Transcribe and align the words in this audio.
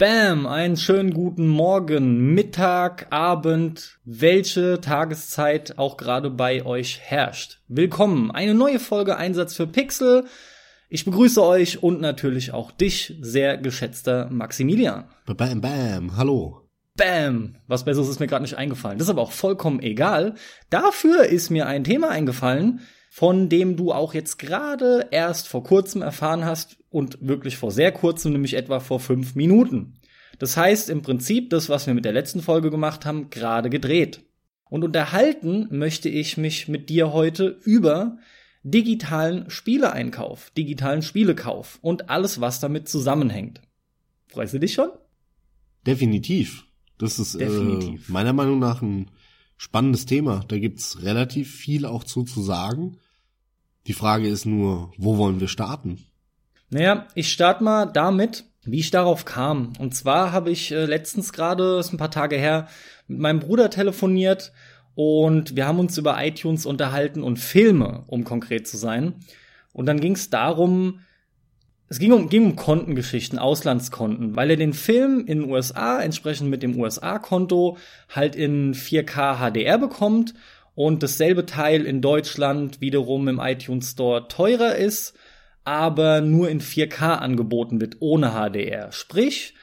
Bam, 0.00 0.46
einen 0.46 0.78
schönen 0.78 1.12
guten 1.12 1.46
Morgen, 1.46 2.32
Mittag, 2.32 3.08
Abend, 3.10 3.98
welche 4.06 4.80
Tageszeit 4.80 5.76
auch 5.76 5.98
gerade 5.98 6.30
bei 6.30 6.64
euch 6.64 7.00
herrscht. 7.00 7.60
Willkommen, 7.68 8.30
eine 8.30 8.54
neue 8.54 8.78
Folge 8.78 9.18
Einsatz 9.18 9.54
für 9.54 9.66
Pixel. 9.66 10.24
Ich 10.88 11.04
begrüße 11.04 11.44
euch 11.44 11.82
und 11.82 12.00
natürlich 12.00 12.54
auch 12.54 12.70
dich, 12.70 13.18
sehr 13.20 13.58
geschätzter 13.58 14.30
Maximilian. 14.30 15.04
Bam, 15.26 15.60
bam, 15.60 16.16
hallo. 16.16 16.66
Bam, 16.96 17.56
was 17.66 17.84
Besseres 17.84 18.08
ist 18.08 18.20
mir 18.20 18.26
gerade 18.26 18.44
nicht 18.44 18.56
eingefallen. 18.56 18.96
Das 18.96 19.08
ist 19.08 19.10
aber 19.10 19.20
auch 19.20 19.32
vollkommen 19.32 19.82
egal. 19.82 20.34
Dafür 20.70 21.24
ist 21.24 21.50
mir 21.50 21.66
ein 21.66 21.84
Thema 21.84 22.08
eingefallen, 22.08 22.80
von 23.12 23.48
dem 23.48 23.76
du 23.76 23.92
auch 23.92 24.14
jetzt 24.14 24.38
gerade 24.38 25.08
erst 25.10 25.48
vor 25.48 25.64
kurzem 25.64 26.00
erfahren 26.00 26.44
hast 26.44 26.78
und 26.90 27.18
wirklich 27.20 27.56
vor 27.56 27.72
sehr 27.72 27.90
kurzem, 27.90 28.32
nämlich 28.32 28.54
etwa 28.54 28.78
vor 28.78 29.00
fünf 29.00 29.34
Minuten. 29.34 29.98
Das 30.38 30.56
heißt 30.56 30.88
im 30.88 31.02
Prinzip 31.02 31.50
das, 31.50 31.68
was 31.68 31.88
wir 31.88 31.94
mit 31.94 32.04
der 32.04 32.12
letzten 32.12 32.40
Folge 32.40 32.70
gemacht 32.70 33.04
haben, 33.04 33.28
gerade 33.28 33.68
gedreht. 33.68 34.22
Und 34.70 34.84
unterhalten 34.84 35.66
möchte 35.70 36.08
ich 36.08 36.36
mich 36.36 36.68
mit 36.68 36.88
dir 36.88 37.12
heute 37.12 37.58
über 37.64 38.16
digitalen 38.62 39.50
Spieleeinkauf, 39.50 40.50
digitalen 40.50 41.02
Spielekauf 41.02 41.80
und 41.82 42.10
alles, 42.10 42.40
was 42.40 42.60
damit 42.60 42.88
zusammenhängt. 42.88 43.60
Freust 44.28 44.54
du 44.54 44.60
dich 44.60 44.72
schon? 44.72 44.90
Definitiv. 45.84 46.64
Das 46.96 47.18
ist 47.18 47.34
äh, 47.34 47.38
Definitiv. 47.38 48.08
Äh, 48.08 48.12
meiner 48.12 48.32
Meinung 48.32 48.60
nach 48.60 48.82
ein 48.82 49.10
spannendes 49.60 50.06
Thema. 50.06 50.42
Da 50.48 50.58
gibt's 50.58 51.02
relativ 51.02 51.54
viel 51.54 51.84
auch 51.84 52.02
zu, 52.02 52.24
zu 52.24 52.40
sagen. 52.40 52.96
Die 53.86 53.92
Frage 53.92 54.26
ist 54.26 54.46
nur, 54.46 54.90
wo 54.96 55.18
wollen 55.18 55.38
wir 55.38 55.48
starten? 55.48 55.98
Naja, 56.70 57.06
ich 57.14 57.30
starte 57.30 57.62
mal 57.62 57.84
damit, 57.84 58.46
wie 58.64 58.78
ich 58.78 58.90
darauf 58.90 59.26
kam. 59.26 59.74
Und 59.78 59.94
zwar 59.94 60.32
habe 60.32 60.50
ich 60.50 60.72
äh, 60.72 60.86
letztens 60.86 61.34
gerade, 61.34 61.78
ist 61.78 61.92
ein 61.92 61.98
paar 61.98 62.10
Tage 62.10 62.36
her, 62.36 62.68
mit 63.06 63.18
meinem 63.18 63.40
Bruder 63.40 63.68
telefoniert 63.68 64.52
und 64.94 65.56
wir 65.56 65.66
haben 65.66 65.78
uns 65.78 65.98
über 65.98 66.24
iTunes 66.24 66.64
unterhalten 66.64 67.22
und 67.22 67.38
Filme, 67.38 68.04
um 68.06 68.24
konkret 68.24 68.66
zu 68.66 68.78
sein. 68.78 69.16
Und 69.74 69.84
dann 69.84 70.00
ging 70.00 70.14
es 70.14 70.30
darum, 70.30 71.00
es 71.90 71.98
ging 71.98 72.12
um, 72.12 72.28
ging 72.28 72.44
um 72.44 72.56
Kontengeschichten, 72.56 73.40
Auslandskonten, 73.40 74.36
weil 74.36 74.50
er 74.50 74.56
den 74.56 74.74
Film 74.74 75.26
in 75.26 75.40
den 75.40 75.50
USA 75.50 76.00
entsprechend 76.00 76.48
mit 76.48 76.62
dem 76.62 76.78
USA-Konto 76.78 77.78
halt 78.08 78.36
in 78.36 78.74
4K 78.74 79.38
HDR 79.38 79.76
bekommt 79.76 80.34
und 80.76 81.02
dasselbe 81.02 81.46
Teil 81.46 81.84
in 81.84 82.00
Deutschland 82.00 82.80
wiederum 82.80 83.26
im 83.26 83.40
iTunes 83.40 83.90
Store 83.90 84.28
teurer 84.28 84.76
ist, 84.76 85.14
aber 85.64 86.20
nur 86.20 86.48
in 86.48 86.60
4K 86.60 87.16
angeboten 87.16 87.80
wird, 87.80 87.96
ohne 87.98 88.30
HDR. 88.30 88.92
Sprich, 88.92 89.54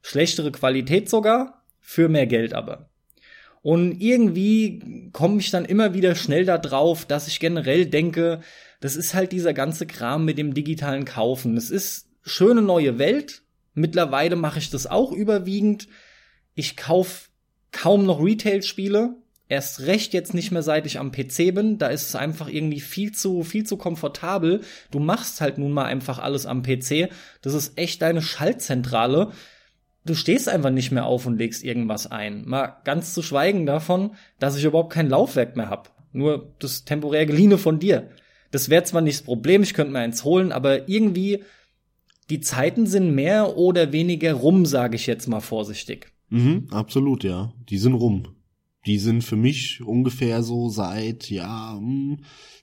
schlechtere 0.00 0.52
Qualität 0.52 1.10
sogar, 1.10 1.64
für 1.80 2.08
mehr 2.08 2.26
Geld 2.26 2.54
aber. 2.54 2.88
Und 3.60 4.00
irgendwie 4.00 5.10
komme 5.12 5.38
ich 5.38 5.50
dann 5.50 5.66
immer 5.66 5.92
wieder 5.92 6.14
schnell 6.14 6.46
da 6.46 6.56
drauf, 6.56 7.04
dass 7.04 7.28
ich 7.28 7.40
generell 7.40 7.84
denke, 7.84 8.40
das 8.84 8.96
ist 8.96 9.14
halt 9.14 9.32
dieser 9.32 9.54
ganze 9.54 9.86
Kram 9.86 10.26
mit 10.26 10.36
dem 10.36 10.52
digitalen 10.52 11.06
Kaufen. 11.06 11.56
Es 11.56 11.70
ist 11.70 12.06
schöne 12.20 12.60
neue 12.60 12.98
Welt. 12.98 13.40
Mittlerweile 13.72 14.36
mache 14.36 14.58
ich 14.58 14.68
das 14.68 14.86
auch 14.86 15.10
überwiegend. 15.10 15.88
Ich 16.54 16.76
kauf 16.76 17.30
kaum 17.72 18.04
noch 18.04 18.22
Retail-Spiele. 18.22 19.14
Erst 19.48 19.86
recht 19.86 20.12
jetzt 20.12 20.34
nicht 20.34 20.52
mehr, 20.52 20.62
seit 20.62 20.84
ich 20.84 20.98
am 20.98 21.12
PC 21.12 21.54
bin. 21.54 21.78
Da 21.78 21.86
ist 21.86 22.08
es 22.08 22.14
einfach 22.14 22.46
irgendwie 22.46 22.82
viel 22.82 23.12
zu, 23.12 23.42
viel 23.42 23.64
zu 23.64 23.78
komfortabel. 23.78 24.60
Du 24.90 24.98
machst 24.98 25.40
halt 25.40 25.56
nun 25.56 25.72
mal 25.72 25.86
einfach 25.86 26.18
alles 26.18 26.44
am 26.44 26.62
PC. 26.62 27.08
Das 27.40 27.54
ist 27.54 27.78
echt 27.78 28.02
deine 28.02 28.20
Schaltzentrale. 28.20 29.32
Du 30.04 30.14
stehst 30.14 30.46
einfach 30.46 30.68
nicht 30.68 30.92
mehr 30.92 31.06
auf 31.06 31.24
und 31.24 31.38
legst 31.38 31.64
irgendwas 31.64 32.06
ein. 32.06 32.46
Mal 32.46 32.76
ganz 32.84 33.14
zu 33.14 33.22
schweigen 33.22 33.64
davon, 33.64 34.14
dass 34.38 34.58
ich 34.58 34.64
überhaupt 34.64 34.92
kein 34.92 35.08
Laufwerk 35.08 35.56
mehr 35.56 35.70
hab. 35.70 35.94
Nur 36.12 36.54
das 36.58 36.84
temporär 36.84 37.24
geliehene 37.24 37.56
von 37.56 37.78
dir. 37.78 38.10
Das 38.54 38.68
wäre 38.68 38.84
zwar 38.84 39.00
nicht 39.00 39.18
das 39.18 39.24
Problem, 39.24 39.64
ich 39.64 39.74
könnte 39.74 39.92
mir 39.92 39.98
eins 39.98 40.22
holen, 40.22 40.52
aber 40.52 40.88
irgendwie 40.88 41.42
die 42.30 42.38
Zeiten 42.38 42.86
sind 42.86 43.12
mehr 43.12 43.56
oder 43.56 43.90
weniger 43.90 44.32
rum, 44.32 44.64
sage 44.64 44.94
ich 44.94 45.08
jetzt 45.08 45.26
mal 45.26 45.40
vorsichtig. 45.40 46.12
Mhm, 46.28 46.68
absolut, 46.70 47.24
ja. 47.24 47.52
Die 47.68 47.78
sind 47.78 47.94
rum. 47.94 48.28
Die 48.86 48.98
sind 48.98 49.24
für 49.24 49.34
mich 49.34 49.82
ungefähr 49.82 50.44
so 50.44 50.68
seit, 50.68 51.30
ja, 51.30 51.76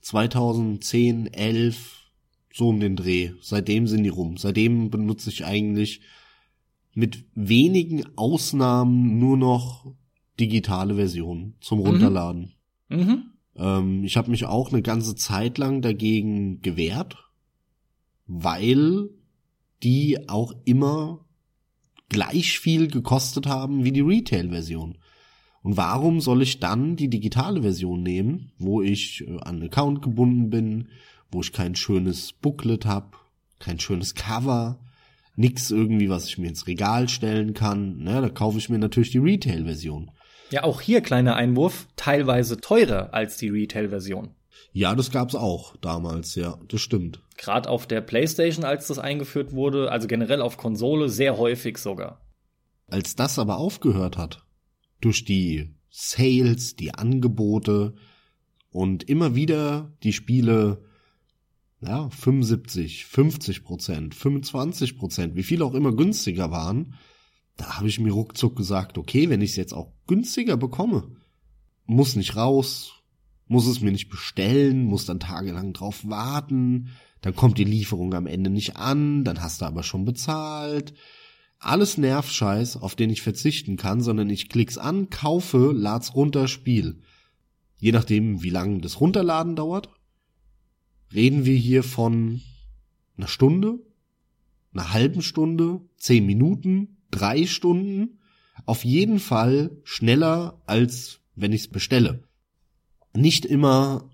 2010, 0.02 1.26
hm, 1.26 1.34
11, 1.34 2.08
so 2.54 2.70
um 2.70 2.80
den 2.80 2.96
Dreh. 2.96 3.32
Seitdem 3.42 3.86
sind 3.86 4.04
die 4.04 4.10
rum. 4.10 4.38
Seitdem 4.38 4.92
benutze 4.92 5.30
ich 5.30 5.44
eigentlich 5.44 6.00
mit 6.94 7.26
wenigen 7.36 8.06
Ausnahmen 8.16 9.20
nur 9.20 9.36
noch 9.36 9.94
digitale 10.40 10.96
Versionen 10.96 11.56
zum 11.60 11.80
mhm. 11.80 11.86
Runterladen. 11.86 12.54
Mhm. 12.88 12.98
Mhm. 12.98 13.31
Ähm, 13.56 14.04
ich 14.04 14.18
habe 14.18 14.32
mich 14.32 14.46
auch 14.46 14.72
eine 14.72 14.82
ganze 14.82 15.16
Zeit 15.16 15.58
lang 15.58 15.82
dagegen 15.82 16.62
gewehrt, 16.62 17.18
weil 18.28 19.10
die 19.84 20.30
auch 20.30 20.54
immer 20.66 21.26
gleich 22.10 22.60
viel 22.60 22.88
gekostet 22.88 23.48
haben 23.48 23.84
wie 23.84 23.92
die 23.92 24.02
Retail-Version. 24.02 24.98
Und 25.64 25.78
warum 25.78 26.22
soll 26.22 26.42
ich 26.42 26.60
dann 26.60 26.96
die 26.96 27.10
digitale 27.10 27.62
Version 27.62 28.02
nehmen, 28.04 28.52
wo 28.58 28.82
ich 28.82 29.22
äh, 29.28 29.38
an 29.42 29.56
einen 29.56 29.64
Account 29.64 30.02
gebunden 30.02 30.50
bin, 30.50 30.90
wo 31.32 31.42
ich 31.42 31.54
kein 31.54 31.76
schönes 31.76 32.34
Booklet 32.34 32.86
habe, 32.86 33.12
kein 33.60 33.80
schönes 33.80 34.16
Cover, 34.16 34.80
nix 35.36 35.72
irgendwie, 35.72 36.10
was 36.10 36.28
ich 36.28 36.38
mir 36.38 36.50
ins 36.50 36.68
Regal 36.68 37.08
stellen 37.08 37.54
kann. 37.54 38.00
Ne, 38.00 38.22
da 38.22 38.30
kaufe 38.30 38.58
ich 38.58 38.70
mir 38.70 38.80
natürlich 38.80 39.12
die 39.12 39.20
Retail-Version. 39.20 40.12
Ja, 40.52 40.64
auch 40.64 40.82
hier 40.82 41.02
kleiner 41.02 41.36
Einwurf, 41.36 41.88
teilweise 41.96 42.58
teurer 42.58 43.14
als 43.14 43.38
die 43.38 43.50
Retail-Version. 43.50 44.36
Ja, 44.74 44.96
das 44.96 45.12
gab's 45.12 45.36
auch 45.36 45.76
damals, 45.78 46.36
ja, 46.36 46.58
das 46.68 46.82
stimmt. 46.82 47.22
Gerade 47.38 47.70
auf 47.70 47.88
der 47.88 48.02
PlayStation, 48.02 48.66
als 48.66 48.88
das 48.88 49.00
eingeführt 49.00 49.54
wurde, 49.54 49.92
also 49.92 50.08
generell 50.08 50.42
auf 50.42 50.58
Konsole, 50.58 51.10
sehr 51.10 51.38
häufig 51.38 51.78
sogar. 51.78 52.22
Als 52.88 53.16
das 53.16 53.40
aber 53.40 53.58
aufgehört 53.58 54.18
hat, 54.18 54.46
durch 55.00 55.26
die 55.26 55.76
Sales, 55.90 56.76
die 56.76 56.94
Angebote 56.94 57.96
und 58.70 59.04
immer 59.10 59.36
wieder 59.36 59.92
die 60.04 60.14
Spiele, 60.14 60.84
ja, 61.82 62.10
75, 62.10 63.06
50 63.06 63.64
Prozent, 63.64 64.16
25 64.16 64.98
Prozent, 64.98 65.36
wie 65.36 65.44
viel 65.44 65.62
auch 65.64 65.74
immer 65.74 65.94
günstiger 65.94 66.52
waren, 66.52 66.96
da 67.62 67.78
habe 67.78 67.88
ich 67.88 68.00
mir 68.00 68.12
ruckzuck 68.12 68.56
gesagt, 68.56 68.98
okay, 68.98 69.30
wenn 69.30 69.42
ich 69.42 69.52
es 69.52 69.56
jetzt 69.56 69.74
auch 69.74 69.92
günstiger 70.08 70.58
bekomme, 70.58 71.16
muss 71.86 72.16
nicht 72.16 72.36
raus, 72.36 72.94
muss 73.48 73.68
es 73.68 73.82
mir 73.82 73.92
nicht 73.92 74.10
bestellen, 74.10 74.86
muss 74.86 75.06
dann 75.06 75.20
tagelang 75.20 75.72
drauf 75.72 76.02
warten, 76.10 76.90
dann 77.22 77.36
kommt 77.36 77.60
die 77.60 77.64
Lieferung 77.64 78.16
am 78.16 78.26
Ende 78.26 78.50
nicht 78.50 78.78
an, 78.78 79.24
dann 79.24 79.44
hast 79.44 79.62
du 79.62 79.66
aber 79.66 79.84
schon 79.84 80.06
bezahlt. 80.06 80.96
Alles 81.60 82.00
Nervscheiß, 82.00 82.78
auf 82.78 82.96
den 82.96 83.12
ich 83.12 83.22
verzichten 83.22 83.78
kann, 83.78 84.02
sondern 84.02 84.32
ich 84.32 84.50
klick's 84.50 84.80
an, 84.80 85.12
kaufe, 85.12 85.72
lad's 85.72 86.16
runter, 86.16 86.48
Spiel. 86.48 87.00
Je 87.78 87.92
nachdem, 87.92 88.42
wie 88.42 88.50
lange 88.50 88.80
das 88.80 89.00
Runterladen 89.00 89.56
dauert, 89.56 89.90
reden 91.14 91.46
wir 91.46 91.56
hier 91.56 91.84
von 91.84 92.42
einer 93.18 93.28
Stunde, 93.28 93.78
einer 94.74 94.94
halben 94.94 95.22
Stunde, 95.22 95.82
zehn 95.98 96.26
Minuten, 96.26 96.98
drei 97.12 97.46
Stunden. 97.46 98.20
Auf 98.66 98.84
jeden 98.86 99.20
Fall 99.20 99.72
schneller, 99.84 100.62
als 100.66 101.20
wenn 101.36 101.54
ich 101.54 101.62
es 101.62 101.68
bestelle. 101.68 102.24
Nicht 103.14 103.46
immer 103.46 104.10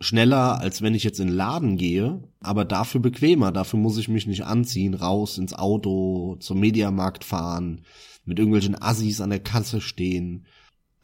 schneller, 0.00 0.60
als 0.60 0.82
wenn 0.82 0.94
ich 0.94 1.04
jetzt 1.04 1.20
in 1.20 1.28
den 1.28 1.36
Laden 1.36 1.76
gehe, 1.76 2.22
aber 2.40 2.64
dafür 2.64 3.00
bequemer. 3.00 3.52
Dafür 3.52 3.78
muss 3.78 3.98
ich 3.98 4.08
mich 4.08 4.26
nicht 4.26 4.44
anziehen, 4.44 4.94
raus 4.94 5.38
ins 5.38 5.54
Auto, 5.54 6.36
zum 6.40 6.60
Mediamarkt 6.60 7.24
fahren, 7.24 7.84
mit 8.24 8.38
irgendwelchen 8.38 8.80
Assis 8.80 9.20
an 9.20 9.30
der 9.30 9.40
Kasse 9.40 9.80
stehen. 9.80 10.46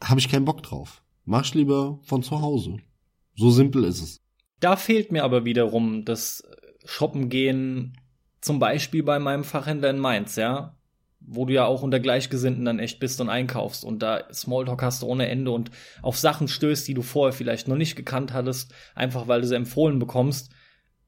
Habe 0.03 0.19
ich 0.19 0.29
keinen 0.29 0.45
Bock 0.45 0.63
drauf. 0.63 1.01
Mach 1.25 1.45
ich 1.45 1.53
lieber 1.53 1.99
von 2.03 2.23
zu 2.23 2.41
Hause. 2.41 2.77
So 3.35 3.51
simpel 3.51 3.85
ist 3.85 4.01
es. 4.01 4.21
Da 4.59 4.75
fehlt 4.75 5.11
mir 5.11 5.23
aber 5.23 5.45
wiederum 5.45 6.03
das 6.03 6.43
Shoppen 6.83 7.29
gehen, 7.29 7.97
zum 8.41 8.59
Beispiel 8.59 9.03
bei 9.03 9.19
meinem 9.19 9.43
Fachhändler 9.43 9.89
in 9.89 9.99
Mainz, 9.99 10.35
ja 10.35 10.75
wo 11.21 11.45
du 11.45 11.53
ja 11.53 11.65
auch 11.65 11.83
unter 11.83 11.99
Gleichgesinnten 11.99 12.65
dann 12.65 12.79
echt 12.79 12.99
bist 12.99 13.21
und 13.21 13.29
einkaufst 13.29 13.83
und 13.83 13.99
da 13.99 14.23
Smalltalk 14.33 14.81
hast 14.81 15.01
du 15.01 15.07
ohne 15.07 15.27
Ende 15.27 15.51
und 15.51 15.71
auf 16.01 16.17
Sachen 16.17 16.47
stößt, 16.47 16.87
die 16.87 16.93
du 16.93 17.01
vorher 17.01 17.33
vielleicht 17.33 17.67
noch 17.67 17.75
nicht 17.75 17.95
gekannt 17.95 18.33
hattest, 18.33 18.73
einfach 18.95 19.27
weil 19.27 19.41
du 19.41 19.47
sie 19.47 19.55
empfohlen 19.55 19.99
bekommst. 19.99 20.51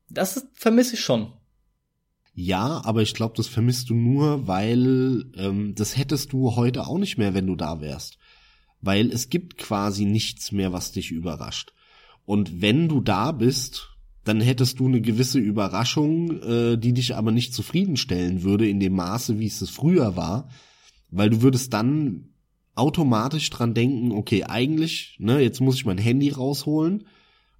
Das 0.09 0.47
vermisse 0.53 0.95
ich 0.95 1.01
schon. 1.01 1.33
Ja, 2.33 2.81
aber 2.85 3.01
ich 3.01 3.13
glaube, 3.13 3.33
das 3.35 3.47
vermisst 3.47 3.89
du 3.89 3.93
nur, 3.93 4.47
weil 4.47 5.25
ähm, 5.35 5.75
das 5.75 5.97
hättest 5.97 6.31
du 6.33 6.55
heute 6.55 6.87
auch 6.87 6.97
nicht 6.97 7.17
mehr, 7.17 7.33
wenn 7.33 7.47
du 7.47 7.55
da 7.55 7.81
wärst. 7.81 8.17
Weil 8.79 9.11
es 9.11 9.29
gibt 9.29 9.57
quasi 9.57 10.05
nichts 10.05 10.51
mehr, 10.51 10.71
was 10.73 10.91
dich 10.91 11.11
überrascht. 11.11 11.73
Und 12.25 12.61
wenn 12.61 12.87
du 12.87 13.01
da 13.01 13.31
bist, 13.31 13.90
dann 14.23 14.41
hättest 14.41 14.79
du 14.79 14.87
eine 14.87 15.01
gewisse 15.01 15.39
Überraschung, 15.39 16.41
äh, 16.41 16.77
die 16.77 16.93
dich 16.93 17.15
aber 17.15 17.31
nicht 17.31 17.53
zufriedenstellen 17.53 18.43
würde 18.43 18.67
in 18.67 18.79
dem 18.79 18.93
Maße, 18.93 19.39
wie 19.39 19.47
es 19.47 19.61
es 19.61 19.69
früher 19.69 20.15
war, 20.15 20.49
weil 21.09 21.29
du 21.29 21.41
würdest 21.41 21.73
dann 21.73 22.29
automatisch 22.75 23.49
dran 23.49 23.73
denken, 23.73 24.11
okay, 24.11 24.43
eigentlich, 24.43 25.17
ne, 25.19 25.39
jetzt 25.39 25.59
muss 25.59 25.75
ich 25.75 25.85
mein 25.85 25.97
Handy 25.97 26.29
rausholen 26.29 27.05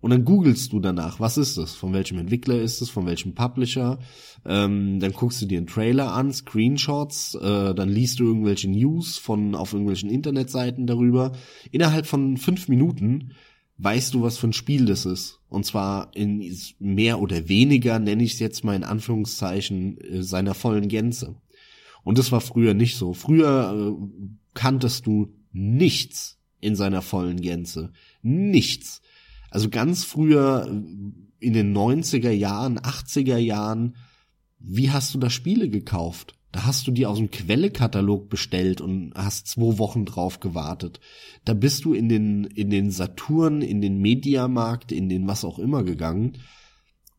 und 0.01 0.09
dann 0.09 0.25
googelst 0.25 0.73
du 0.73 0.79
danach, 0.79 1.19
was 1.19 1.37
ist 1.37 1.57
das, 1.57 1.75
von 1.75 1.93
welchem 1.93 2.17
Entwickler 2.17 2.59
ist 2.59 2.81
es, 2.81 2.89
von 2.89 3.05
welchem 3.05 3.35
Publisher, 3.35 3.99
ähm, 4.45 4.99
dann 4.99 5.13
guckst 5.13 5.41
du 5.41 5.45
dir 5.45 5.59
einen 5.59 5.67
Trailer 5.67 6.13
an, 6.13 6.33
Screenshots, 6.33 7.35
äh, 7.35 7.75
dann 7.75 7.89
liest 7.89 8.19
du 8.19 8.25
irgendwelche 8.25 8.69
News 8.69 9.17
von 9.17 9.53
auf 9.53 9.73
irgendwelchen 9.73 10.09
Internetseiten 10.09 10.87
darüber. 10.87 11.33
Innerhalb 11.71 12.07
von 12.07 12.37
fünf 12.37 12.67
Minuten 12.67 13.33
weißt 13.83 14.13
du, 14.13 14.21
was 14.21 14.37
für 14.37 14.47
ein 14.47 14.53
Spiel 14.53 14.85
das 14.85 15.05
ist. 15.05 15.39
Und 15.49 15.65
zwar 15.65 16.15
in 16.15 16.55
mehr 16.79 17.19
oder 17.19 17.49
weniger, 17.49 17.99
nenne 17.99 18.23
ich 18.23 18.33
es 18.33 18.39
jetzt 18.39 18.63
mal 18.63 18.75
in 18.75 18.83
Anführungszeichen, 18.83 19.99
äh, 19.99 20.23
seiner 20.23 20.53
vollen 20.53 20.87
Gänze. 20.87 21.35
Und 22.03 22.17
das 22.17 22.31
war 22.31 22.41
früher 22.41 22.73
nicht 22.73 22.95
so. 22.95 23.13
Früher 23.13 23.73
äh, 23.73 24.05
kanntest 24.53 25.07
du 25.07 25.33
nichts 25.51 26.37
in 26.59 26.75
seiner 26.75 27.01
vollen 27.01 27.41
Gänze. 27.41 27.91
Nichts. 28.21 29.01
Also 29.49 29.69
ganz 29.69 30.03
früher 30.03 30.67
äh, 30.67 31.45
in 31.45 31.53
den 31.53 31.75
90er 31.75 32.29
Jahren, 32.29 32.79
80er 32.79 33.37
Jahren, 33.37 33.95
wie 34.59 34.91
hast 34.91 35.13
du 35.15 35.17
da 35.17 35.31
Spiele 35.31 35.69
gekauft? 35.69 36.35
Da 36.51 36.65
hast 36.65 36.85
du 36.85 36.91
die 36.91 37.05
aus 37.05 37.17
dem 37.17 37.31
Quellekatalog 37.31 38.29
bestellt 38.29 38.81
und 38.81 39.13
hast 39.15 39.47
zwei 39.47 39.77
Wochen 39.77 40.05
drauf 40.05 40.39
gewartet. 40.41 40.99
Da 41.45 41.53
bist 41.53 41.85
du 41.85 41.93
in 41.93 42.09
den, 42.09 42.43
in 42.43 42.69
den 42.69 42.91
Saturn, 42.91 43.61
in 43.61 43.81
den 43.81 43.99
Mediamarkt, 43.99 44.91
in 44.91 45.07
den 45.07 45.27
was 45.27 45.45
auch 45.45 45.59
immer 45.59 45.83
gegangen. 45.83 46.33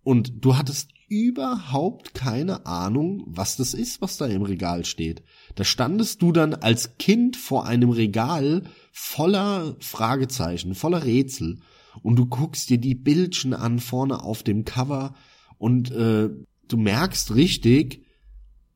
Und 0.02 0.44
du 0.44 0.56
hattest 0.56 0.90
überhaupt 1.08 2.14
keine 2.14 2.66
Ahnung, 2.66 3.24
was 3.26 3.56
das 3.56 3.74
ist, 3.74 4.00
was 4.02 4.16
da 4.16 4.26
im 4.26 4.42
Regal 4.42 4.84
steht. 4.84 5.22
Da 5.54 5.64
standest 5.64 6.22
du 6.22 6.32
dann 6.32 6.54
als 6.54 6.96
Kind 6.98 7.36
vor 7.36 7.66
einem 7.66 7.90
Regal 7.90 8.64
voller 8.92 9.76
Fragezeichen, 9.78 10.74
voller 10.74 11.04
Rätsel. 11.04 11.60
Und 12.02 12.16
du 12.16 12.26
guckst 12.26 12.70
dir 12.70 12.78
die 12.78 12.94
Bildchen 12.94 13.54
an 13.54 13.78
vorne 13.78 14.22
auf 14.22 14.42
dem 14.42 14.64
Cover 14.64 15.14
und 15.58 15.90
äh, 15.90 16.30
du 16.68 16.76
merkst 16.76 17.34
richtig, 17.34 18.01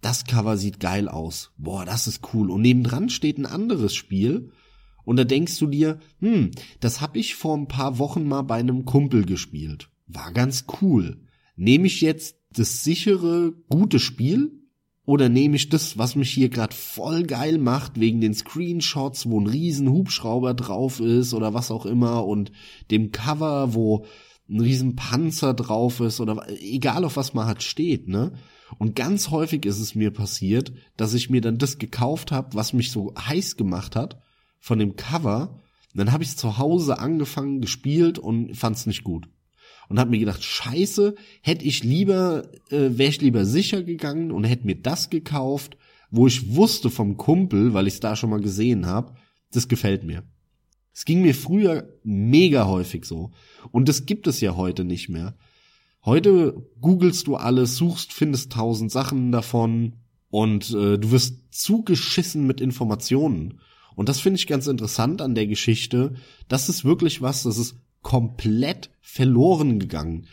das 0.07 0.25
Cover 0.25 0.57
sieht 0.57 0.79
geil 0.79 1.09
aus. 1.09 1.51
Boah, 1.59 1.85
das 1.85 2.07
ist 2.07 2.33
cool. 2.33 2.53
Und 2.53 2.63
nebendran 2.63 3.09
steht 3.09 3.39
ein 3.39 3.45
anderes 3.45 3.93
Spiel. 3.97 4.53
Und 5.05 5.17
da 5.17 5.25
denkst 5.25 5.59
du 5.59 5.67
dir, 5.67 5.99
hm, 6.21 6.53
das 6.79 7.01
hab 7.01 7.17
ich 7.17 7.35
vor 7.35 7.57
ein 7.57 7.67
paar 7.67 7.99
Wochen 7.99 8.25
mal 8.25 8.43
bei 8.43 8.55
einem 8.55 8.85
Kumpel 8.85 9.27
gespielt. 9.27 9.91
War 10.07 10.31
ganz 10.31 10.67
cool. 10.81 11.23
Nehme 11.57 11.89
ich 11.89 12.03
jetzt 12.03 12.37
das 12.53 12.85
sichere, 12.85 13.53
gute 13.69 13.99
Spiel? 13.99 14.53
Oder 15.07 15.29
nehme 15.29 15.57
ich 15.57 15.71
das, 15.71 15.99
was 15.99 16.15
mich 16.15 16.31
hier 16.31 16.51
gerade 16.51 16.75
voll 16.75 17.25
geil 17.25 17.59
macht, 17.59 17.99
wegen 17.99 18.21
den 18.21 18.35
Screenshots, 18.35 19.29
wo 19.29 19.41
ein 19.41 19.49
riesen 19.49 19.91
Hubschrauber 19.91 20.55
drauf 20.55 21.01
ist 21.01 21.35
oder 21.35 21.53
was 21.53 21.73
auch 21.73 21.85
immer 21.85 22.25
und 22.25 22.53
dem 22.93 23.11
Cover, 23.11 23.75
wo 23.75 24.05
ein 24.49 24.61
riesen 24.61 24.95
Panzer 24.95 25.53
drauf 25.53 25.99
ist 25.99 26.21
oder 26.21 26.47
egal 26.61 27.05
auf 27.05 27.17
was 27.17 27.35
man 27.35 27.49
hat 27.49 27.65
steht, 27.65 28.07
ne? 28.07 28.35
Und 28.79 28.97
ganz 28.97 29.31
häufig 29.31 29.65
ist 29.65 29.81
es 29.81 29.95
mir 29.95 30.11
passiert, 30.11 30.73
dass 30.97 31.15
ich 31.15 31.31
mir 31.31 31.41
dann 31.41 31.59
das 31.59 31.79
gekauft 31.79 32.33
habe, 32.33 32.55
was 32.55 32.73
mich 32.73 32.91
so 32.91 33.15
heiß 33.17 33.57
gemacht 33.57 33.97
hat 33.97 34.21
von 34.59 34.79
dem 34.79 34.97
Cover. 34.97 35.61
Dann 35.95 36.13
habe 36.13 36.25
ich 36.25 36.37
zu 36.37 36.59
Hause 36.59 36.99
angefangen, 36.99 37.61
gespielt 37.61 38.19
und 38.19 38.57
fand 38.57 38.77
es 38.77 38.87
nicht 38.87 39.05
gut. 39.05 39.29
Und 39.89 40.01
habe 40.01 40.11
mir 40.11 40.19
gedacht, 40.19 40.43
scheiße, 40.43 41.15
hätte 41.43 41.65
ich 41.65 41.85
lieber, 41.85 42.51
äh, 42.71 42.99
wäre 42.99 43.11
ich 43.11 43.21
lieber 43.21 43.45
sicher 43.45 43.83
gegangen 43.83 44.33
und 44.33 44.45
hätte 44.45 44.67
mir 44.67 44.75
das 44.75 45.11
gekauft, 45.11 45.77
wo 46.11 46.27
ich 46.27 46.55
wusste 46.55 46.91
vom 46.91 47.17
Kumpel, 47.17 47.73
weil 47.73 47.87
ich 47.87 47.95
es 47.95 48.01
da 48.01 48.17
schon 48.17 48.31
mal 48.31 48.41
gesehen 48.41 48.87
habe, 48.87 49.15
das 49.53 49.69
gefällt 49.69 50.03
mir. 50.05 50.25
Es 50.93 51.05
ging 51.05 51.23
mir 51.23 51.35
früher 51.35 51.89
mega 52.03 52.67
häufig 52.67 53.05
so. 53.05 53.31
Und 53.71 53.89
das 53.89 54.07
gibt 54.07 54.27
es 54.27 54.41
ja 54.41 54.57
heute 54.57 54.83
nicht 54.83 55.09
mehr. 55.09 55.37
Heute 56.07 56.65
googelst 56.81 57.27
du 57.27 57.35
alles, 57.35 57.75
suchst, 57.77 58.13
findest 58.13 58.53
tausend 58.53 58.93
Sachen 58.93 59.33
davon 59.33 59.95
und 60.31 60.71
äh, 60.71 60.99
du 60.99 61.11
wirst 61.11 61.41
zugeschissen 61.51 62.47
mit 62.47 62.61
Informationen. 62.61 63.61
Und 63.97 64.09
das 64.09 64.21
finde 64.21 64.39
ich 64.39 64.47
ganz 64.47 64.69
interessant 64.69 65.21
an 65.21 65.35
der 65.35 65.49
Geschichte. 65.49 66.15
Das 66.47 66.69
ist 66.69 66.85
wirklich 66.85 67.23
was, 67.23 67.43
das 67.43 67.59
ist 67.59 67.81
komplett 68.03 68.91
verloren 69.01 69.81
gegangen. 69.81 70.29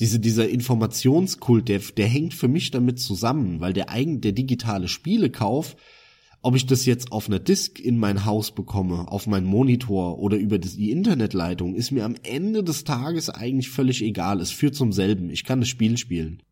Diese, 0.00 0.20
dieser 0.20 0.50
Informationskult, 0.50 1.68
der, 1.70 1.78
der 1.96 2.06
hängt 2.06 2.34
für 2.34 2.48
mich 2.48 2.70
damit 2.70 3.00
zusammen, 3.00 3.60
weil 3.60 3.72
der 3.72 3.88
eigen, 3.88 4.20
der 4.20 4.32
digitale 4.32 4.86
Spielekauf 4.86 5.76
ob 6.42 6.56
ich 6.56 6.66
das 6.66 6.86
jetzt 6.86 7.12
auf 7.12 7.28
einer 7.28 7.38
Disk 7.38 7.78
in 7.78 7.98
mein 7.98 8.24
Haus 8.24 8.54
bekomme, 8.54 9.08
auf 9.08 9.26
meinen 9.26 9.46
Monitor 9.46 10.18
oder 10.18 10.38
über 10.38 10.58
die 10.58 10.90
Internetleitung, 10.90 11.74
ist 11.74 11.90
mir 11.90 12.04
am 12.04 12.16
Ende 12.22 12.64
des 12.64 12.84
Tages 12.84 13.28
eigentlich 13.28 13.68
völlig 13.68 14.02
egal. 14.02 14.40
Es 14.40 14.50
führt 14.50 14.74
zum 14.74 14.92
selben. 14.92 15.28
Ich 15.28 15.44
kann 15.44 15.60
das 15.60 15.68
Spiel 15.68 15.98
spielen. 15.98 16.42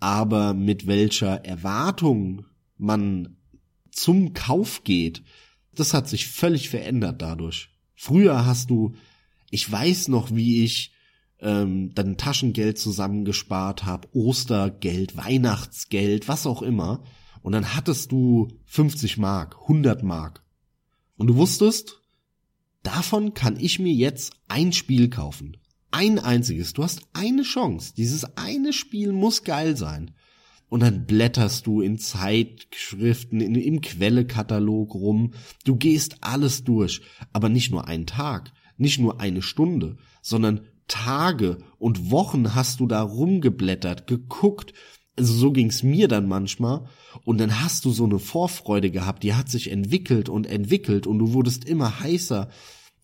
Aber 0.00 0.54
mit 0.54 0.88
welcher 0.88 1.44
Erwartung 1.44 2.46
man 2.78 3.36
zum 3.92 4.32
Kauf 4.34 4.82
geht, 4.82 5.22
das 5.74 5.94
hat 5.94 6.08
sich 6.08 6.26
völlig 6.26 6.68
verändert 6.68 7.22
dadurch. 7.22 7.68
Früher 7.94 8.44
hast 8.44 8.70
du, 8.70 8.94
ich 9.50 9.70
weiß 9.70 10.08
noch, 10.08 10.34
wie 10.34 10.64
ich 10.64 10.92
ähm, 11.38 11.94
dann 11.94 12.16
Taschengeld 12.16 12.78
zusammengespart 12.78 13.84
habe, 13.84 14.08
Ostergeld, 14.12 15.16
Weihnachtsgeld, 15.16 16.26
was 16.26 16.46
auch 16.46 16.62
immer 16.62 17.04
und 17.42 17.52
dann 17.52 17.74
hattest 17.74 18.12
du 18.12 18.48
50 18.66 19.18
Mark, 19.18 19.56
100 19.62 20.02
Mark. 20.02 20.42
Und 21.16 21.26
du 21.26 21.36
wusstest, 21.36 22.00
davon 22.82 23.34
kann 23.34 23.58
ich 23.58 23.78
mir 23.78 23.92
jetzt 23.92 24.32
ein 24.48 24.72
Spiel 24.72 25.10
kaufen. 25.10 25.56
Ein 25.90 26.18
einziges. 26.18 26.72
Du 26.72 26.82
hast 26.82 27.02
eine 27.12 27.42
Chance. 27.42 27.92
Dieses 27.96 28.36
eine 28.36 28.72
Spiel 28.72 29.12
muss 29.12 29.44
geil 29.44 29.76
sein. 29.76 30.12
Und 30.68 30.80
dann 30.80 31.04
blätterst 31.04 31.66
du 31.66 31.82
in 31.82 31.98
Zeitschriften, 31.98 33.42
in, 33.42 33.54
im 33.56 33.82
Quellekatalog 33.82 34.94
rum. 34.94 35.34
Du 35.64 35.76
gehst 35.76 36.16
alles 36.22 36.64
durch. 36.64 37.02
Aber 37.32 37.50
nicht 37.50 37.70
nur 37.70 37.88
einen 37.88 38.06
Tag, 38.06 38.52
nicht 38.78 38.98
nur 38.98 39.20
eine 39.20 39.42
Stunde, 39.42 39.98
sondern 40.22 40.62
Tage 40.88 41.58
und 41.78 42.10
Wochen 42.10 42.54
hast 42.54 42.80
du 42.80 42.86
da 42.86 43.02
rumgeblättert, 43.02 44.06
geguckt, 44.06 44.72
also 45.16 45.34
so 45.34 45.52
ging's 45.52 45.82
mir 45.82 46.08
dann 46.08 46.26
manchmal. 46.26 46.86
Und 47.24 47.38
dann 47.38 47.60
hast 47.60 47.84
du 47.84 47.90
so 47.90 48.04
eine 48.04 48.18
Vorfreude 48.18 48.90
gehabt, 48.90 49.22
die 49.22 49.34
hat 49.34 49.48
sich 49.48 49.70
entwickelt 49.70 50.28
und 50.28 50.46
entwickelt 50.46 51.06
und 51.06 51.18
du 51.18 51.32
wurdest 51.32 51.64
immer 51.64 52.00
heißer. 52.00 52.48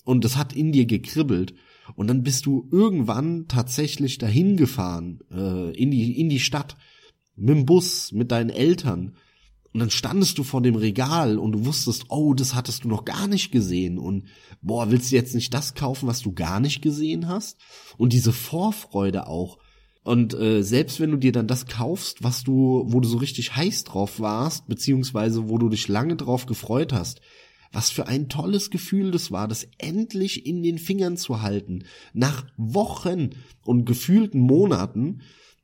Und 0.04 0.24
es 0.24 0.36
hat 0.36 0.54
in 0.54 0.72
dir 0.72 0.86
gekribbelt. 0.86 1.54
Und 1.94 2.06
dann 2.08 2.22
bist 2.22 2.46
du 2.46 2.68
irgendwann 2.70 3.46
tatsächlich 3.48 4.18
dahin 4.18 4.56
gefahren 4.56 5.20
äh, 5.30 5.70
in 5.72 5.90
die 5.90 6.18
in 6.20 6.28
die 6.28 6.40
Stadt 6.40 6.76
mit 7.36 7.50
dem 7.50 7.66
Bus 7.66 8.12
mit 8.12 8.30
deinen 8.30 8.50
Eltern. 8.50 9.16
Und 9.72 9.80
dann 9.80 9.90
standest 9.90 10.38
du 10.38 10.44
vor 10.44 10.62
dem 10.62 10.76
Regal 10.76 11.38
und 11.38 11.52
du 11.52 11.66
wusstest, 11.66 12.06
oh, 12.08 12.32
das 12.34 12.54
hattest 12.54 12.84
du 12.84 12.88
noch 12.88 13.04
gar 13.04 13.28
nicht 13.28 13.52
gesehen. 13.52 13.98
Und 13.98 14.24
boah, 14.62 14.90
willst 14.90 15.12
du 15.12 15.16
jetzt 15.16 15.34
nicht 15.34 15.52
das 15.52 15.74
kaufen, 15.74 16.08
was 16.08 16.20
du 16.20 16.32
gar 16.32 16.58
nicht 16.58 16.80
gesehen 16.80 17.28
hast? 17.28 17.58
Und 17.98 18.12
diese 18.12 18.32
Vorfreude 18.32 19.26
auch 19.26 19.58
und 20.08 20.32
äh, 20.32 20.62
selbst 20.62 21.00
wenn 21.00 21.10
du 21.10 21.18
dir 21.18 21.32
dann 21.32 21.46
das 21.46 21.66
kaufst, 21.66 22.22
was 22.22 22.42
du, 22.42 22.82
wo 22.86 23.00
du 23.00 23.06
so 23.06 23.18
richtig 23.18 23.54
heiß 23.54 23.84
drauf 23.84 24.20
warst, 24.20 24.66
beziehungsweise 24.66 25.50
wo 25.50 25.58
du 25.58 25.68
dich 25.68 25.86
lange 25.86 26.16
drauf 26.16 26.46
gefreut 26.46 26.94
hast, 26.94 27.20
was 27.72 27.90
für 27.90 28.06
ein 28.06 28.30
tolles 28.30 28.70
Gefühl 28.70 29.10
das 29.10 29.30
war, 29.32 29.48
das 29.48 29.68
endlich 29.76 30.46
in 30.46 30.62
den 30.62 30.78
Fingern 30.78 31.18
zu 31.18 31.42
halten. 31.42 31.84
Nach 32.14 32.46
Wochen 32.56 33.32
und 33.66 33.84
gefühlten 33.84 34.40
Monaten 34.40 35.20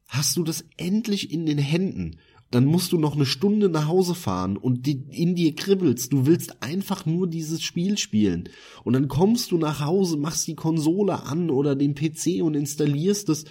hast 0.08 0.36
du 0.36 0.42
das 0.42 0.66
endlich 0.76 1.32
in 1.32 1.46
den 1.46 1.56
Händen. 1.56 2.18
Dann 2.50 2.66
musst 2.66 2.92
du 2.92 2.98
noch 2.98 3.14
eine 3.14 3.24
Stunde 3.24 3.70
nach 3.70 3.88
Hause 3.88 4.14
fahren 4.14 4.58
und 4.58 4.86
in 4.86 5.34
dir 5.34 5.56
kribbelst. 5.56 6.12
Du 6.12 6.26
willst 6.26 6.62
einfach 6.62 7.06
nur 7.06 7.28
dieses 7.28 7.62
Spiel 7.62 7.96
spielen. 7.96 8.50
Und 8.84 8.92
dann 8.92 9.08
kommst 9.08 9.52
du 9.52 9.56
nach 9.56 9.80
Hause, 9.80 10.18
machst 10.18 10.46
die 10.46 10.54
Konsole 10.54 11.22
an 11.22 11.48
oder 11.48 11.74
den 11.74 11.94
PC 11.94 12.42
und 12.42 12.54
installierst 12.54 13.30
es 13.30 13.46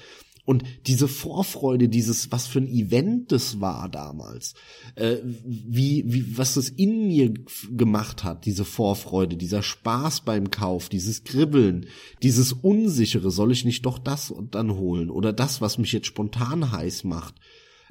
und 0.45 0.63
diese 0.87 1.07
Vorfreude, 1.07 1.87
dieses, 1.87 2.31
was 2.31 2.47
für 2.47 2.59
ein 2.59 2.67
Event 2.67 3.31
das 3.31 3.61
war 3.61 3.87
damals, 3.87 4.55
äh, 4.95 5.17
wie, 5.23 6.03
wie, 6.05 6.37
was 6.37 6.55
das 6.55 6.69
in 6.69 7.07
mir 7.07 7.33
gemacht 7.71 8.23
hat, 8.25 8.45
diese 8.45 8.65
Vorfreude, 8.65 9.37
dieser 9.37 9.63
Spaß 9.63 10.21
beim 10.21 10.51
Kauf, 10.51 10.89
dieses 10.89 11.23
Kribbeln, 11.23 11.85
dieses 12.23 12.51
Unsichere, 12.51 13.31
soll 13.31 13.53
ich 13.53 13.63
nicht 13.63 13.85
doch 13.85 13.99
das 13.99 14.31
und 14.31 14.53
dann 14.55 14.75
holen 14.75 15.09
oder 15.09 15.31
das, 15.31 15.61
was 15.61 15.77
mich 15.77 15.93
jetzt 15.93 16.07
spontan 16.07 16.71
heiß 16.71 17.05
macht. 17.05 17.35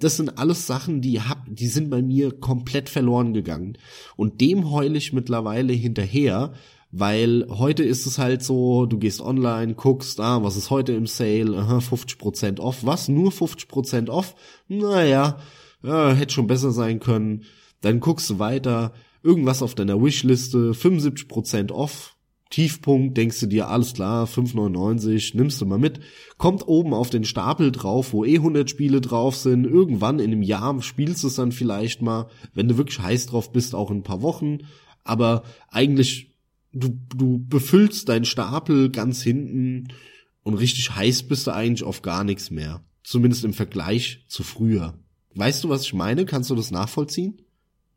Das 0.01 0.17
sind 0.17 0.39
alles 0.39 0.67
Sachen, 0.67 1.01
die 1.01 1.21
hab, 1.21 1.47
die 1.49 1.69
sind 1.69 1.89
bei 1.89 2.03
mir 2.03 2.33
komplett 2.33 2.89
verloren 2.89 3.33
gegangen. 3.33 3.79
Und 4.17 4.41
dem 4.41 4.71
heule 4.71 4.99
ich 4.99 5.13
mittlerweile 5.13 5.73
hinterher, 5.73 6.55
Weil 6.95 7.47
heute 7.49 7.83
ist 7.83 8.07
es 8.07 8.19
halt 8.19 8.43
so, 8.43 8.85
du 8.85 8.99
gehst 8.99 9.23
online, 9.23 9.75
guckst, 9.75 10.21
ah, 10.21 10.43
was 10.43 10.59
ist 10.59 10.69
heute 10.69 10.93
im 10.93 11.07
Sale? 11.07 11.57
Aha, 11.57 11.79
50% 11.79 12.61
off. 12.61 12.85
Was? 12.85 13.09
Nur 13.09 13.33
50% 13.33 14.11
off? 14.11 14.37
Naja, 14.69 15.39
ja, 15.83 16.13
hätte 16.13 16.35
schon 16.35 16.47
besser 16.47 16.71
sein 16.71 17.01
können. 17.01 17.45
Dann 17.81 17.99
guckst 17.99 18.29
du 18.29 18.39
weiter, 18.39 18.93
irgendwas 19.23 19.63
auf 19.63 19.75
deiner 19.75 20.03
Wishliste, 20.03 20.73
75% 20.73 21.73
off. 21.73 22.15
Tiefpunkt, 22.51 23.17
denkst 23.17 23.41
du 23.41 23.47
dir, 23.47 23.69
alles 23.69 23.95
klar, 23.95 24.27
5,99, 24.27 25.35
nimmst 25.35 25.63
du 25.63 25.65
mal 25.65 25.79
mit, 25.79 26.01
kommt 26.37 26.69
oben 26.69 26.93
auf 26.93 27.09
den 27.09 27.25
Stapel 27.25 27.73
drauf, 27.73 28.13
wo 28.13 28.27
eh 28.27 28.37
100 28.37 28.69
Spiele 28.69 29.01
drauf 29.01 29.37
sind, 29.37 29.65
irgendwann 29.65 30.19
in 30.19 30.33
einem 30.33 30.43
Jahr 30.43 30.83
spielst 30.83 31.23
du 31.23 31.29
es 31.29 31.37
dann 31.37 31.51
vielleicht 31.51 32.03
mal, 32.03 32.29
wenn 32.53 32.69
du 32.69 32.77
wirklich 32.77 33.01
heiß 33.01 33.25
drauf 33.25 33.53
bist, 33.53 33.75
auch 33.75 33.91
in 33.91 33.99
ein 33.99 34.03
paar 34.03 34.21
Wochen, 34.21 34.59
aber 35.03 35.45
eigentlich 35.71 36.32
du, 36.73 36.99
du 37.15 37.45
befüllst 37.47 38.09
deinen 38.09 38.25
Stapel 38.25 38.91
ganz 38.91 39.23
hinten 39.23 39.89
und 40.43 40.55
richtig 40.55 40.95
heiß 40.95 41.25
bist 41.25 41.47
du 41.47 41.53
eigentlich 41.53 41.85
auf 41.85 42.03
gar 42.03 42.25
nichts 42.25 42.51
mehr. 42.51 42.83
Zumindest 43.05 43.45
im 43.45 43.53
Vergleich 43.53 44.25
zu 44.29 44.43
früher. 44.43 44.95
Weißt 45.35 45.65
du, 45.65 45.69
was 45.69 45.83
ich 45.83 45.95
meine? 45.95 46.25
Kannst 46.25 46.51
du 46.51 46.55
das 46.55 46.71
nachvollziehen? 46.71 47.41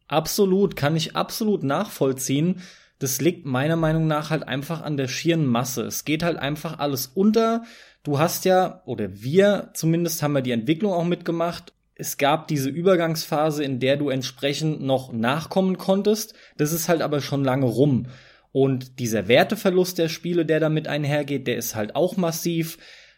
Absolut, 0.07 0.75
kann 0.75 0.95
ich 0.95 1.15
absolut 1.15 1.63
nachvollziehen. 1.63 2.61
Das 2.99 3.19
liegt 3.19 3.45
meiner 3.45 3.75
Meinung 3.75 4.07
nach 4.07 4.29
halt 4.29 4.47
einfach 4.47 4.81
an 4.81 4.97
der 4.97 5.07
schieren 5.07 5.45
Masse. 5.45 5.83
Es 5.83 6.05
geht 6.05 6.23
halt 6.23 6.37
einfach 6.37 6.79
alles 6.79 7.07
unter. 7.07 7.63
Du 8.03 8.19
hast 8.19 8.45
ja, 8.45 8.81
oder 8.85 9.21
wir 9.21 9.71
zumindest 9.73 10.23
haben 10.23 10.35
ja 10.35 10.41
die 10.41 10.51
Entwicklung 10.51 10.93
auch 10.93 11.03
mitgemacht. 11.03 11.73
Es 11.95 12.17
gab 12.17 12.47
diese 12.47 12.69
Übergangsphase, 12.69 13.63
in 13.63 13.79
der 13.79 13.97
du 13.97 14.09
entsprechend 14.09 14.81
noch 14.81 15.11
nachkommen 15.11 15.77
konntest. 15.77 16.35
Das 16.57 16.71
ist 16.71 16.87
halt 16.87 17.01
aber 17.01 17.21
schon 17.21 17.43
lange 17.43 17.65
rum. 17.65 18.07
Und 18.55 18.99
dieser 18.99 19.27
Werteverlust 19.27 19.97
der 19.97 20.07
Spiele, 20.07 20.45
der 20.45 20.61
damit 20.61 20.87
einhergeht, 20.87 21.45
der 21.45 21.57
ist 21.57 21.75
halt 21.75 21.93
auch 21.93 22.15
massiv. 22.15 22.77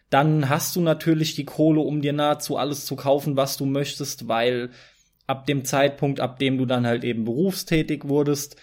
Dann 0.09 0.49
hast 0.49 0.75
du 0.75 0.81
natürlich 0.81 1.35
die 1.35 1.45
Kohle, 1.45 1.79
um 1.79 2.01
dir 2.01 2.11
nahezu 2.11 2.57
alles 2.57 2.87
zu 2.87 2.95
kaufen, 2.95 3.37
was 3.37 3.55
du 3.55 3.67
möchtest, 3.67 4.27
weil 4.27 4.71
ab 5.27 5.45
dem 5.45 5.63
Zeitpunkt, 5.63 6.21
ab 6.21 6.39
dem 6.39 6.57
du 6.57 6.65
dann 6.65 6.87
halt 6.87 7.03
eben 7.03 7.23
berufstätig 7.23 8.05
wurdest, 8.05 8.55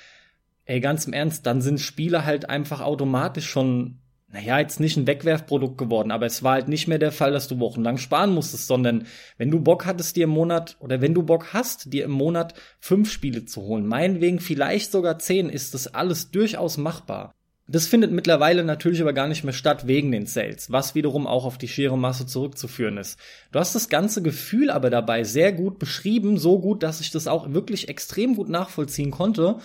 ey, 0.65 0.81
ganz 0.81 1.07
im 1.07 1.13
Ernst, 1.13 1.47
dann 1.47 1.63
sind 1.63 1.79
Spiele 1.79 2.25
halt 2.25 2.51
einfach 2.51 2.81
automatisch 2.81 3.49
schon 3.49 4.01
naja, 4.35 4.59
jetzt 4.59 4.81
nicht 4.81 4.97
ein 4.97 5.07
Wegwerfprodukt 5.07 5.79
geworden, 5.79 6.11
aber 6.11 6.27
es 6.27 6.43
war 6.43 6.55
halt 6.55 6.67
nicht 6.67 6.89
mehr 6.89 6.99
der 6.99 7.13
Fall, 7.13 7.31
dass 7.31 7.47
du 7.47 7.61
wochenlang 7.61 7.99
sparen 7.99 8.35
musstest, 8.35 8.67
sondern 8.67 9.07
wenn 9.39 9.53
du 9.53 9.61
Bock 9.61 9.87
hattest, 9.87 10.17
dir 10.17 10.25
im 10.25 10.31
Monat 10.31 10.77
oder 10.81 11.01
wenn 11.01 11.15
du 11.15 11.23
Bock 11.23 11.53
hast, 11.53 11.93
dir 11.93 12.05
im 12.05 12.11
Monat 12.11 12.55
fünf 12.81 13.13
Spiele 13.13 13.45
zu 13.45 13.63
holen, 13.63 13.87
meinetwegen 13.87 14.41
vielleicht 14.41 14.91
sogar 14.91 15.21
zehn, 15.21 15.49
ist 15.49 15.73
das 15.73 15.87
alles 15.87 16.33
durchaus 16.33 16.79
machbar. 16.79 17.33
Das 17.69 17.87
findet 17.87 18.11
mittlerweile 18.11 18.65
natürlich 18.65 19.01
aber 19.01 19.13
gar 19.13 19.29
nicht 19.29 19.45
mehr 19.45 19.53
statt 19.53 19.87
wegen 19.87 20.11
den 20.11 20.27
Sales, 20.27 20.73
was 20.73 20.97
wiederum 20.97 21.29
auch 21.29 21.45
auf 21.45 21.57
die 21.57 21.69
schiere 21.69 21.97
Masse 21.97 22.27
zurückzuführen 22.27 22.99
ist. 22.99 23.21
Du 23.53 23.61
hast 23.61 23.77
das 23.77 23.89
ganze 23.89 24.21
Gefühl 24.21 24.69
aber 24.69 24.91
dabei 24.91 25.23
sehr 25.23 25.53
gut 25.53 25.79
beschrieben, 25.79 26.39
so 26.39 26.59
gut, 26.59 26.83
dass 26.83 27.01
ich 27.01 27.13
das 27.13 27.29
auch 27.29 27.53
wirklich 27.53 27.89
extrem 27.89 28.35
gut 28.35 28.49
nachvollziehen 28.49 29.13
konnte. 29.13 29.59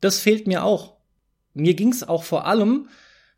Das 0.00 0.18
fehlt 0.18 0.48
mir 0.48 0.64
auch. 0.64 0.96
Mir 1.54 1.74
ging's 1.74 2.02
auch 2.02 2.24
vor 2.24 2.46
allem 2.46 2.88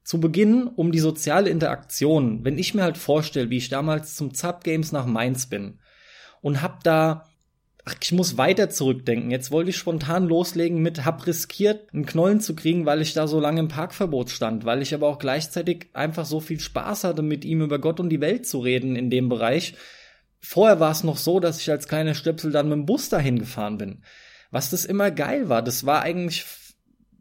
zu 0.05 0.21
Beginn 0.21 0.67
um 0.67 0.93
die 0.93 0.99
soziale 0.99 1.51
Interaktion. 1.51 2.45
Wenn 2.45 2.59
ich 2.59 2.75
mir 2.75 2.83
halt 2.83 2.99
vorstelle, 2.99 3.51
wie 3.51 3.59
ich 3.59 3.69
damals 3.69 4.15
zum 4.17 4.35
Zap 4.35 4.65
Games 4.65 4.93
nach 4.93 5.07
Mainz 5.07 5.47
bin 5.47 5.79
und 6.41 6.63
hab 6.63 6.83
da 6.85 7.27
Ach, 7.85 7.97
ich 8.01 8.13
muss 8.13 8.39
weiter 8.39 8.71
zurückdenken. 8.71 9.33
Jetzt 9.33 9.51
wollte 9.51 9.71
ich 9.71 9.77
spontan 9.77 10.29
loslegen 10.29 10.81
mit, 10.83 11.05
hab 11.05 11.27
riskiert, 11.27 11.93
einen 11.93 12.07
Knollen 12.07 12.41
zu 12.41 12.55
kriegen, 12.55 12.87
weil 12.87 13.03
ich 13.03 13.13
da 13.13 13.27
so 13.27 13.41
lange 13.41 13.59
im 13.59 13.67
Parkverbot 13.67 14.31
stand, 14.31 14.65
weil 14.65 14.83
ich 14.83 14.95
aber 14.95 15.09
auch 15.09 15.19
gleichzeitig 15.19 15.89
einfach 15.93 16.25
so 16.25 16.39
viel 16.39 16.61
Spaß 16.61 17.03
hatte, 17.03 17.23
mit 17.23 17.45
ihm 17.45 17.61
über 17.61 17.81
Gott 17.81 17.99
und 17.99 18.09
die 18.11 18.21
Welt 18.21 18.47
zu 18.47 18.61
reden 18.61 18.95
in 18.95 19.11
dem 19.11 19.29
Bereich. 19.29 19.75
Vorher 20.39 20.79
war 20.79 20.93
es 20.93 21.03
noch 21.03 21.17
so, 21.17 21.41
dass 21.41 21.61
ich 21.61 21.71
als 21.73 21.89
kleiner 21.89 22.15
Stöpsel 22.15 22.53
dann 22.53 22.69
mit 22.69 22.77
dem 22.79 22.87
Bus 22.87 23.09
dahin 23.09 23.41
gefahren 23.41 23.79
bin. 23.79 24.05
Was 24.53 24.71
das 24.71 24.85
immer 24.85 25.11
geil 25.11 25.49
war, 25.49 25.63
das 25.63 25.85
war 25.85 26.03
eigentlich 26.03 26.45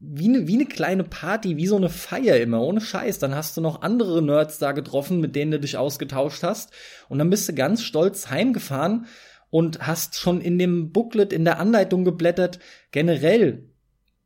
wie 0.03 0.27
eine, 0.27 0.47
wie 0.47 0.55
eine 0.55 0.65
kleine 0.65 1.03
Party, 1.03 1.57
wie 1.57 1.67
so 1.67 1.77
eine 1.77 1.89
Feier 1.89 2.37
immer, 2.37 2.61
ohne 2.61 2.81
Scheiß. 2.81 3.19
Dann 3.19 3.35
hast 3.35 3.55
du 3.55 3.61
noch 3.61 3.83
andere 3.83 4.21
Nerds 4.21 4.57
da 4.57 4.71
getroffen, 4.71 5.19
mit 5.19 5.35
denen 5.35 5.51
du 5.51 5.59
dich 5.59 5.77
ausgetauscht 5.77 6.41
hast. 6.41 6.71
Und 7.07 7.19
dann 7.19 7.29
bist 7.29 7.47
du 7.47 7.53
ganz 7.53 7.83
stolz 7.83 8.29
heimgefahren 8.29 9.05
und 9.51 9.85
hast 9.85 10.17
schon 10.17 10.41
in 10.41 10.57
dem 10.57 10.91
Booklet, 10.91 11.31
in 11.31 11.45
der 11.45 11.59
Anleitung 11.59 12.03
geblättert. 12.03 12.57
Generell, 12.91 13.69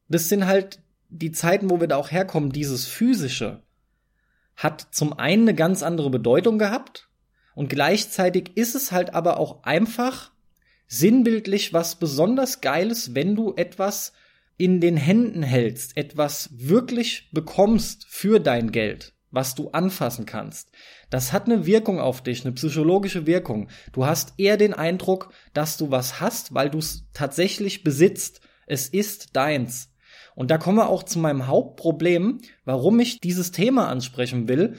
das 0.08 0.30
sind 0.30 0.46
halt 0.46 0.80
die 1.10 1.32
Zeiten, 1.32 1.70
wo 1.70 1.82
wir 1.82 1.88
da 1.88 1.98
auch 1.98 2.12
herkommen, 2.12 2.52
dieses 2.52 2.86
physische 2.88 3.62
hat 4.56 4.88
zum 4.92 5.12
einen 5.12 5.44
eine 5.44 5.56
ganz 5.56 5.84
andere 5.84 6.10
Bedeutung 6.10 6.58
gehabt 6.58 7.10
und 7.56 7.70
gleichzeitig 7.70 8.56
ist 8.56 8.76
es 8.76 8.92
halt 8.92 9.14
aber 9.14 9.38
auch 9.38 9.64
einfach 9.64 10.32
sinnbildlich 10.88 11.74
was 11.74 11.96
besonders 11.96 12.62
Geiles, 12.62 13.16
wenn 13.16 13.36
du 13.36 13.54
etwas 13.56 14.14
in 14.58 14.80
den 14.80 14.98
Händen 14.98 15.44
hältst, 15.44 15.98
etwas 15.98 16.50
wirklich 16.54 17.30
bekommst 17.32 18.06
für 18.08 18.40
dein 18.40 18.72
Geld, 18.72 19.14
was 19.32 19.56
du 19.56 19.70
anfassen 19.70 20.26
kannst, 20.26 20.72
das 21.10 21.32
hat 21.32 21.46
eine 21.46 21.66
Wirkung 21.66 22.00
auf 22.00 22.22
dich, 22.22 22.44
eine 22.44 22.54
psychologische 22.54 23.26
Wirkung. 23.26 23.70
Du 23.94 24.06
hast 24.06 24.34
eher 24.38 24.58
den 24.58 24.74
Eindruck, 24.74 25.32
dass 25.54 25.78
du 25.78 25.92
was 25.92 26.20
hast, 26.20 26.54
weil 26.54 26.70
du 26.70 26.80
es 26.80 27.06
tatsächlich 27.14 27.84
besitzt. 27.84 28.42
Es 28.68 28.90
ist 28.90 29.36
deins. 29.36 29.94
Und 30.36 30.52
da 30.52 30.58
kommen 30.58 30.78
wir 30.78 30.90
auch 30.90 31.04
zu 31.04 31.20
meinem 31.20 31.48
Hauptproblem, 31.48 32.40
warum 32.66 33.00
ich 33.00 33.22
dieses 33.22 33.52
Thema 33.52 33.88
ansprechen 33.88 34.48
will. 34.48 34.76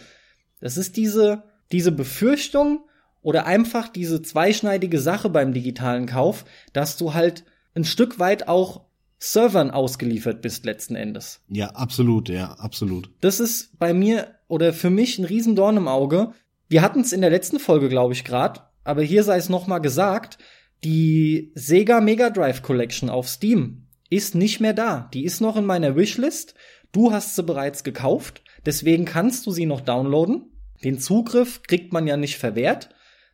Das 0.61 0.77
ist 0.77 0.97
diese, 0.97 1.45
diese 1.73 1.93
Befürchtung 1.93 2.85
oder 3.23 3.47
einfach 3.47 3.89
diese 3.89 4.21
zweischneidige 4.21 5.01
Sache 5.01 5.31
beim 5.31 5.53
digitalen 5.53 6.07
Kauf, 6.07 6.45
dass 6.73 6.97
du 6.97 7.15
halt 7.15 7.45
ein 7.75 7.85
Stück 7.85 8.19
weit 8.19 8.49
auch 8.49 8.86
Servern 9.19 9.71
ausgeliefert 9.71 10.43
bist 10.43 10.65
letzten 10.65 10.95
Endes. 10.95 11.41
Ja, 11.49 11.69
absolut, 11.71 12.29
ja, 12.29 12.53
absolut. 12.53 13.11
Das 13.21 13.41
ist 13.41 13.79
bei 13.79 13.95
mir 13.95 14.35
oder 14.49 14.73
für 14.73 14.91
mich 14.91 15.19
ein 15.19 15.25
Riesendorn 15.25 15.79
im 15.79 15.89
Auge. 15.89 16.33
Wir 16.69 16.83
hatten 16.83 17.01
es 17.01 17.13
in 17.13 17.21
der 17.21 17.31
letzten 17.31 17.59
Folge, 17.59 17.89
glaube 17.89 18.13
ich, 18.13 18.25
gerade, 18.25 18.61
aber 18.85 19.03
hier 19.03 19.25
sei 19.25 19.37
es 19.37 19.49
noch 19.49 19.67
mal 19.67 19.79
gesagt, 19.79 20.39
die 20.85 21.53
Sega 21.55 22.01
Mega 22.01 22.31
Drive 22.31 22.63
Collection 22.63 23.09
auf 23.09 23.29
Steam 23.29 23.87
ist 24.11 24.35
nicht 24.35 24.61
mehr 24.61 24.75
da. 24.75 25.09
Die 25.15 25.25
ist 25.25 25.41
noch 25.41 25.57
in 25.57 25.65
meiner 25.65 25.97
Wishlist. 25.97 26.55
Du 26.93 27.13
hast 27.13 27.35
sie 27.35 27.43
bereits 27.43 27.85
gekauft, 27.85 28.43
deswegen 28.65 29.05
kannst 29.05 29.47
du 29.47 29.51
sie 29.51 29.67
noch 29.67 29.81
downloaden. 29.81 30.53
Den 30.85 30.99
Zugriff 30.99 31.63
kriegt 31.63 31.93
man 31.93 32.07
ja 32.07 32.17
nicht 32.17 32.37
verwehrt. 32.37 32.91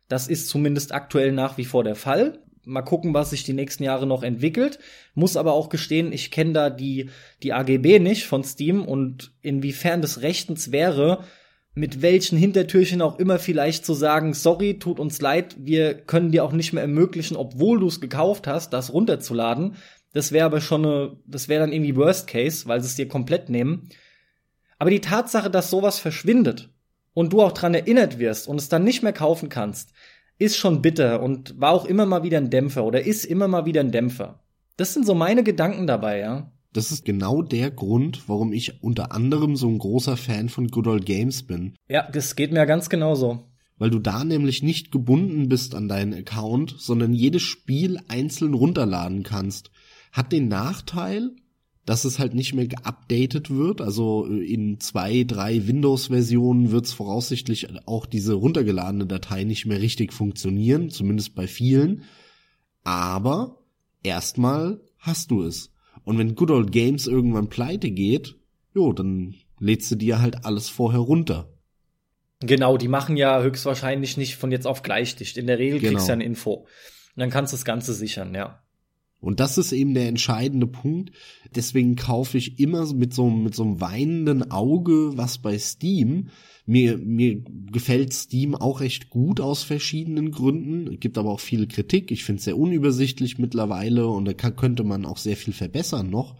Das 0.07 0.27
ist 0.27 0.47
zumindest 0.47 0.93
aktuell 0.93 1.31
nach 1.31 1.57
wie 1.57 1.65
vor 1.65 1.83
der 1.83 1.95
Fall 1.95 2.42
mal 2.65 2.81
gucken, 2.81 3.13
was 3.13 3.31
sich 3.31 3.43
die 3.43 3.53
nächsten 3.53 3.83
Jahre 3.83 4.07
noch 4.07 4.23
entwickelt. 4.23 4.79
Muss 5.13 5.37
aber 5.37 5.53
auch 5.53 5.69
gestehen, 5.69 6.11
ich 6.11 6.31
kenne 6.31 6.53
da 6.53 6.69
die, 6.69 7.09
die 7.41 7.53
AGB 7.53 7.99
nicht 7.99 8.25
von 8.25 8.43
Steam 8.43 8.85
und 8.85 9.33
inwiefern 9.41 10.01
des 10.01 10.21
Rechtens 10.21 10.71
wäre, 10.71 11.23
mit 11.75 12.01
welchen 12.01 12.37
Hintertürchen 12.37 13.01
auch 13.01 13.17
immer 13.17 13.39
vielleicht 13.39 13.85
zu 13.85 13.93
sagen, 13.93 14.33
sorry, 14.33 14.77
tut 14.77 14.99
uns 14.99 15.19
leid, 15.21 15.55
wir 15.59 15.95
können 15.95 16.31
dir 16.31 16.43
auch 16.43 16.51
nicht 16.51 16.71
mehr 16.71 16.83
ermöglichen, 16.83 17.35
obwohl 17.35 17.79
du 17.79 17.87
es 17.87 17.99
gekauft 17.99 18.47
hast, 18.47 18.73
das 18.73 18.93
runterzuladen. 18.93 19.75
Das 20.13 20.31
wäre 20.31 20.45
aber 20.45 20.61
schon 20.61 20.85
eine, 20.85 21.17
das 21.25 21.49
wäre 21.49 21.61
dann 21.61 21.73
irgendwie 21.73 21.95
Worst 21.95 22.27
Case, 22.27 22.67
weil 22.67 22.79
sie 22.81 22.87
es 22.87 22.95
dir 22.95 23.07
komplett 23.07 23.49
nehmen. 23.49 23.89
Aber 24.77 24.91
die 24.91 25.01
Tatsache, 25.01 25.49
dass 25.49 25.71
sowas 25.71 25.97
verschwindet 25.97 26.69
und 27.15 27.33
du 27.33 27.41
auch 27.41 27.53
dran 27.53 27.73
erinnert 27.73 28.19
wirst 28.19 28.47
und 28.47 28.59
es 28.59 28.69
dann 28.69 28.83
nicht 28.83 29.01
mehr 29.01 29.13
kaufen 29.13 29.49
kannst, 29.49 29.93
ist 30.37 30.57
schon 30.57 30.81
bitter 30.81 31.21
und 31.21 31.59
war 31.59 31.71
auch 31.71 31.85
immer 31.85 32.05
mal 32.05 32.23
wieder 32.23 32.37
ein 32.37 32.49
Dämpfer 32.49 32.83
oder 32.83 33.05
ist 33.05 33.25
immer 33.25 33.47
mal 33.47 33.65
wieder 33.65 33.81
ein 33.81 33.91
Dämpfer. 33.91 34.43
Das 34.77 34.93
sind 34.93 35.05
so 35.05 35.13
meine 35.13 35.43
Gedanken 35.43 35.87
dabei, 35.87 36.19
ja. 36.19 36.51
Das 36.73 36.91
ist 36.91 37.05
genau 37.05 37.43
der 37.43 37.69
Grund, 37.69 38.27
warum 38.27 38.51
ich 38.51 38.81
unter 38.81 39.11
anderem 39.11 39.55
so 39.55 39.67
ein 39.67 39.77
großer 39.77 40.17
Fan 40.17 40.49
von 40.49 40.69
Good 40.69 40.87
Old 40.87 41.05
Games 41.05 41.43
bin. 41.43 41.75
Ja, 41.87 42.09
das 42.11 42.35
geht 42.35 42.51
mir 42.51 42.65
ganz 42.65 42.89
genauso. 42.89 43.47
Weil 43.77 43.91
du 43.91 43.99
da 43.99 44.23
nämlich 44.23 44.63
nicht 44.63 44.91
gebunden 44.91 45.49
bist 45.49 45.75
an 45.75 45.87
deinen 45.87 46.13
Account, 46.13 46.75
sondern 46.79 47.13
jedes 47.13 47.43
Spiel 47.43 47.99
einzeln 48.07 48.55
runterladen 48.55 49.21
kannst. 49.21 49.69
Hat 50.11 50.31
den 50.31 50.47
Nachteil, 50.47 51.31
dass 51.85 52.05
es 52.05 52.17
halt 52.19 52.33
nicht 52.33 52.53
mehr 52.53 52.67
geupdatet 52.67 53.49
wird. 53.49 53.81
Also 53.81 54.27
äh, 54.29 54.43
in 54.43 54.79
zwei, 54.79 55.23
drei 55.23 55.67
Windows-Versionen 55.67 56.71
wird 56.71 56.85
es 56.85 56.93
voraussichtlich 56.93 57.67
auch 57.85 58.05
diese 58.05 58.33
runtergeladene 58.33 59.05
Datei 59.05 59.43
nicht 59.43 59.65
mehr 59.65 59.81
richtig 59.81 60.13
funktionieren, 60.13 60.89
zumindest 60.89 61.35
bei 61.35 61.47
vielen. 61.47 62.03
Aber 62.83 63.59
erstmal 64.01 64.81
hast 64.97 65.31
du 65.31 65.43
es. 65.43 65.71
Und 66.05 66.17
wenn 66.17 66.35
Good 66.35 66.51
Old 66.51 66.71
Games 66.71 67.07
irgendwann 67.07 67.49
pleite 67.49 67.91
geht, 67.91 68.35
jo, 68.73 68.93
dann 68.93 69.35
lädst 69.59 69.91
du 69.91 69.95
dir 69.95 70.21
halt 70.21 70.45
alles 70.45 70.69
vorher 70.69 70.99
runter. 70.99 71.49
Genau, 72.39 72.77
die 72.77 72.89
machen 72.89 73.15
ja 73.15 73.41
höchstwahrscheinlich 73.41 74.17
nicht 74.17 74.35
von 74.35 74.51
jetzt 74.51 74.67
auf 74.67 74.83
gleich 74.83 75.15
dicht. 75.15 75.37
In 75.37 75.47
der 75.47 75.59
Regel 75.59 75.79
genau. 75.79 75.93
kriegst 75.93 76.07
du 76.07 76.11
ja 76.11 76.13
eine 76.13 76.25
Info. 76.25 76.53
Und 76.55 76.67
dann 77.15 77.29
kannst 77.29 77.53
du 77.53 77.55
das 77.55 77.63
Ganze 77.63 77.93
sichern, 77.93 78.35
ja. 78.35 78.62
Und 79.23 79.39
das 79.39 79.57
ist 79.57 79.71
eben 79.71 79.93
der 79.93 80.09
entscheidende 80.09 80.67
Punkt. 80.67 81.11
Deswegen 81.55 81.95
kaufe 81.95 82.37
ich 82.37 82.59
immer 82.59 82.93
mit 82.93 83.13
so, 83.13 83.29
mit 83.29 83.55
so 83.55 83.63
einem 83.63 83.79
weinenden 83.79 84.51
Auge 84.51 85.15
was 85.15 85.37
bei 85.37 85.57
Steam. 85.57 86.27
Mir, 86.65 86.97
mir 86.97 87.41
gefällt 87.71 88.13
Steam 88.13 88.53
auch 88.53 88.81
recht 88.81 89.09
gut 89.09 89.39
aus 89.39 89.63
verschiedenen 89.63 90.31
Gründen. 90.31 90.99
Gibt 90.99 91.17
aber 91.17 91.31
auch 91.31 91.39
viel 91.39 91.67
Kritik. 91.67 92.11
Ich 92.11 92.25
finde 92.25 92.39
es 92.39 92.43
sehr 92.43 92.57
unübersichtlich 92.57 93.39
mittlerweile 93.39 94.07
und 94.07 94.25
da 94.25 94.33
kann, 94.33 94.57
könnte 94.57 94.83
man 94.83 95.05
auch 95.05 95.17
sehr 95.17 95.37
viel 95.37 95.53
verbessern 95.53 96.09
noch. 96.09 96.35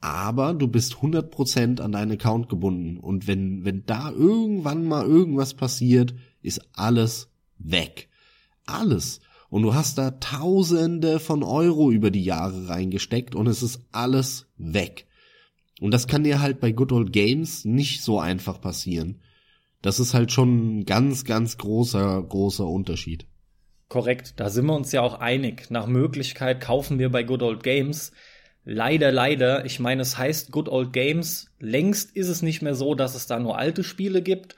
Aber 0.00 0.54
du 0.54 0.68
bist 0.68 0.94
100% 0.94 1.80
an 1.80 1.90
deinen 1.90 2.12
Account 2.12 2.48
gebunden. 2.48 2.98
Und 2.98 3.26
wenn, 3.26 3.64
wenn 3.64 3.84
da 3.84 4.12
irgendwann 4.12 4.86
mal 4.86 5.04
irgendwas 5.04 5.54
passiert, 5.54 6.14
ist 6.40 6.60
alles 6.72 7.32
weg. 7.58 8.08
Alles. 8.64 9.21
Und 9.52 9.64
du 9.64 9.74
hast 9.74 9.98
da 9.98 10.12
Tausende 10.12 11.20
von 11.20 11.42
Euro 11.42 11.90
über 11.90 12.10
die 12.10 12.24
Jahre 12.24 12.70
reingesteckt 12.70 13.34
und 13.34 13.46
es 13.46 13.62
ist 13.62 13.82
alles 13.92 14.46
weg. 14.56 15.06
Und 15.78 15.90
das 15.90 16.06
kann 16.06 16.24
dir 16.24 16.40
halt 16.40 16.58
bei 16.58 16.72
Good 16.72 16.90
Old 16.90 17.12
Games 17.12 17.66
nicht 17.66 18.00
so 18.00 18.18
einfach 18.18 18.62
passieren. 18.62 19.20
Das 19.82 20.00
ist 20.00 20.14
halt 20.14 20.32
schon 20.32 20.78
ein 20.78 20.84
ganz, 20.86 21.26
ganz 21.26 21.58
großer, 21.58 22.22
großer 22.22 22.66
Unterschied. 22.66 23.26
Korrekt, 23.88 24.40
da 24.40 24.48
sind 24.48 24.64
wir 24.64 24.74
uns 24.74 24.90
ja 24.90 25.02
auch 25.02 25.20
einig. 25.20 25.70
Nach 25.70 25.86
Möglichkeit 25.86 26.62
kaufen 26.62 26.98
wir 26.98 27.10
bei 27.10 27.22
Good 27.22 27.42
Old 27.42 27.62
Games. 27.62 28.12
Leider, 28.64 29.12
leider, 29.12 29.66
ich 29.66 29.80
meine, 29.80 30.00
es 30.00 30.16
heißt 30.16 30.50
Good 30.50 30.70
Old 30.70 30.94
Games. 30.94 31.50
Längst 31.58 32.16
ist 32.16 32.28
es 32.28 32.40
nicht 32.40 32.62
mehr 32.62 32.74
so, 32.74 32.94
dass 32.94 33.14
es 33.14 33.26
da 33.26 33.38
nur 33.38 33.58
alte 33.58 33.84
Spiele 33.84 34.22
gibt 34.22 34.56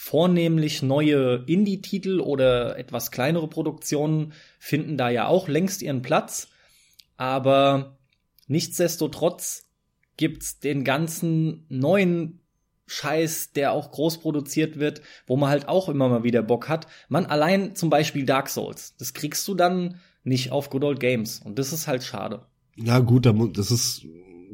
Vornehmlich 0.00 0.80
neue 0.82 1.42
Indie-Titel 1.48 2.20
oder 2.20 2.78
etwas 2.78 3.10
kleinere 3.10 3.48
Produktionen 3.48 4.32
finden 4.60 4.96
da 4.96 5.10
ja 5.10 5.26
auch 5.26 5.48
längst 5.48 5.82
ihren 5.82 6.02
Platz. 6.02 6.46
Aber 7.16 7.98
nichtsdestotrotz 8.46 9.66
gibt's 10.16 10.60
den 10.60 10.84
ganzen 10.84 11.66
neuen 11.68 12.38
Scheiß, 12.86 13.54
der 13.54 13.72
auch 13.72 13.90
groß 13.90 14.18
produziert 14.18 14.78
wird, 14.78 15.02
wo 15.26 15.36
man 15.36 15.50
halt 15.50 15.66
auch 15.66 15.88
immer 15.88 16.08
mal 16.08 16.22
wieder 16.22 16.44
Bock 16.44 16.68
hat. 16.68 16.86
Man 17.08 17.26
allein 17.26 17.74
zum 17.74 17.90
Beispiel 17.90 18.24
Dark 18.24 18.50
Souls, 18.50 18.94
das 18.98 19.14
kriegst 19.14 19.48
du 19.48 19.56
dann 19.56 19.98
nicht 20.22 20.52
auf 20.52 20.70
Good 20.70 20.84
Old 20.84 21.00
Games. 21.00 21.40
Und 21.44 21.58
das 21.58 21.72
ist 21.72 21.88
halt 21.88 22.04
schade. 22.04 22.46
Ja, 22.76 23.00
gut, 23.00 23.26
das 23.26 23.72
ist 23.72 24.06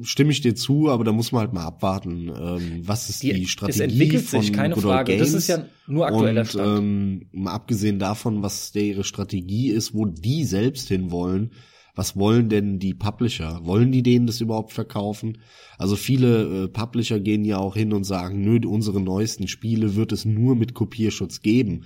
stimme 0.03 0.33
ich 0.33 0.41
dir 0.41 0.55
zu, 0.55 0.91
aber 0.91 1.05
da 1.05 1.13
muss 1.13 1.33
man 1.33 1.41
halt 1.41 1.53
mal 1.53 1.65
abwarten. 1.65 2.29
Ähm, 2.29 2.81
was 2.83 3.11
ist 3.11 3.23
die, 3.23 3.33
die 3.33 3.47
Strategie? 3.47 3.83
Es 3.85 3.93
entwickelt 3.93 4.29
sich, 4.29 4.53
keine 4.53 4.77
Frage. 4.77 5.13
Games? 5.13 5.33
Das 5.33 5.35
ist 5.35 5.49
ja 5.49 5.65
nur 5.87 6.07
aktueller 6.07 6.43
und, 6.43 6.47
Stand. 6.47 6.79
Ähm, 6.79 7.27
mal 7.33 7.53
abgesehen 7.53 7.99
davon, 7.99 8.43
was 8.43 8.73
der 8.73 8.83
ihre 8.83 9.05
Strategie 9.05 9.71
ist, 9.71 9.95
wo 9.95 10.07
die 10.07 10.45
selbst 10.45 10.89
hinwollen, 10.89 11.53
was 11.95 12.17
wollen 12.17 12.49
denn 12.49 12.79
die 12.79 12.95
Publisher? 12.95 13.61
Wollen 13.65 13.93
die 13.93 14.03
denen 14.03 14.27
das 14.27 14.41
überhaupt 14.41 14.73
verkaufen? 14.73 15.39
Also 15.79 15.95
viele 15.95 16.65
äh, 16.65 16.69
Publisher 16.69 17.21
gehen 17.21 17.45
ja 17.45 17.59
auch 17.59 17.77
hin 17.77 17.93
und 17.93 18.05
sagen, 18.05 18.43
nö, 18.43 18.59
unsere 18.67 19.01
neuesten 19.01 19.47
Spiele 19.47 19.95
wird 19.95 20.13
es 20.13 20.25
nur 20.25 20.57
mit 20.57 20.75
Kopierschutz 20.75 21.41
geben, 21.41 21.85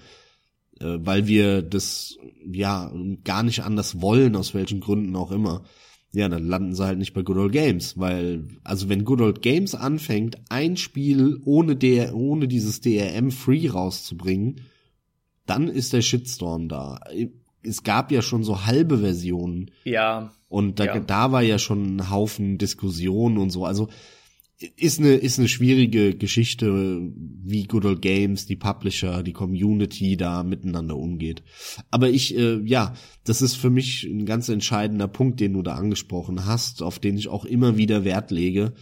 äh, 0.81 0.97
weil 1.01 1.27
wir 1.27 1.61
das 1.61 2.17
ja 2.51 2.91
gar 3.25 3.43
nicht 3.43 3.65
anders 3.65 4.01
wollen, 4.01 4.35
aus 4.35 4.55
welchen 4.55 4.81
Gründen 4.81 5.15
auch 5.15 5.31
immer 5.31 5.65
ja, 6.19 6.29
dann 6.29 6.49
landen 6.49 6.75
sie 6.75 6.85
halt 6.85 6.99
nicht 6.99 7.15
bei 7.15 7.23
Good 7.23 7.37
Old 7.37 7.53
Games, 7.53 7.97
weil, 7.97 8.45
also 8.65 8.89
wenn 8.89 9.05
Good 9.05 9.21
Old 9.21 9.41
Games 9.41 9.77
anfängt, 9.77 10.37
ein 10.49 10.77
Spiel 10.77 11.41
ohne 11.45 11.77
der, 11.77 12.17
ohne 12.17 12.49
dieses 12.49 12.81
DRM 12.81 13.31
Free 13.31 13.69
rauszubringen, 13.69 14.63
dann 15.47 15.69
ist 15.69 15.93
der 15.93 16.03
Shitstorm 16.03 16.69
da. 16.69 16.99
Es 17.63 17.85
gab 17.85 18.11
ja 18.11 18.21
schon 18.21 18.43
so 18.43 18.67
halbe 18.67 18.99
Versionen. 18.99 19.71
Ja. 19.85 20.33
Und 20.49 20.81
da, 20.81 20.87
ja. 20.87 20.99
da 20.99 21.31
war 21.31 21.43
ja 21.43 21.61
schon 21.61 21.97
ein 21.97 22.11
Haufen 22.11 22.59
Diskussionen 22.59 23.39
und 23.39 23.51
so. 23.51 23.65
Also 23.65 23.89
ist 24.77 24.99
eine 24.99 25.15
ist 25.15 25.39
eine 25.39 25.49
schwierige 25.49 26.17
Geschichte, 26.17 27.01
wie 27.15 27.65
Good 27.65 27.85
Old 27.85 28.03
Games, 28.03 28.47
die 28.47 28.57
Publisher, 28.57 29.23
die 29.23 29.33
Community 29.33 30.17
da 30.17 30.43
miteinander 30.43 30.97
umgeht. 30.97 31.45
Aber 31.91 32.11
ich 32.11 32.37
äh, 32.37 32.61
ja, 32.65 32.95
das 33.25 33.41
ist 33.41 33.55
für 33.55 33.71
mich 33.71 34.05
ein 34.05 34.27
ganz 34.27 34.49
entscheidender 34.49 35.07
Punkt, 35.07 35.39
den 35.39 35.53
du 35.53 35.63
da 35.63 35.75
angesprochen 35.75 36.45
hast, 36.45 36.83
auf 36.83 36.99
den 36.99 37.17
ich 37.17 37.29
auch 37.29 37.45
immer 37.45 37.77
wieder 37.77 38.05
Wert 38.05 38.33
lege, 38.33 38.75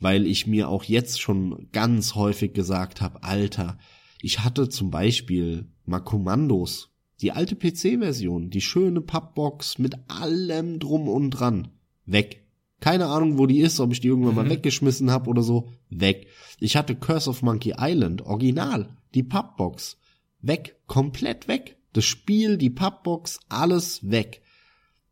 weil 0.00 0.26
ich 0.26 0.48
mir 0.48 0.68
auch 0.68 0.82
jetzt 0.82 1.20
schon 1.20 1.68
ganz 1.70 2.16
häufig 2.16 2.52
gesagt 2.52 3.00
habe, 3.00 3.22
Alter, 3.22 3.78
ich 4.20 4.40
hatte 4.40 4.68
zum 4.68 4.90
Beispiel 4.90 5.68
mal 5.86 6.00
Kommandos, 6.00 6.90
die 7.20 7.30
alte 7.30 7.54
PC-Version, 7.54 8.50
die 8.50 8.60
schöne 8.60 9.00
Pappbox 9.00 9.78
mit 9.78 9.94
allem 10.08 10.80
drum 10.80 11.08
und 11.08 11.30
dran, 11.30 11.68
weg 12.04 12.39
keine 12.80 13.06
Ahnung, 13.06 13.38
wo 13.38 13.46
die 13.46 13.60
ist, 13.60 13.78
ob 13.78 13.92
ich 13.92 14.00
die 14.00 14.08
irgendwann 14.08 14.34
mal 14.34 14.44
mhm. 14.44 14.50
weggeschmissen 14.50 15.10
habe 15.10 15.28
oder 15.28 15.42
so. 15.42 15.72
Weg. 15.90 16.28
Ich 16.58 16.76
hatte 16.76 16.96
Curse 16.96 17.30
of 17.30 17.42
Monkey 17.42 17.74
Island, 17.78 18.22
original, 18.22 18.88
die 19.14 19.22
Pappbox. 19.22 19.98
Weg, 20.40 20.76
komplett 20.86 21.48
weg. 21.48 21.76
Das 21.92 22.04
Spiel, 22.04 22.56
die 22.56 22.70
Pappbox, 22.70 23.40
alles 23.48 24.10
weg. 24.10 24.42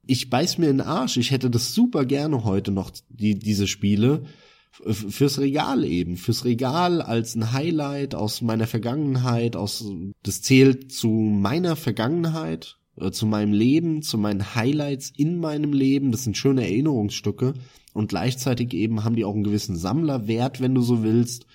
Ich 0.07 0.31
beiß 0.31 0.59
mir 0.59 0.71
in 0.71 0.79
den 0.79 0.87
Arsch. 0.87 1.19
Ich 1.19 1.31
hätte 1.31 1.51
das 1.51 1.75
super 1.75 2.07
gerne 2.07 2.45
heute 2.45 2.71
noch, 2.71 2.91
die, 3.11 3.39
diese 3.39 3.67
Spiele. 3.67 4.25
Fürs 4.71 5.39
Regal 5.39 5.85
eben. 5.85 6.17
Fürs 6.17 6.45
Regal 6.45 7.03
als 7.03 7.35
ein 7.35 7.53
Highlight 7.53 8.15
aus 8.15 8.41
meiner 8.41 8.67
Vergangenheit, 8.67 9.57
aus, 9.57 9.85
das 10.23 10.41
zählt 10.41 10.93
zu 10.93 11.09
meiner 11.09 11.77
Vergangenheit 11.77 12.79
zu 13.11 13.27
meinem 13.27 13.53
Leben, 13.53 14.03
zu 14.03 14.19
meinen 14.19 14.55
Highlights 14.55 15.13
in 15.17 15.39
meinem 15.39 15.73
Leben. 15.73 16.13
Das 16.13 16.25
sind 16.25 16.37
schöne 16.37 16.63
Erinnerungsstücke 16.63 17.55
und 17.95 18.09
gleichzeitig 18.09 18.75
eben 18.75 19.05
haben 19.05 19.17
die 19.17 19.25
auch 19.25 19.35
einen 19.35 19.45
gewissen 19.45 19.77
Sammlerwert, 19.77 20.61
wenn 20.61 20.75
du 20.75 20.83
so 20.83 21.03
willst. 21.03 21.47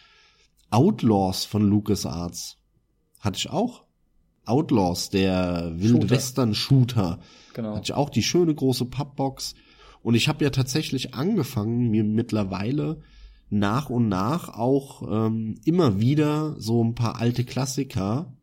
Outlaws 0.70 1.46
von 1.46 1.64
LucasArts 1.64 2.58
hatte 3.20 3.38
ich 3.38 3.50
auch. 3.50 3.84
Outlaws, 4.46 5.10
der 5.10 5.72
Wild 5.76 6.10
Western 6.10 6.54
Shooter. 6.54 7.20
Genau. 7.54 7.76
Hatte 7.76 7.84
ich 7.86 7.94
auch 7.94 8.10
die 8.10 8.24
schöne 8.24 8.54
große 8.54 8.86
Pappbox. 8.86 9.56
Und 10.02 10.16
ich 10.16 10.28
habe 10.28 10.44
ja 10.44 10.50
tatsächlich 10.50 11.14
angefangen, 11.14 11.90
mir 11.90 12.04
mittlerweile 12.04 13.02
nach 13.50 13.90
und 13.90 14.10
nach 14.10 14.50
auch 14.50 15.04
ähm, 15.10 15.56
immer 15.64 16.02
wieder 16.02 16.60
so 16.60 16.84
ein 16.84 16.96
paar 16.96 17.22
alte 17.22 17.46
Klassiker 17.46 18.34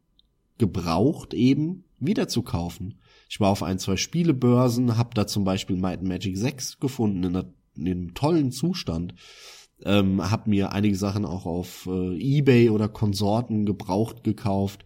gebraucht 0.57 1.35
eben 1.35 1.85
wieder 2.01 2.29
zu 2.29 2.43
kaufen. 2.43 3.01
Ich 3.29 3.41
war 3.41 3.51
auf 3.51 3.63
ein, 3.63 3.79
zwei 3.79 3.97
Spielebörsen, 3.97 4.97
habe 4.97 5.15
da 5.15 5.27
zum 5.27 5.45
Beispiel 5.45 5.77
Might 5.77 6.03
Magic 6.03 6.37
6 6.37 6.81
gefunden 6.81 7.25
in, 7.25 7.37
einer, 7.37 7.53
in 7.77 7.87
einem 7.87 8.15
tollen 8.15 8.51
Zustand. 8.53 9.15
Ähm, 9.83 10.31
habe 10.31 10.51
mir 10.51 10.73
einige 10.73 10.97
Sachen 10.97 11.25
auch 11.25 11.47
auf 11.47 11.89
äh, 11.91 12.39
eBay 12.39 12.71
oder 12.71 12.89
Konsorten 12.89 13.65
gebraucht 13.65 14.25
gekauft, 14.25 14.85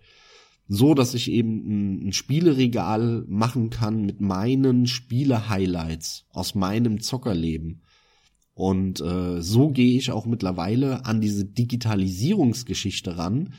so 0.69 0.95
dass 0.95 1.15
ich 1.15 1.31
eben 1.31 1.65
ein, 1.67 2.09
ein 2.09 2.13
Spieleregal 2.13 3.25
machen 3.27 3.71
kann 3.71 4.05
mit 4.05 4.21
meinen 4.21 4.87
Spiele-Highlights 4.87 6.27
aus 6.31 6.55
meinem 6.55 7.01
Zockerleben. 7.01 7.83
Und 8.55 9.01
äh, 9.01 9.43
so 9.43 9.71
gehe 9.71 9.99
ich 9.99 10.13
auch 10.13 10.27
mittlerweile 10.27 11.05
an 11.07 11.21
diese 11.21 11.45
Digitalisierungsgeschichte 11.45 13.19
ran. 13.19 13.55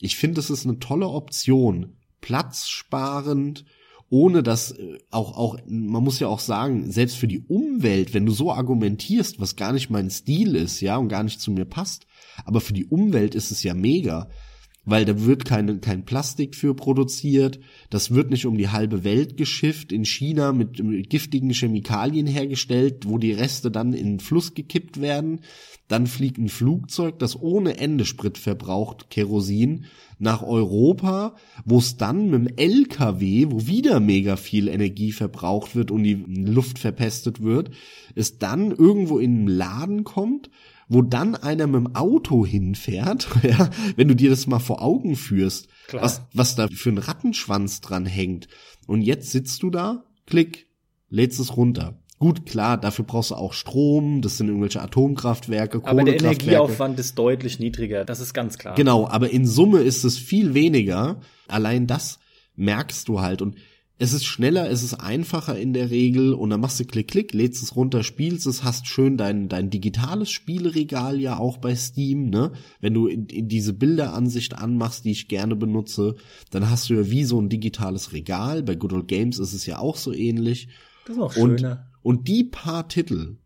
Ich 0.00 0.16
finde, 0.16 0.40
es 0.40 0.50
ist 0.50 0.66
eine 0.66 0.80
tolle 0.80 1.08
Option, 1.08 1.96
platzsparend, 2.20 3.64
ohne 4.08 4.42
dass 4.42 4.72
äh, 4.72 4.98
auch 5.10 5.36
auch 5.36 5.58
man 5.66 6.02
muss 6.02 6.18
ja 6.20 6.28
auch 6.28 6.40
sagen, 6.40 6.90
selbst 6.90 7.16
für 7.16 7.28
die 7.28 7.40
Umwelt, 7.40 8.12
wenn 8.12 8.26
du 8.26 8.32
so 8.32 8.52
argumentierst, 8.52 9.40
was 9.40 9.56
gar 9.56 9.72
nicht 9.72 9.90
mein 9.90 10.10
Stil 10.10 10.56
ist, 10.56 10.80
ja, 10.80 10.96
und 10.96 11.08
gar 11.08 11.22
nicht 11.22 11.40
zu 11.40 11.50
mir 11.50 11.64
passt, 11.64 12.06
aber 12.44 12.60
für 12.60 12.72
die 12.72 12.86
Umwelt 12.86 13.34
ist 13.34 13.50
es 13.50 13.62
ja 13.62 13.74
mega, 13.74 14.28
weil 14.84 15.04
da 15.04 15.24
wird 15.24 15.44
keine, 15.44 15.78
kein 15.78 16.04
Plastik 16.04 16.54
für 16.54 16.74
produziert, 16.74 17.60
das 17.90 18.12
wird 18.12 18.30
nicht 18.30 18.46
um 18.46 18.56
die 18.56 18.70
halbe 18.70 19.04
Welt 19.04 19.36
geschifft, 19.36 19.92
in 19.92 20.04
China 20.04 20.52
mit, 20.52 20.82
mit 20.82 21.10
giftigen 21.10 21.50
Chemikalien 21.50 22.26
hergestellt, 22.26 23.04
wo 23.06 23.18
die 23.18 23.32
Reste 23.32 23.70
dann 23.70 23.92
in 23.92 24.12
den 24.12 24.20
Fluss 24.20 24.54
gekippt 24.54 25.00
werden, 25.00 25.40
dann 25.88 26.06
fliegt 26.06 26.38
ein 26.38 26.48
Flugzeug, 26.48 27.18
das 27.18 27.40
ohne 27.40 27.78
Ende 27.78 28.04
Sprit 28.04 28.38
verbraucht, 28.38 29.10
Kerosin, 29.10 29.84
nach 30.18 30.42
Europa, 30.42 31.34
wo 31.64 31.78
es 31.78 31.96
dann 31.96 32.30
mit 32.30 32.48
dem 32.48 32.56
LKW, 32.56 33.46
wo 33.50 33.66
wieder 33.66 34.00
mega 34.00 34.36
viel 34.36 34.68
Energie 34.68 35.12
verbraucht 35.12 35.74
wird 35.74 35.90
und 35.90 36.04
die 36.04 36.14
Luft 36.14 36.78
verpestet 36.78 37.42
wird, 37.42 37.70
es 38.14 38.38
dann 38.38 38.70
irgendwo 38.70 39.18
in 39.18 39.38
einen 39.38 39.48
Laden 39.48 40.04
kommt, 40.04 40.50
wo 40.90 41.02
dann 41.02 41.36
einer 41.36 41.68
mit 41.68 41.76
dem 41.76 41.94
Auto 41.94 42.44
hinfährt, 42.44 43.28
ja, 43.42 43.70
wenn 43.96 44.08
du 44.08 44.16
dir 44.16 44.28
das 44.28 44.46
mal 44.46 44.58
vor 44.58 44.82
Augen 44.82 45.16
führst, 45.16 45.68
was, 45.92 46.22
was 46.34 46.56
da 46.56 46.68
für 46.68 46.90
ein 46.90 46.98
Rattenschwanz 46.98 47.80
dran 47.80 48.04
hängt. 48.04 48.48
Und 48.86 49.02
jetzt 49.02 49.30
sitzt 49.30 49.62
du 49.62 49.70
da, 49.70 50.04
klick, 50.26 50.66
lädst 51.08 51.38
es 51.40 51.56
runter. 51.56 52.02
Gut, 52.18 52.44
klar, 52.44 52.76
dafür 52.76 53.04
brauchst 53.04 53.30
du 53.30 53.36
auch 53.36 53.54
Strom, 53.54 54.20
das 54.20 54.36
sind 54.36 54.48
irgendwelche 54.48 54.82
Atomkraftwerke, 54.82 55.80
Aber 55.84 56.04
der 56.04 56.20
Energieaufwand 56.20 56.98
ist 56.98 57.16
deutlich 57.16 57.60
niedriger, 57.60 58.04
das 58.04 58.20
ist 58.20 58.34
ganz 58.34 58.58
klar. 58.58 58.74
Genau, 58.74 59.08
aber 59.08 59.30
in 59.30 59.46
Summe 59.46 59.80
ist 59.80 60.04
es 60.04 60.18
viel 60.18 60.54
weniger. 60.54 61.20
Allein 61.48 61.86
das 61.86 62.18
merkst 62.56 63.08
du 63.08 63.20
halt 63.20 63.40
und 63.40 63.56
es 64.02 64.14
ist 64.14 64.24
schneller, 64.24 64.70
es 64.70 64.82
ist 64.82 64.94
einfacher 64.94 65.58
in 65.58 65.74
der 65.74 65.90
Regel 65.90 66.32
und 66.32 66.48
dann 66.48 66.60
machst 66.60 66.80
du 66.80 66.86
Klick, 66.86 67.08
Klick, 67.08 67.34
lädst 67.34 67.62
es 67.62 67.76
runter, 67.76 68.02
spielst 68.02 68.46
es, 68.46 68.64
hast 68.64 68.86
schön 68.86 69.18
dein, 69.18 69.50
dein 69.50 69.68
digitales 69.68 70.30
Spieleregal 70.30 71.20
ja 71.20 71.36
auch 71.38 71.58
bei 71.58 71.76
Steam, 71.76 72.30
ne? 72.30 72.52
Wenn 72.80 72.94
du 72.94 73.08
in, 73.08 73.26
in 73.26 73.48
diese 73.48 73.74
Bilderansicht 73.74 74.56
anmachst, 74.56 75.04
die 75.04 75.10
ich 75.10 75.28
gerne 75.28 75.54
benutze, 75.54 76.16
dann 76.50 76.70
hast 76.70 76.88
du 76.88 76.94
ja 76.94 77.10
wie 77.10 77.24
so 77.24 77.38
ein 77.38 77.50
digitales 77.50 78.14
Regal. 78.14 78.62
Bei 78.62 78.74
Good 78.74 78.94
Old 78.94 79.08
Games 79.08 79.38
ist 79.38 79.52
es 79.52 79.66
ja 79.66 79.78
auch 79.78 79.98
so 79.98 80.14
ähnlich. 80.14 80.68
Das 81.04 81.16
ist 81.16 81.22
auch 81.22 81.36
Und, 81.36 81.60
schöner. 81.60 81.90
und 82.00 82.26
die 82.26 82.44
paar 82.44 82.88
Titel, 82.88 83.36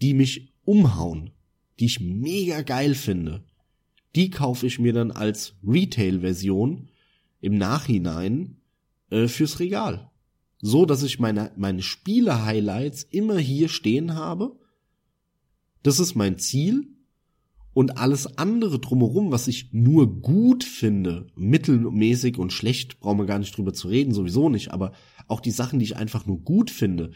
die 0.00 0.14
mich 0.14 0.54
umhauen, 0.64 1.32
die 1.78 1.84
ich 1.84 2.00
mega 2.00 2.62
geil 2.62 2.94
finde, 2.94 3.44
die 4.16 4.30
kaufe 4.30 4.66
ich 4.66 4.78
mir 4.78 4.94
dann 4.94 5.10
als 5.10 5.56
Retail-Version 5.62 6.88
im 7.42 7.58
Nachhinein 7.58 8.56
äh, 9.10 9.28
fürs 9.28 9.60
Regal. 9.60 10.10
So, 10.62 10.86
dass 10.86 11.02
ich 11.02 11.18
meine, 11.18 11.52
meine 11.56 11.82
Spiele-Highlights 11.82 13.04
immer 13.04 13.38
hier 13.38 13.68
stehen 13.68 14.14
habe. 14.14 14.58
Das 15.82 16.00
ist 16.00 16.14
mein 16.14 16.38
Ziel. 16.38 16.86
Und 17.72 17.98
alles 17.98 18.38
andere 18.38 18.80
drumherum, 18.80 19.30
was 19.30 19.46
ich 19.46 19.72
nur 19.72 20.20
gut 20.20 20.64
finde, 20.64 21.28
mittelmäßig 21.36 22.36
und 22.36 22.52
schlecht, 22.52 22.98
brauchen 22.98 23.18
wir 23.18 23.26
gar 23.26 23.38
nicht 23.38 23.56
drüber 23.56 23.72
zu 23.72 23.88
reden, 23.88 24.12
sowieso 24.12 24.48
nicht, 24.48 24.72
aber 24.72 24.92
auch 25.28 25.40
die 25.40 25.52
Sachen, 25.52 25.78
die 25.78 25.84
ich 25.84 25.96
einfach 25.96 26.26
nur 26.26 26.40
gut 26.40 26.70
finde, 26.70 27.12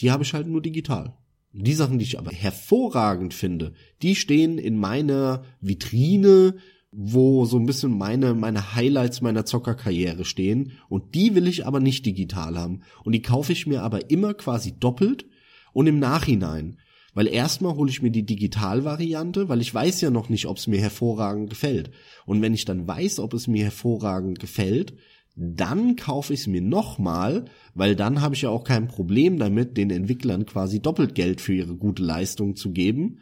die 0.00 0.10
habe 0.10 0.24
ich 0.24 0.34
halt 0.34 0.48
nur 0.48 0.60
digital. 0.60 1.16
Die 1.52 1.74
Sachen, 1.74 2.00
die 2.00 2.04
ich 2.04 2.18
aber 2.18 2.32
hervorragend 2.32 3.32
finde, 3.32 3.74
die 4.02 4.16
stehen 4.16 4.58
in 4.58 4.76
meiner 4.76 5.44
Vitrine, 5.60 6.56
wo 6.96 7.44
so 7.44 7.58
ein 7.58 7.66
bisschen 7.66 7.96
meine, 7.96 8.34
meine 8.34 8.74
Highlights 8.74 9.20
meiner 9.20 9.44
Zockerkarriere 9.44 10.24
stehen. 10.24 10.72
Und 10.88 11.14
die 11.14 11.34
will 11.34 11.48
ich 11.48 11.66
aber 11.66 11.80
nicht 11.80 12.06
digital 12.06 12.58
haben. 12.58 12.82
Und 13.02 13.12
die 13.12 13.22
kaufe 13.22 13.52
ich 13.52 13.66
mir 13.66 13.82
aber 13.82 14.10
immer 14.10 14.34
quasi 14.34 14.78
doppelt 14.78 15.26
und 15.72 15.86
im 15.86 15.98
Nachhinein. 15.98 16.78
Weil 17.14 17.28
erstmal 17.28 17.74
hole 17.74 17.90
ich 17.90 18.02
mir 18.02 18.10
die 18.10 18.26
Digitalvariante, 18.26 19.48
weil 19.48 19.60
ich 19.60 19.72
weiß 19.72 20.00
ja 20.00 20.10
noch 20.10 20.28
nicht, 20.28 20.46
ob 20.46 20.56
es 20.56 20.66
mir 20.66 20.80
hervorragend 20.80 21.50
gefällt. 21.50 21.90
Und 22.26 22.42
wenn 22.42 22.54
ich 22.54 22.64
dann 22.64 22.86
weiß, 22.86 23.20
ob 23.20 23.34
es 23.34 23.46
mir 23.46 23.64
hervorragend 23.64 24.38
gefällt, 24.38 24.94
dann 25.36 25.96
kaufe 25.96 26.32
ich 26.32 26.40
es 26.40 26.46
mir 26.46 26.60
nochmal, 26.60 27.46
weil 27.74 27.96
dann 27.96 28.20
habe 28.20 28.34
ich 28.34 28.42
ja 28.42 28.50
auch 28.50 28.64
kein 28.64 28.86
Problem 28.86 29.38
damit, 29.38 29.76
den 29.76 29.90
Entwicklern 29.90 30.46
quasi 30.46 30.80
doppelt 30.80 31.14
Geld 31.14 31.40
für 31.40 31.54
ihre 31.54 31.74
gute 31.74 32.04
Leistung 32.04 32.54
zu 32.54 32.70
geben 32.70 33.18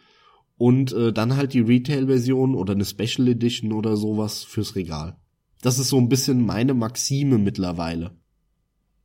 und 0.62 0.92
äh, 0.92 1.12
dann 1.12 1.36
halt 1.36 1.54
die 1.54 1.60
Retail-Version 1.60 2.54
oder 2.54 2.74
eine 2.74 2.84
Special 2.84 3.26
Edition 3.26 3.72
oder 3.72 3.96
sowas 3.96 4.44
fürs 4.44 4.76
Regal. 4.76 5.16
Das 5.60 5.80
ist 5.80 5.88
so 5.88 5.98
ein 5.98 6.08
bisschen 6.08 6.46
meine 6.46 6.72
Maxime 6.72 7.38
mittlerweile. 7.38 8.12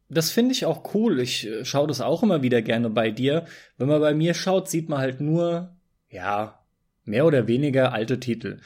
Das 0.07 0.29
finde 0.29 0.51
ich 0.51 0.67
auch 0.67 0.93
cool. 0.93 1.19
Ich 1.19 1.47
äh, 1.47 1.65
schaue 1.65 1.87
das 1.87 1.99
auch 1.99 2.21
immer 2.21 2.43
wieder 2.43 2.61
gerne 2.61 2.91
bei 2.91 3.09
dir. 3.09 3.45
Wenn 3.79 3.87
man 3.87 4.01
bei 4.01 4.13
mir 4.13 4.35
schaut, 4.35 4.69
sieht 4.69 4.87
man 4.87 4.99
halt 4.99 5.19
nur, 5.19 5.75
ja, 6.11 6.59
mehr 7.05 7.25
oder 7.25 7.47
weniger 7.47 7.91
alte 7.91 8.19
Titel. 8.19 8.59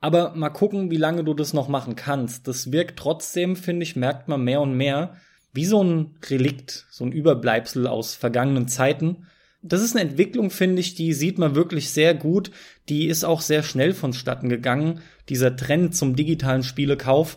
Aber 0.00 0.34
mal 0.34 0.50
gucken, 0.50 0.90
wie 0.90 0.96
lange 0.96 1.22
du 1.22 1.34
das 1.34 1.52
noch 1.52 1.68
machen 1.68 1.94
kannst. 1.94 2.48
Das 2.48 2.72
wirkt 2.72 2.98
trotzdem, 2.98 3.54
finde 3.54 3.84
ich, 3.84 3.94
merkt 3.94 4.26
man 4.26 4.42
mehr 4.42 4.62
und 4.62 4.76
mehr 4.76 5.14
wie 5.52 5.64
so 5.64 5.80
ein 5.80 6.16
Relikt, 6.28 6.86
so 6.90 7.04
ein 7.04 7.12
Überbleibsel 7.12 7.86
aus 7.86 8.16
vergangenen 8.16 8.66
Zeiten. 8.66 9.28
Das 9.62 9.80
ist 9.80 9.96
eine 9.96 10.08
Entwicklung, 10.08 10.50
finde 10.50 10.80
ich, 10.80 10.94
die 10.94 11.12
sieht 11.12 11.38
man 11.38 11.54
wirklich 11.54 11.90
sehr 11.90 12.14
gut. 12.14 12.50
Die 12.88 13.06
ist 13.06 13.24
auch 13.24 13.40
sehr 13.40 13.62
schnell 13.62 13.94
vonstatten 13.94 14.48
gegangen. 14.48 15.00
Dieser 15.28 15.56
Trend 15.56 15.94
zum 15.94 16.16
digitalen 16.16 16.64
Spielekauf. 16.64 17.36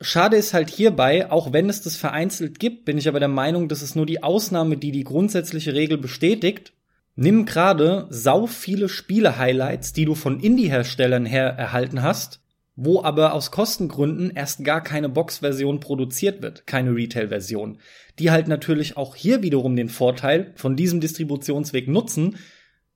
Schade 0.00 0.36
ist 0.36 0.54
halt 0.54 0.70
hierbei, 0.70 1.32
auch 1.32 1.52
wenn 1.52 1.68
es 1.68 1.82
das 1.82 1.96
vereinzelt 1.96 2.60
gibt, 2.60 2.84
bin 2.84 2.98
ich 2.98 3.08
aber 3.08 3.18
der 3.18 3.28
Meinung, 3.28 3.68
das 3.68 3.82
ist 3.82 3.96
nur 3.96 4.06
die 4.06 4.22
Ausnahme, 4.22 4.76
die 4.76 4.92
die 4.92 5.02
grundsätzliche 5.02 5.74
Regel 5.74 5.98
bestätigt. 5.98 6.72
Nimm 7.16 7.46
gerade 7.46 8.06
sau 8.10 8.46
viele 8.46 8.88
Spiele-Highlights, 8.88 9.92
die 9.92 10.04
du 10.04 10.14
von 10.14 10.38
Indie-Herstellern 10.38 11.26
her 11.26 11.48
erhalten 11.48 12.02
hast, 12.02 12.40
wo 12.80 13.02
aber 13.02 13.32
aus 13.32 13.50
Kostengründen 13.50 14.30
erst 14.30 14.62
gar 14.62 14.80
keine 14.80 15.08
Box-Version 15.08 15.80
produziert 15.80 16.42
wird, 16.42 16.64
keine 16.68 16.94
Retail-Version, 16.94 17.78
die 18.20 18.30
halt 18.30 18.46
natürlich 18.46 18.96
auch 18.96 19.16
hier 19.16 19.42
wiederum 19.42 19.74
den 19.74 19.88
Vorteil 19.88 20.52
von 20.54 20.76
diesem 20.76 21.00
Distributionsweg 21.00 21.88
nutzen, 21.88 22.36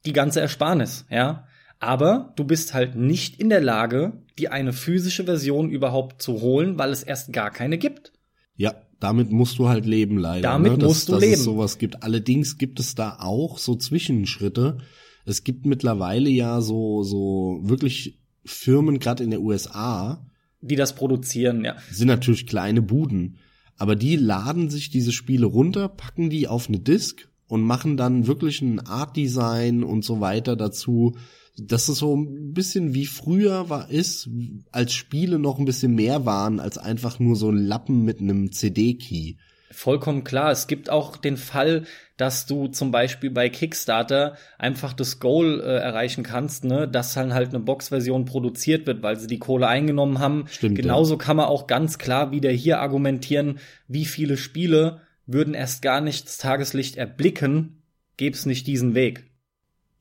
die 0.06 0.12
ganze 0.12 0.40
Ersparnis, 0.40 1.04
ja. 1.10 1.48
Aber 1.80 2.32
du 2.36 2.44
bist 2.44 2.74
halt 2.74 2.94
nicht 2.94 3.40
in 3.40 3.48
der 3.48 3.60
Lage, 3.60 4.22
die 4.38 4.50
eine 4.50 4.72
physische 4.72 5.24
Version 5.24 5.68
überhaupt 5.68 6.22
zu 6.22 6.40
holen, 6.40 6.78
weil 6.78 6.92
es 6.92 7.02
erst 7.02 7.32
gar 7.32 7.50
keine 7.50 7.76
gibt. 7.76 8.12
Ja, 8.54 8.76
damit 9.00 9.32
musst 9.32 9.58
du 9.58 9.68
halt 9.68 9.84
leben, 9.84 10.16
leider. 10.16 10.42
Damit 10.42 10.74
ne? 10.74 10.78
dass, 10.78 10.88
musst 10.88 11.08
du 11.08 11.14
dass 11.14 11.22
leben. 11.22 11.34
Es 11.34 11.42
sowas 11.42 11.78
gibt. 11.78 12.04
Allerdings 12.04 12.56
gibt 12.56 12.78
es 12.78 12.94
da 12.94 13.16
auch 13.18 13.58
so 13.58 13.74
Zwischenschritte. 13.74 14.78
Es 15.24 15.42
gibt 15.42 15.66
mittlerweile 15.66 16.30
ja 16.30 16.60
so 16.60 17.02
so 17.02 17.58
wirklich 17.64 18.21
Firmen, 18.44 18.98
gerade 18.98 19.24
in 19.24 19.30
der 19.30 19.40
USA, 19.40 20.26
Die 20.60 20.76
das 20.76 20.94
produzieren, 20.94 21.64
ja. 21.64 21.76
sind 21.90 22.08
natürlich 22.08 22.46
kleine 22.46 22.82
Buden, 22.82 23.38
aber 23.76 23.96
die 23.96 24.16
laden 24.16 24.70
sich 24.70 24.90
diese 24.90 25.12
Spiele 25.12 25.46
runter, 25.46 25.88
packen 25.88 26.30
die 26.30 26.48
auf 26.48 26.68
eine 26.68 26.78
Disk 26.78 27.28
und 27.48 27.62
machen 27.62 27.96
dann 27.96 28.26
wirklich 28.26 28.62
ein 28.62 28.80
Art 28.80 29.16
Design 29.16 29.82
und 29.82 30.04
so 30.04 30.20
weiter 30.20 30.56
dazu. 30.56 31.16
Das 31.58 31.88
ist 31.88 31.98
so 31.98 32.16
ein 32.16 32.54
bisschen 32.54 32.94
wie 32.94 33.06
früher 33.06 33.68
war 33.68 33.90
ist, 33.90 34.30
als 34.70 34.94
Spiele 34.94 35.38
noch 35.38 35.58
ein 35.58 35.66
bisschen 35.66 35.94
mehr 35.94 36.24
waren 36.24 36.60
als 36.60 36.78
einfach 36.78 37.18
nur 37.18 37.36
so 37.36 37.50
ein 37.50 37.58
Lappen 37.58 38.04
mit 38.04 38.20
einem 38.20 38.52
CD-Key. 38.52 39.34
Vollkommen 39.72 40.22
klar. 40.22 40.50
Es 40.50 40.66
gibt 40.66 40.90
auch 40.90 41.16
den 41.16 41.36
Fall, 41.36 41.84
dass 42.16 42.46
du 42.46 42.68
zum 42.68 42.90
Beispiel 42.90 43.30
bei 43.30 43.48
Kickstarter 43.48 44.36
einfach 44.58 44.92
das 44.92 45.18
Goal 45.18 45.60
äh, 45.60 45.78
erreichen 45.78 46.22
kannst, 46.22 46.64
ne, 46.64 46.86
dass 46.86 47.14
dann 47.14 47.34
halt 47.34 47.48
eine 47.48 47.60
Box-Version 47.60 48.26
produziert 48.26 48.86
wird, 48.86 49.02
weil 49.02 49.18
sie 49.18 49.26
die 49.26 49.38
Kohle 49.38 49.66
eingenommen 49.66 50.18
haben. 50.18 50.44
Stimmt, 50.48 50.78
ja. 50.78 50.82
Genauso 50.82 51.16
kann 51.16 51.36
man 51.36 51.46
auch 51.46 51.66
ganz 51.66 51.98
klar 51.98 52.30
wieder 52.30 52.50
hier 52.50 52.80
argumentieren, 52.80 53.58
wie 53.88 54.04
viele 54.04 54.36
Spiele 54.36 55.00
würden 55.26 55.54
erst 55.54 55.82
gar 55.82 56.00
nicht 56.00 56.26
das 56.26 56.38
Tageslicht 56.38 56.96
erblicken, 56.96 57.82
gäb's 58.16 58.46
nicht 58.46 58.66
diesen 58.66 58.94
Weg. 58.94 59.24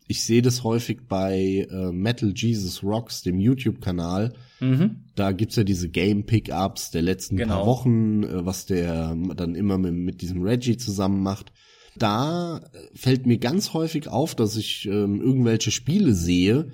Ich 0.07 0.23
sehe 0.23 0.41
das 0.41 0.63
häufig 0.63 1.07
bei 1.07 1.67
äh, 1.71 1.91
Metal 1.91 2.34
Jesus 2.36 2.84
Rocks, 2.84 3.21
dem 3.21 3.39
YouTube-Kanal. 3.39 4.34
Mhm. 4.62 4.97
Da 5.15 5.32
gibt's 5.32 5.56
ja 5.56 5.63
diese 5.63 5.89
Game-Pickups 5.89 6.91
der 6.91 7.02
letzten 7.02 7.36
Genau. 7.36 7.56
paar 7.56 7.65
Wochen, 7.65 8.24
äh, 8.24 8.45
was 8.45 8.65
der 8.65 9.15
dann 9.36 9.56
immer 9.56 9.78
mit, 9.78 9.93
mit 9.93 10.21
diesem 10.21 10.41
Reggie 10.43 10.78
zusammen 10.78 11.21
macht. 11.24 11.52
Da 11.97 12.58
äh, 12.60 12.62
fällt 12.93 13.26
mir 13.26 13.38
ganz 13.38 13.74
häufig 13.74 14.08
auf, 14.08 14.36
dass 14.36 14.56
ich 14.56 14.86
ähm, 14.86 15.19
irgendwelche 15.21 15.71
Spiele 15.71 16.13
sehe, 16.13 16.71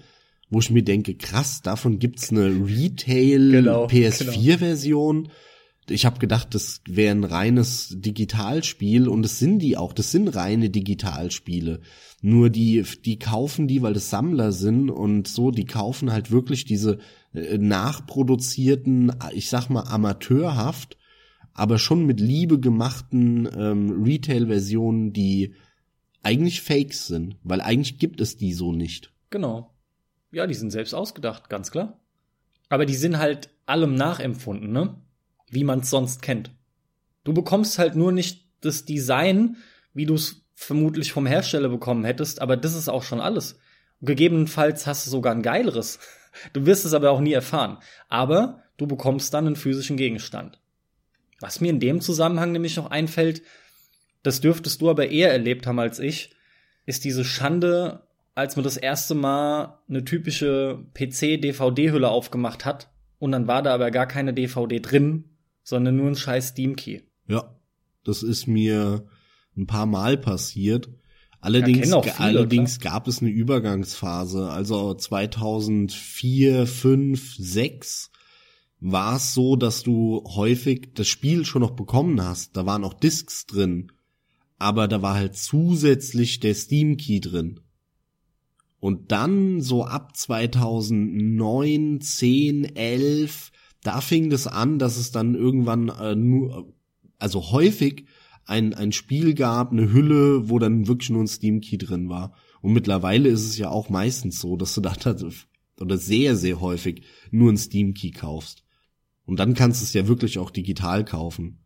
wo 0.50 0.60
ich 0.60 0.70
mir 0.70 0.84
denke, 0.84 1.16
krass, 1.16 1.62
davon 1.62 2.00
gibt's 2.00 2.30
eine 2.32 2.46
Retail 2.48 3.52
Genau, 3.52 3.88
PS4-Version. 3.88 5.30
Ich 5.90 6.06
habe 6.06 6.20
gedacht, 6.20 6.54
das 6.54 6.82
wäre 6.88 7.12
ein 7.12 7.24
reines 7.24 7.96
Digitalspiel 7.98 9.08
und 9.08 9.26
es 9.26 9.40
sind 9.40 9.60
die 9.60 9.78
auch. 9.78 9.94
Das 9.94 10.12
sind 10.12 10.28
reine 10.30 10.70
Digitalspiele. 10.70 11.80
Nur 12.22 12.50
die, 12.50 12.84
die 13.06 13.20
kaufen 13.20 13.68
die, 13.68 13.82
weil 13.82 13.94
das 13.94 14.10
Sammler 14.10 14.52
sind 14.52 14.90
und 14.90 15.28
so, 15.28 15.52
die 15.52 15.66
kaufen 15.66 16.12
halt 16.12 16.30
wirklich 16.32 16.66
diese 16.66 17.00
äh, 17.34 17.58
nachproduzierten, 17.58 19.14
ich 19.34 19.50
sag 19.50 19.70
mal 19.70 19.84
amateurhaft, 19.84 20.98
aber 21.54 21.80
schon 21.80 22.06
mit 22.06 22.20
Liebe 22.20 22.60
gemachten 22.60 23.50
ähm, 23.58 24.04
Retail-Versionen, 24.04 25.14
die 25.14 25.56
eigentlich 26.22 26.62
Fakes 26.62 27.08
sind, 27.08 27.38
weil 27.44 27.62
eigentlich 27.62 27.98
gibt 27.98 28.20
es 28.20 28.36
die 28.36 28.54
so 28.54 28.74
nicht. 28.74 29.14
Genau. 29.30 29.74
Ja, 30.32 30.46
die 30.46 30.54
sind 30.54 30.72
selbst 30.72 30.94
ausgedacht, 30.94 31.50
ganz 31.50 31.72
klar. 31.72 32.00
Aber 32.70 32.86
die 32.86 32.96
sind 32.96 33.18
halt 33.18 33.50
allem 33.66 33.96
nachempfunden, 33.96 34.72
ne? 34.72 35.02
Wie 35.50 35.64
man 35.64 35.80
es 35.80 35.90
sonst 35.90 36.22
kennt. 36.22 36.52
Du 37.24 37.34
bekommst 37.34 37.80
halt 37.80 37.96
nur 37.96 38.12
nicht 38.12 38.48
das 38.62 38.86
Design, 38.86 39.58
wie 39.94 40.06
du 40.06 40.16
es 40.16 40.46
vermutlich 40.56 41.12
vom 41.12 41.26
Hersteller 41.26 41.70
bekommen 41.70 42.04
hättest, 42.04 42.42
aber 42.42 42.58
das 42.58 42.74
ist 42.74 42.90
auch 42.90 43.04
schon 43.04 43.22
alles. 43.22 43.60
Gegebenenfalls 44.02 44.88
hast 44.88 45.06
du 45.06 45.12
sogar 45.12 45.34
ein 45.34 45.44
geileres. 45.44 46.00
Du 46.54 46.68
wirst 46.68 46.86
es 46.86 46.94
aber 46.94 47.10
auch 47.10 47.20
nie 47.20 47.34
erfahren. 47.34 47.80
Aber 48.10 48.62
du 48.78 48.86
bekommst 48.86 49.34
dann 49.34 49.48
einen 49.48 49.56
physischen 49.56 49.98
Gegenstand. 49.98 50.60
Was 51.40 51.62
mir 51.62 51.72
in 51.72 51.80
dem 51.80 52.00
Zusammenhang 52.00 52.52
nämlich 52.52 52.76
noch 52.76 52.92
einfällt, 52.92 53.42
das 54.22 54.40
dürftest 54.40 54.82
du 54.82 54.92
aber 54.92 55.10
eher 55.10 55.32
erlebt 55.32 55.66
haben 55.66 55.80
als 55.80 55.98
ich, 55.98 56.36
ist 56.86 57.06
diese 57.06 57.26
Schande, 57.26 58.04
als 58.36 58.56
man 58.56 58.64
das 58.64 58.78
erste 58.78 59.16
Mal 59.16 59.80
eine 59.90 60.06
typische 60.06 60.86
PC-DVD-Hülle 60.94 62.10
aufgemacht 62.10 62.66
hat 62.66 62.92
und 63.18 63.32
dann 63.32 63.48
war 63.48 63.64
da 63.64 63.74
aber 63.74 63.90
gar 63.90 64.06
keine 64.06 64.34
DVD 64.34 64.80
drin, 64.80 65.26
sondern 65.68 65.98
nur 65.98 66.08
ein 66.08 66.16
scheiß 66.16 66.50
Steam-Key. 66.50 67.02
Ja, 67.28 67.54
das 68.06 68.24
ist 68.24 68.48
mir 68.48 69.06
ein 69.58 69.68
paar 69.68 69.86
Mal 69.86 70.18
passiert. 70.18 70.90
Allerdings, 71.42 71.92
auch 71.92 72.06
viele, 72.06 72.20
allerdings 72.20 72.80
gab 72.80 73.06
es 73.10 73.22
eine 73.22 73.32
Übergangsphase. 73.32 74.50
Also 74.50 74.94
2004, 74.94 76.68
5, 76.68 77.36
6 77.38 78.12
war 78.80 79.18
es 79.18 79.34
so, 79.34 79.58
dass 79.58 79.84
du 79.84 80.24
häufig 80.26 80.94
das 80.94 81.10
Spiel 81.10 81.44
schon 81.44 81.64
noch 81.64 81.72
bekommen 81.72 82.24
hast. 82.24 82.56
Da 82.56 82.66
waren 82.66 82.86
auch 82.86 82.94
Discs 82.94 83.46
drin, 83.46 83.92
aber 84.58 84.88
da 84.88 85.02
war 85.02 85.16
halt 85.16 85.36
zusätzlich 85.36 86.40
der 86.40 86.54
Steam 86.54 86.96
Key 86.96 87.20
drin. 87.20 87.60
Und 88.80 89.12
dann 89.12 89.60
so 89.60 89.84
ab 89.84 90.16
2009, 90.16 92.00
10, 92.00 92.64
11, 92.78 93.52
da 93.88 94.02
fing 94.02 94.30
das 94.30 94.48
an, 94.48 94.80
dass 94.80 94.98
es 94.98 95.12
dann 95.12 95.34
irgendwann 95.34 95.88
äh, 95.88 96.14
nur, 96.14 96.74
also 97.20 97.52
häufig 97.52 98.06
ein, 98.46 98.74
ein 98.74 98.92
Spiel 98.92 99.34
gab, 99.34 99.72
eine 99.72 99.94
Hülle, 99.94 100.50
wo 100.50 100.60
dann 100.60 100.88
wirklich 100.88 101.10
nur 101.10 101.24
ein 101.24 101.28
Steam 101.28 101.62
Key 101.62 101.78
drin 101.78 102.10
war. 102.10 102.34
Und 102.62 102.74
mittlerweile 102.74 103.30
ist 103.30 103.46
es 103.46 103.58
ja 103.58 103.70
auch 103.70 103.88
meistens 103.90 104.42
so, 104.42 104.58
dass 104.58 104.76
du 104.76 104.82
da 104.82 104.94
oder 105.80 105.98
sehr, 105.98 106.36
sehr 106.36 106.60
häufig 106.60 107.04
nur 107.32 107.50
ein 107.50 107.58
Steam 107.58 107.94
Key 107.94 108.12
kaufst. 108.12 108.66
Und 109.26 109.40
dann 109.40 109.54
kannst 109.54 109.82
du 109.82 109.86
es 109.86 109.94
ja 109.94 110.08
wirklich 110.08 110.38
auch 110.38 110.52
digital 110.52 111.06
kaufen. 111.06 111.64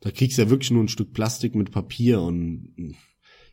Da 0.00 0.10
kriegst 0.10 0.38
du 0.38 0.42
ja 0.42 0.50
wirklich 0.50 0.72
nur 0.72 0.82
ein 0.82 0.88
Stück 0.88 1.12
Plastik 1.12 1.54
mit 1.54 1.70
Papier 1.70 2.20
und 2.22 2.74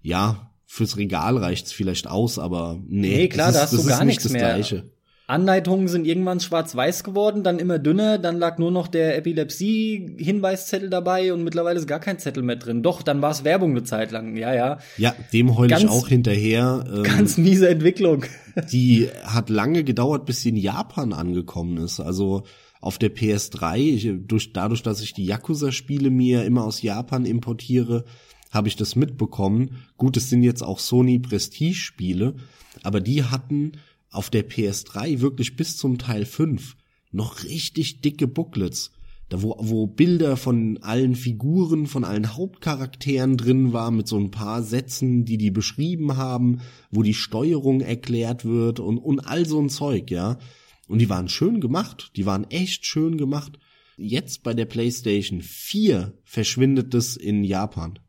ja, 0.02 0.52
fürs 0.65 0.98
Regal 0.98 1.38
reicht's 1.38 1.72
vielleicht 1.72 2.08
aus, 2.08 2.39
aber 2.39 2.82
nee, 2.88 3.10
nee 3.10 3.28
klar, 3.28 3.52
da 3.52 3.62
hast 3.62 3.74
du 3.74 3.84
gar 3.84 4.04
nichts 4.04 4.28
mehr. 4.30 4.56
Gleiche. 4.56 4.91
Anleitungen 5.29 5.87
sind 5.87 6.07
irgendwann 6.07 6.39
schwarz-weiß 6.39 7.03
geworden, 7.03 7.43
dann 7.43 7.59
immer 7.59 7.77
dünner, 7.77 8.17
dann 8.17 8.39
lag 8.39 8.57
nur 8.57 8.71
noch 8.71 8.87
der 8.87 9.15
Epilepsie-Hinweiszettel 9.15 10.89
dabei 10.89 11.31
und 11.33 11.43
mittlerweile 11.43 11.77
ist 11.77 11.87
gar 11.87 11.99
kein 11.99 12.17
Zettel 12.17 12.41
mehr 12.41 12.55
drin. 12.55 12.81
Doch, 12.81 13.03
dann 13.03 13.21
war 13.21 13.29
es 13.29 13.43
Werbung 13.43 13.71
eine 13.71 13.83
Zeit 13.83 14.11
lang, 14.11 14.35
ja, 14.37 14.55
ja. 14.55 14.79
Ja, 14.97 15.13
dem 15.31 15.55
heul 15.55 15.71
ich 15.71 15.87
auch 15.87 16.07
hinterher. 16.07 16.83
Ähm, 16.91 17.03
ganz 17.03 17.37
miese 17.37 17.69
Entwicklung. 17.69 18.25
die 18.71 19.07
hat 19.23 19.51
lange 19.51 19.83
gedauert, 19.83 20.25
bis 20.25 20.41
sie 20.41 20.49
in 20.49 20.57
Japan 20.57 21.13
angekommen 21.13 21.77
ist. 21.77 21.99
Also 21.99 22.41
auf 22.81 22.97
der 22.97 23.15
PS3, 23.15 23.77
ich, 23.77 24.09
durch, 24.25 24.51
dadurch, 24.51 24.81
dass 24.81 24.99
ich 24.99 25.13
die 25.13 25.25
Yakuza-Spiele 25.25 26.09
mir 26.09 26.43
immer 26.45 26.63
aus 26.63 26.81
Japan 26.81 27.25
importiere, 27.25 28.03
habe 28.49 28.67
ich 28.67 28.77
das 28.77 28.95
mitbekommen. 28.95 29.85
Gut, 29.95 30.17
es 30.17 30.31
sind 30.31 30.41
jetzt 30.41 30.63
auch 30.63 30.79
Sony 30.79 31.19
Prestige-Spiele, 31.19 32.33
aber 32.81 32.99
die 32.99 33.25
hatten 33.25 33.73
auf 34.12 34.30
der 34.30 34.48
PS3 34.48 35.22
wirklich 35.22 35.56
bis 35.56 35.78
zum 35.78 35.98
Teil 35.98 36.26
5 36.26 36.76
noch 37.12 37.43
richtig 37.43 38.02
dicke 38.02 38.28
Booklets, 38.28 38.91
da 39.30 39.41
wo, 39.41 39.56
wo 39.60 39.88
Bilder 39.88 40.38
von 40.38 40.80
allen 40.82 41.15
Figuren, 41.15 41.86
von 41.86 42.04
allen 42.04 42.36
Hauptcharakteren 42.36 43.38
drin 43.38 43.74
war, 43.74 43.91
mit 43.91 44.08
so 44.08 44.17
ein 44.17 44.32
paar 44.32 44.63
Sätzen, 44.63 45.26
die 45.26 45.38
die 45.38 45.52
beschrieben 45.52 46.17
haben, 46.17 46.62
wo 46.91 47.04
die 47.04 47.13
Steuerung 47.13 47.82
erklärt 47.82 48.45
wird 48.45 48.80
und, 48.80 48.98
und 48.98 49.19
all 49.19 49.45
so 49.45 49.60
ein 49.60 49.69
Zeug, 49.69 50.10
ja. 50.12 50.39
Und 50.88 51.00
die 51.00 51.10
waren 51.10 51.30
schön 51.30 51.62
gemacht, 51.62 52.12
die 52.15 52.26
waren 52.26 52.50
echt 52.50 52.86
schön 52.86 53.17
gemacht. 53.17 53.60
Jetzt 53.98 54.41
bei 54.41 54.56
der 54.56 54.65
PlayStation 54.65 55.41
4 55.41 56.13
verschwindet 56.24 56.93
es 56.95 57.15
in 57.15 57.43
Japan. 57.43 58.00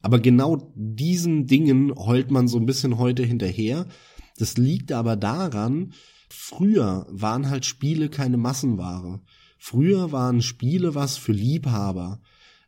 Aber 0.00 0.20
genau 0.20 0.72
diesen 0.76 1.46
Dingen 1.46 1.92
heult 1.96 2.30
man 2.30 2.46
so 2.46 2.58
ein 2.58 2.66
bisschen 2.66 2.98
heute 2.98 3.24
hinterher, 3.24 3.86
das 4.38 4.56
liegt 4.56 4.92
aber 4.92 5.16
daran, 5.16 5.92
früher 6.30 7.06
waren 7.10 7.50
halt 7.50 7.64
Spiele 7.64 8.08
keine 8.08 8.36
Massenware. 8.36 9.20
Früher 9.58 10.12
waren 10.12 10.40
Spiele 10.40 10.94
was 10.94 11.16
für 11.16 11.32
Liebhaber. 11.32 12.20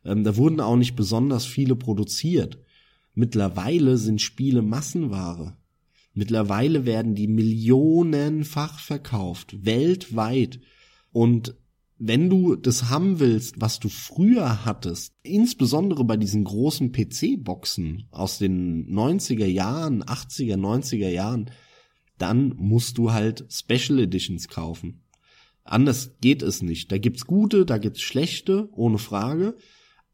Ähm, 0.03 0.23
da 0.23 0.35
wurden 0.35 0.59
auch 0.59 0.75
nicht 0.75 0.95
besonders 0.95 1.45
viele 1.45 1.75
produziert. 1.75 2.59
Mittlerweile 3.13 3.97
sind 3.97 4.21
Spiele 4.21 4.61
Massenware. 4.61 5.57
Mittlerweile 6.13 6.85
werden 6.85 7.15
die 7.15 7.27
millionenfach 7.27 8.79
verkauft, 8.79 9.65
weltweit. 9.65 10.59
Und 11.13 11.55
wenn 12.03 12.31
du 12.31 12.55
das 12.55 12.89
haben 12.89 13.19
willst, 13.19 13.61
was 13.61 13.79
du 13.79 13.87
früher 13.87 14.65
hattest, 14.65 15.13
insbesondere 15.21 16.03
bei 16.03 16.17
diesen 16.17 16.43
großen 16.43 16.91
PC-Boxen 16.91 18.07
aus 18.09 18.39
den 18.39 18.91
90er 18.91 19.45
Jahren, 19.45 20.03
80er, 20.03 20.57
90er 20.57 21.09
Jahren, 21.09 21.51
dann 22.17 22.55
musst 22.57 22.97
du 22.97 23.11
halt 23.11 23.45
Special 23.51 23.99
Editions 23.99 24.47
kaufen. 24.47 25.03
Anders 25.63 26.17
geht 26.21 26.41
es 26.41 26.63
nicht. 26.63 26.91
Da 26.91 26.97
gibt's 26.97 27.27
gute, 27.27 27.67
da 27.67 27.77
gibt's 27.77 28.01
schlechte, 28.01 28.69
ohne 28.71 28.97
Frage. 28.97 29.55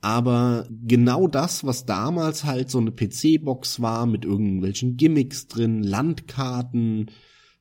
Aber 0.01 0.67
genau 0.69 1.29
das, 1.29 1.63
was 1.63 1.85
damals 1.85 2.43
halt 2.43 2.69
so 2.69 2.79
eine 2.79 2.91
PC-Box 2.91 3.81
war, 3.81 4.05
mit 4.07 4.25
irgendwelchen 4.25 4.97
Gimmicks 4.97 5.47
drin, 5.47 5.83
Landkarten, 5.83 7.11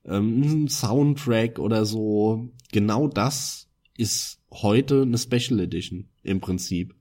ähm, 0.05 0.67
Soundtrack 0.67 1.61
oder 1.61 1.87
so, 1.87 2.51
genau 2.73 3.07
das 3.07 3.66
ist 3.99 4.41
heute 4.53 5.03
eine 5.03 5.19
Special 5.19 5.61
Edition 5.61 6.09
im 6.23 6.41
Prinzip. 6.41 6.95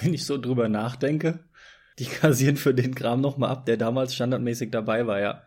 Wenn 0.00 0.14
ich 0.14 0.24
so 0.24 0.38
drüber 0.38 0.68
nachdenke, 0.68 1.40
die 1.98 2.04
kassieren 2.04 2.56
für 2.56 2.74
den 2.74 2.94
Kram 2.94 3.20
noch 3.20 3.38
mal 3.38 3.48
ab, 3.48 3.66
der 3.66 3.76
damals 3.76 4.14
standardmäßig 4.14 4.70
dabei 4.70 5.06
war, 5.06 5.20
ja. 5.20 5.42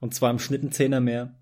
Und 0.00 0.14
zwar 0.14 0.30
im 0.30 0.38
Schnitt 0.38 0.62
ein 0.62 0.72
Zehner 0.72 1.00
mehr. 1.00 1.34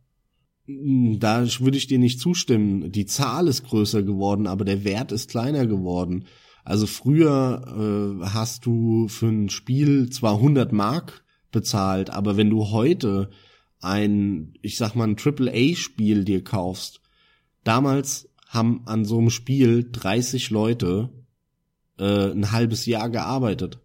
Hm, 0.66 1.18
da 1.20 1.44
würde 1.60 1.76
ich 1.76 1.86
dir 1.86 1.98
nicht 1.98 2.20
zustimmen. 2.20 2.90
Die 2.92 3.06
Zahl 3.06 3.48
ist 3.48 3.64
größer 3.64 4.02
geworden, 4.02 4.46
aber 4.46 4.64
der 4.64 4.84
Wert 4.84 5.12
ist 5.12 5.30
kleiner 5.30 5.66
geworden. 5.66 6.26
Also 6.64 6.86
früher 6.86 8.20
äh, 8.22 8.26
hast 8.26 8.64
du 8.64 9.08
für 9.08 9.26
ein 9.26 9.50
Spiel 9.50 10.08
zwar 10.10 10.36
100 10.36 10.72
Mark 10.72 11.24
bezahlt, 11.52 12.10
aber 12.10 12.36
wenn 12.36 12.50
du 12.50 12.70
heute 12.70 13.30
ein, 13.80 14.54
ich 14.62 14.78
sag 14.78 14.94
mal, 14.94 15.06
ein 15.06 15.16
AAA-Spiel 15.18 16.24
dir 16.24 16.42
kaufst, 16.42 17.02
Damals 17.64 18.28
haben 18.46 18.82
an 18.86 19.04
so 19.04 19.18
einem 19.18 19.30
Spiel 19.30 19.88
30 19.90 20.50
Leute 20.50 21.10
äh, 21.98 22.30
ein 22.30 22.52
halbes 22.52 22.86
Jahr 22.86 23.10
gearbeitet. 23.10 23.80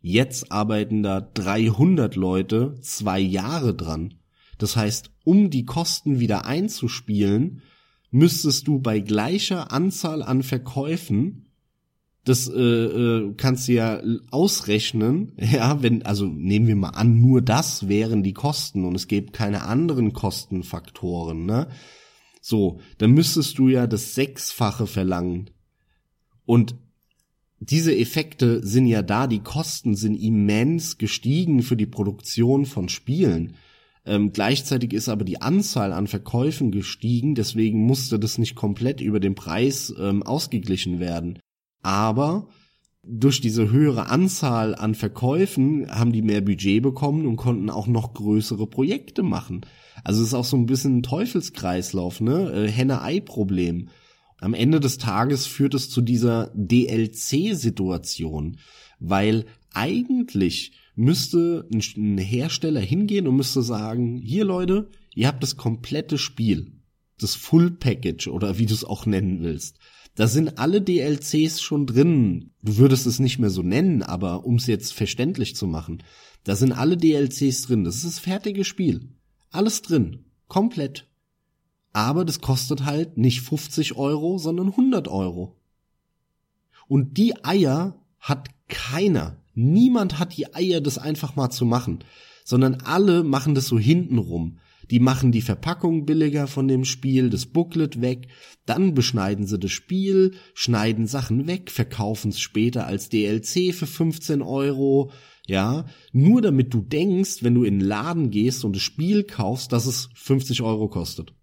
Jetzt 0.00 0.50
arbeiten 0.50 1.02
da 1.02 1.20
300 1.20 2.16
Leute 2.16 2.74
zwei 2.80 3.20
Jahre 3.20 3.74
dran. 3.74 4.14
Das 4.58 4.76
heißt, 4.76 5.10
um 5.24 5.50
die 5.50 5.64
Kosten 5.64 6.20
wieder 6.20 6.46
einzuspielen, 6.46 7.62
müsstest 8.10 8.66
du 8.66 8.78
bei 8.78 9.00
gleicher 9.00 9.72
Anzahl 9.72 10.22
an 10.22 10.42
Verkäufen 10.42 11.46
das 12.26 12.48
äh, 12.48 12.60
äh, 12.60 13.34
kannst 13.36 13.68
du 13.68 13.72
ja 13.72 14.00
ausrechnen, 14.32 15.32
ja, 15.38 15.80
wenn, 15.82 16.04
also 16.04 16.26
nehmen 16.26 16.66
wir 16.66 16.76
mal 16.76 16.90
an, 16.90 17.20
nur 17.20 17.40
das 17.40 17.88
wären 17.88 18.24
die 18.24 18.34
Kosten 18.34 18.84
und 18.84 18.96
es 18.96 19.06
gäbe 19.06 19.30
keine 19.30 19.62
anderen 19.62 20.12
Kostenfaktoren, 20.12 21.46
ne? 21.46 21.68
So, 22.48 22.78
dann 22.98 23.10
müsstest 23.10 23.58
du 23.58 23.66
ja 23.66 23.88
das 23.88 24.14
Sechsfache 24.14 24.86
verlangen. 24.86 25.50
Und 26.44 26.76
diese 27.58 27.92
Effekte 27.92 28.64
sind 28.64 28.86
ja 28.86 29.02
da, 29.02 29.26
die 29.26 29.40
Kosten 29.40 29.96
sind 29.96 30.14
immens 30.14 30.96
gestiegen 30.96 31.64
für 31.64 31.76
die 31.76 31.86
Produktion 31.86 32.64
von 32.64 32.88
Spielen. 32.88 33.56
Ähm, 34.04 34.30
gleichzeitig 34.30 34.92
ist 34.92 35.08
aber 35.08 35.24
die 35.24 35.42
Anzahl 35.42 35.92
an 35.92 36.06
Verkäufen 36.06 36.70
gestiegen, 36.70 37.34
deswegen 37.34 37.84
musste 37.84 38.20
das 38.20 38.38
nicht 38.38 38.54
komplett 38.54 39.00
über 39.00 39.18
den 39.18 39.34
Preis 39.34 39.92
ähm, 39.98 40.22
ausgeglichen 40.22 41.00
werden. 41.00 41.40
Aber 41.82 42.46
durch 43.02 43.40
diese 43.40 43.72
höhere 43.72 44.08
Anzahl 44.08 44.76
an 44.76 44.94
Verkäufen 44.94 45.90
haben 45.90 46.12
die 46.12 46.22
mehr 46.22 46.42
Budget 46.42 46.80
bekommen 46.80 47.26
und 47.26 47.38
konnten 47.38 47.70
auch 47.70 47.88
noch 47.88 48.14
größere 48.14 48.68
Projekte 48.68 49.24
machen. 49.24 49.62
Also 50.04 50.22
es 50.22 50.28
ist 50.28 50.34
auch 50.34 50.44
so 50.44 50.56
ein 50.56 50.66
bisschen 50.66 50.98
ein 50.98 51.02
Teufelskreislauf, 51.02 52.20
ne? 52.20 52.52
Äh, 52.52 52.70
Henne-Ei-Problem. 52.70 53.88
Am 54.40 54.54
Ende 54.54 54.80
des 54.80 54.98
Tages 54.98 55.46
führt 55.46 55.72
es 55.74 55.88
zu 55.88 56.02
dieser 56.02 56.50
DLC-Situation, 56.54 58.58
weil 59.00 59.46
eigentlich 59.72 60.72
müsste 60.94 61.66
ein 61.72 62.18
Hersteller 62.18 62.80
hingehen 62.80 63.28
und 63.28 63.36
müsste 63.36 63.62
sagen, 63.62 64.18
hier 64.18 64.44
Leute, 64.44 64.90
ihr 65.14 65.28
habt 65.28 65.42
das 65.42 65.56
komplette 65.56 66.18
Spiel, 66.18 66.72
das 67.18 67.34
Full 67.34 67.70
Package 67.72 68.28
oder 68.28 68.58
wie 68.58 68.66
du 68.66 68.74
es 68.74 68.84
auch 68.84 69.06
nennen 69.06 69.42
willst. 69.42 69.78
Da 70.16 70.26
sind 70.26 70.58
alle 70.58 70.80
DLCs 70.80 71.60
schon 71.60 71.86
drin. 71.86 72.52
Du 72.62 72.78
würdest 72.78 73.06
es 73.06 73.18
nicht 73.18 73.38
mehr 73.38 73.50
so 73.50 73.62
nennen, 73.62 74.02
aber 74.02 74.46
um 74.46 74.56
es 74.56 74.66
jetzt 74.66 74.94
verständlich 74.94 75.54
zu 75.54 75.66
machen, 75.66 76.02
da 76.44 76.56
sind 76.56 76.72
alle 76.72 76.96
DLCs 76.96 77.62
drin. 77.62 77.84
Das 77.84 77.96
ist 77.96 78.06
das 78.06 78.18
fertige 78.18 78.64
Spiel. 78.64 79.10
Alles 79.56 79.80
drin. 79.80 80.26
Komplett. 80.48 81.08
Aber 81.94 82.26
das 82.26 82.42
kostet 82.42 82.84
halt 82.84 83.16
nicht 83.16 83.40
50 83.40 83.96
Euro, 83.96 84.36
sondern 84.36 84.66
100 84.66 85.08
Euro. 85.08 85.56
Und 86.88 87.16
die 87.16 87.42
Eier 87.42 87.98
hat 88.20 88.50
keiner. 88.68 89.38
Niemand 89.54 90.18
hat 90.18 90.36
die 90.36 90.54
Eier, 90.54 90.82
das 90.82 90.98
einfach 90.98 91.36
mal 91.36 91.48
zu 91.48 91.64
machen, 91.64 92.04
sondern 92.44 92.82
alle 92.82 93.24
machen 93.24 93.54
das 93.54 93.66
so 93.66 93.78
hintenrum. 93.78 94.58
Die 94.90 95.00
machen 95.00 95.32
die 95.32 95.40
Verpackung 95.40 96.04
billiger 96.04 96.48
von 96.48 96.68
dem 96.68 96.84
Spiel, 96.84 97.30
das 97.30 97.46
Booklet 97.46 98.02
weg, 98.02 98.28
dann 98.66 98.92
beschneiden 98.92 99.46
sie 99.46 99.58
das 99.58 99.72
Spiel, 99.72 100.34
schneiden 100.52 101.06
Sachen 101.06 101.46
weg, 101.46 101.70
verkaufen 101.70 102.28
es 102.28 102.40
später 102.40 102.86
als 102.86 103.08
DLC 103.08 103.74
für 103.74 103.86
15 103.86 104.42
Euro, 104.42 105.10
ja, 105.46 105.86
nur 106.12 106.42
damit 106.42 106.74
du 106.74 106.80
denkst, 106.80 107.42
wenn 107.42 107.54
du 107.54 107.64
in 107.64 107.78
den 107.78 107.88
Laden 107.88 108.30
gehst 108.30 108.64
und 108.64 108.74
das 108.74 108.82
Spiel 108.82 109.24
kaufst, 109.24 109.72
dass 109.72 109.86
es 109.86 110.08
50 110.14 110.62
Euro 110.62 110.88
kostet. 110.88 111.34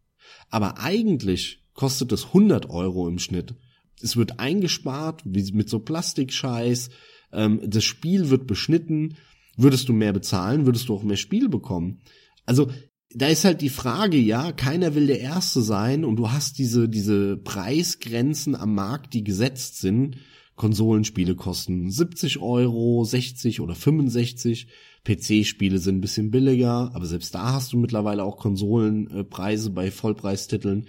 Aber 0.49 0.79
eigentlich 0.79 1.63
kostet 1.73 2.11
es 2.11 2.25
100 2.27 2.69
Euro 2.69 3.07
im 3.07 3.19
Schnitt. 3.19 3.55
Es 4.01 4.17
wird 4.17 4.39
eingespart, 4.39 5.21
wie 5.25 5.51
mit 5.53 5.69
so 5.69 5.79
Plastikscheiß. 5.79 6.89
Ähm, 7.31 7.61
das 7.65 7.83
Spiel 7.83 8.29
wird 8.29 8.45
beschnitten. 8.45 9.15
Würdest 9.55 9.87
du 9.87 9.93
mehr 9.93 10.13
bezahlen, 10.13 10.65
würdest 10.65 10.89
du 10.89 10.95
auch 10.95 11.03
mehr 11.03 11.17
Spiel 11.17 11.47
bekommen. 11.47 12.01
Also 12.45 12.69
da 13.15 13.27
ist 13.27 13.45
halt 13.45 13.61
die 13.61 13.69
Frage, 13.69 14.17
ja, 14.17 14.51
keiner 14.51 14.95
will 14.95 15.07
der 15.07 15.19
Erste 15.19 15.61
sein 15.61 16.03
und 16.03 16.15
du 16.15 16.31
hast 16.31 16.57
diese, 16.57 16.89
diese 16.89 17.37
Preisgrenzen 17.37 18.55
am 18.55 18.73
Markt, 18.73 19.13
die 19.13 19.23
gesetzt 19.23 19.79
sind. 19.79 20.17
Konsolenspiele 20.55 21.35
kosten 21.35 21.89
70 21.89 22.39
Euro, 22.39 23.03
60 23.03 23.61
oder 23.61 23.75
65. 23.75 24.67
PC-Spiele 25.03 25.79
sind 25.79 25.97
ein 25.97 26.01
bisschen 26.01 26.31
billiger, 26.31 26.91
aber 26.93 27.05
selbst 27.05 27.35
da 27.35 27.53
hast 27.53 27.73
du 27.73 27.77
mittlerweile 27.77 28.23
auch 28.23 28.37
Konsolenpreise 28.37 29.71
bei 29.71 29.91
Vollpreistiteln. 29.91 30.87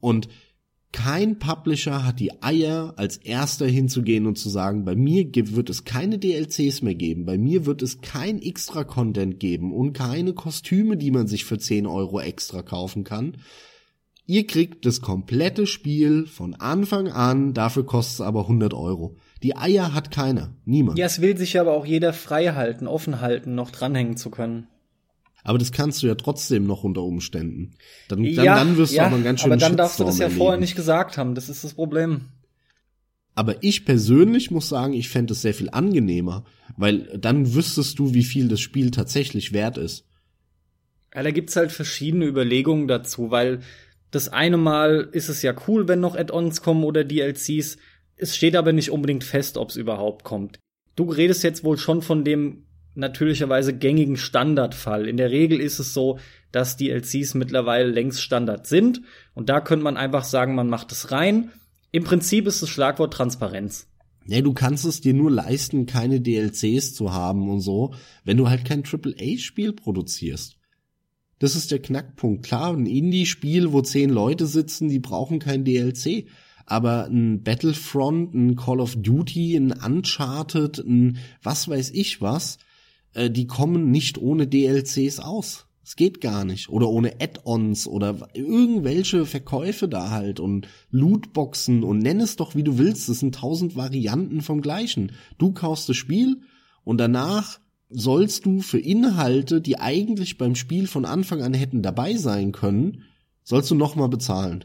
Und 0.00 0.28
kein 0.92 1.38
Publisher 1.38 2.04
hat 2.04 2.20
die 2.20 2.42
Eier, 2.42 2.92
als 2.96 3.16
erster 3.16 3.66
hinzugehen 3.66 4.26
und 4.26 4.36
zu 4.36 4.50
sagen, 4.50 4.84
bei 4.84 4.94
mir 4.94 5.24
wird 5.34 5.70
es 5.70 5.84
keine 5.84 6.18
DLCs 6.18 6.82
mehr 6.82 6.94
geben, 6.94 7.24
bei 7.24 7.38
mir 7.38 7.64
wird 7.64 7.80
es 7.80 8.02
kein 8.02 8.42
extra 8.42 8.84
Content 8.84 9.40
geben 9.40 9.72
und 9.72 9.94
keine 9.94 10.34
Kostüme, 10.34 10.98
die 10.98 11.10
man 11.10 11.28
sich 11.28 11.46
für 11.46 11.58
10 11.58 11.86
Euro 11.86 12.20
extra 12.20 12.60
kaufen 12.60 13.04
kann. 13.04 13.38
Ihr 14.26 14.46
kriegt 14.46 14.86
das 14.86 15.00
komplette 15.00 15.66
Spiel 15.66 16.26
von 16.26 16.54
Anfang 16.54 17.08
an, 17.08 17.54
dafür 17.54 17.84
kostet 17.84 18.14
es 18.14 18.20
aber 18.20 18.42
100 18.42 18.72
Euro. 18.72 19.16
Die 19.42 19.56
Eier 19.56 19.92
hat 19.94 20.10
keiner, 20.12 20.54
niemand. 20.64 20.98
Ja, 20.98 21.06
es 21.06 21.20
will 21.20 21.36
sich 21.36 21.58
aber 21.58 21.72
auch 21.72 21.84
jeder 21.84 22.12
frei 22.12 22.52
halten, 22.52 22.86
offen 22.86 23.20
halten, 23.20 23.54
noch 23.56 23.70
dranhängen 23.70 24.16
zu 24.16 24.30
können. 24.30 24.68
Aber 25.44 25.58
das 25.58 25.72
kannst 25.72 26.02
du 26.02 26.06
ja 26.06 26.14
trotzdem 26.14 26.66
noch 26.66 26.84
unter 26.84 27.02
Umständen. 27.02 27.72
Dann, 28.08 28.22
dann, 28.22 28.44
ja, 28.44 28.54
dann 28.54 28.76
wirst 28.76 28.92
du 28.92 28.98
ja, 28.98 29.06
aber 29.06 29.16
einen 29.16 29.24
ganz 29.24 29.40
schönen 29.40 29.54
Aber 29.54 29.60
dann 29.60 29.76
darfst 29.76 29.98
du 29.98 30.04
das 30.04 30.18
ja 30.18 30.24
erleben. 30.24 30.38
vorher 30.38 30.60
nicht 30.60 30.76
gesagt 30.76 31.18
haben. 31.18 31.34
Das 31.34 31.48
ist 31.48 31.64
das 31.64 31.74
Problem. 31.74 32.26
Aber 33.34 33.62
ich 33.62 33.84
persönlich 33.84 34.50
muss 34.50 34.68
sagen, 34.68 34.92
ich 34.92 35.08
fände 35.08 35.32
es 35.32 35.42
sehr 35.42 35.54
viel 35.54 35.70
angenehmer, 35.70 36.44
weil 36.76 37.18
dann 37.18 37.54
wüsstest 37.54 37.98
du, 37.98 38.14
wie 38.14 38.24
viel 38.24 38.46
das 38.46 38.60
Spiel 38.60 38.90
tatsächlich 38.90 39.52
wert 39.52 39.78
ist. 39.78 40.04
Ja, 41.14 41.22
da 41.22 41.30
gibt's 41.30 41.56
halt 41.56 41.72
verschiedene 41.72 42.26
Überlegungen 42.26 42.88
dazu, 42.88 43.30
weil 43.30 43.60
das 44.12 44.28
eine 44.28 44.58
Mal 44.58 45.08
ist 45.10 45.28
es 45.30 45.42
ja 45.42 45.54
cool, 45.66 45.88
wenn 45.88 46.00
noch 46.00 46.14
Add-ons 46.14 46.60
kommen 46.60 46.84
oder 46.84 47.02
DLCs. 47.02 47.78
Es 48.14 48.36
steht 48.36 48.54
aber 48.54 48.72
nicht 48.72 48.90
unbedingt 48.90 49.24
fest, 49.24 49.56
ob 49.56 49.70
es 49.70 49.76
überhaupt 49.76 50.22
kommt. 50.22 50.58
Du 50.94 51.04
redest 51.10 51.42
jetzt 51.42 51.64
wohl 51.64 51.78
schon 51.78 52.02
von 52.02 52.22
dem 52.22 52.66
natürlicherweise 52.94 53.72
gängigen 53.72 54.18
Standardfall. 54.18 55.08
In 55.08 55.16
der 55.16 55.30
Regel 55.30 55.60
ist 55.60 55.78
es 55.78 55.94
so, 55.94 56.18
dass 56.52 56.76
DLCs 56.76 57.32
mittlerweile 57.34 57.90
längst 57.90 58.20
Standard 58.20 58.66
sind 58.66 59.00
und 59.32 59.48
da 59.48 59.62
könnte 59.62 59.84
man 59.84 59.96
einfach 59.96 60.24
sagen, 60.24 60.54
man 60.54 60.68
macht 60.68 60.92
es 60.92 61.10
rein. 61.10 61.50
Im 61.90 62.04
Prinzip 62.04 62.46
ist 62.46 62.60
das 62.60 62.68
Schlagwort 62.68 63.14
Transparenz. 63.14 63.88
Ja, 64.26 64.42
du 64.42 64.52
kannst 64.52 64.84
es 64.84 65.00
dir 65.00 65.14
nur 65.14 65.30
leisten, 65.30 65.86
keine 65.86 66.20
DLCs 66.20 66.94
zu 66.94 67.14
haben 67.14 67.48
und 67.48 67.60
so, 67.60 67.94
wenn 68.24 68.36
du 68.36 68.50
halt 68.50 68.66
kein 68.66 68.84
AAA-Spiel 68.84 69.72
produzierst. 69.72 70.58
Das 71.42 71.56
ist 71.56 71.72
der 71.72 71.82
Knackpunkt. 71.82 72.44
Klar, 72.44 72.72
ein 72.72 72.86
Indie-Spiel, 72.86 73.72
wo 73.72 73.80
zehn 73.80 74.10
Leute 74.10 74.46
sitzen, 74.46 74.88
die 74.88 75.00
brauchen 75.00 75.40
kein 75.40 75.64
DLC. 75.64 76.26
Aber 76.66 77.06
ein 77.06 77.42
Battlefront, 77.42 78.32
ein 78.32 78.54
Call 78.54 78.78
of 78.78 78.94
Duty, 78.94 79.56
ein 79.56 79.72
Uncharted, 79.72 80.78
ein 80.78 81.18
was 81.42 81.66
weiß 81.66 81.90
ich 81.94 82.20
was, 82.20 82.58
äh, 83.14 83.28
die 83.28 83.48
kommen 83.48 83.90
nicht 83.90 84.18
ohne 84.18 84.46
DLCs 84.46 85.18
aus. 85.18 85.66
Es 85.82 85.96
geht 85.96 86.20
gar 86.20 86.44
nicht. 86.44 86.68
Oder 86.68 86.88
ohne 86.88 87.20
Add-ons 87.20 87.88
oder 87.88 88.28
irgendwelche 88.34 89.26
Verkäufe 89.26 89.88
da 89.88 90.10
halt 90.10 90.38
und 90.38 90.68
Lootboxen 90.92 91.82
und 91.82 91.98
nenn 91.98 92.20
es 92.20 92.36
doch 92.36 92.54
wie 92.54 92.62
du 92.62 92.78
willst. 92.78 93.08
Es 93.08 93.18
sind 93.18 93.34
tausend 93.34 93.74
Varianten 93.74 94.42
vom 94.42 94.60
gleichen. 94.60 95.10
Du 95.38 95.50
kaufst 95.50 95.88
das 95.88 95.96
Spiel 95.96 96.42
und 96.84 96.98
danach 96.98 97.58
sollst 97.92 98.46
du 98.46 98.60
für 98.60 98.78
Inhalte, 98.78 99.60
die 99.60 99.78
eigentlich 99.78 100.38
beim 100.38 100.54
Spiel 100.54 100.86
von 100.86 101.04
Anfang 101.04 101.42
an 101.42 101.54
hätten 101.54 101.82
dabei 101.82 102.14
sein 102.14 102.52
können, 102.52 103.04
sollst 103.44 103.70
du 103.70 103.74
nochmal 103.74 104.08
bezahlen. 104.08 104.64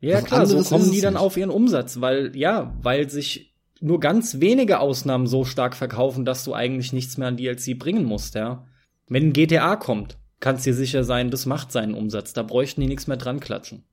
Ja, 0.00 0.18
Was 0.18 0.24
klar, 0.24 0.46
so 0.46 0.62
kommen 0.62 0.90
die 0.90 1.00
dann 1.00 1.14
nicht. 1.14 1.22
auf 1.22 1.36
ihren 1.36 1.50
Umsatz, 1.50 2.00
weil, 2.00 2.36
ja, 2.36 2.76
weil 2.82 3.08
sich 3.08 3.54
nur 3.80 4.00
ganz 4.00 4.40
wenige 4.40 4.80
Ausnahmen 4.80 5.26
so 5.26 5.44
stark 5.44 5.74
verkaufen, 5.74 6.24
dass 6.24 6.44
du 6.44 6.54
eigentlich 6.54 6.92
nichts 6.92 7.16
mehr 7.16 7.28
an 7.28 7.36
DLC 7.36 7.78
bringen 7.78 8.04
musst, 8.04 8.34
ja. 8.34 8.66
Wenn 9.08 9.28
ein 9.28 9.32
GTA 9.32 9.76
kommt, 9.76 10.18
kannst 10.40 10.66
dir 10.66 10.74
sicher 10.74 11.04
sein, 11.04 11.30
das 11.30 11.46
macht 11.46 11.72
seinen 11.72 11.94
Umsatz. 11.94 12.32
Da 12.32 12.42
bräuchten 12.42 12.80
die 12.80 12.86
nichts 12.86 13.06
mehr 13.06 13.16
dran 13.16 13.40
klatschen. 13.40 13.84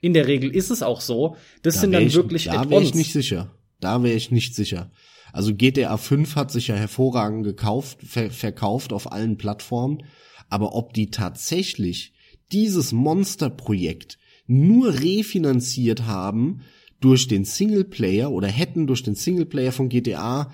In 0.00 0.14
der 0.14 0.26
Regel 0.26 0.54
ist 0.54 0.70
es 0.70 0.82
auch 0.82 1.00
so. 1.00 1.36
Das 1.62 1.74
da 1.74 1.80
sind 1.80 1.92
dann 1.92 2.02
ich, 2.06 2.14
wirklich 2.14 2.44
Da 2.44 2.68
wäre 2.68 2.82
ich 2.82 2.94
nicht 2.94 3.12
sicher. 3.12 3.50
Da 3.80 4.02
wäre 4.02 4.14
ich 4.14 4.30
nicht 4.30 4.54
sicher. 4.54 4.90
Also 5.36 5.54
GTA 5.54 5.98
5 5.98 6.34
hat 6.34 6.50
sich 6.50 6.68
ja 6.68 6.76
hervorragend 6.76 7.44
gekauft, 7.44 7.98
ver 8.02 8.30
verkauft 8.30 8.94
auf 8.94 9.12
allen 9.12 9.36
Plattformen. 9.36 10.02
Aber 10.48 10.74
ob 10.74 10.94
die 10.94 11.10
tatsächlich 11.10 12.14
dieses 12.52 12.92
Monsterprojekt 12.92 14.16
nur 14.46 14.94
refinanziert 14.94 16.06
haben, 16.06 16.62
durch 17.00 17.28
den 17.28 17.44
Singleplayer 17.44 18.32
oder 18.32 18.48
hätten 18.48 18.86
durch 18.86 19.02
den 19.02 19.14
Singleplayer 19.14 19.72
von 19.72 19.90
GTA 19.90 20.50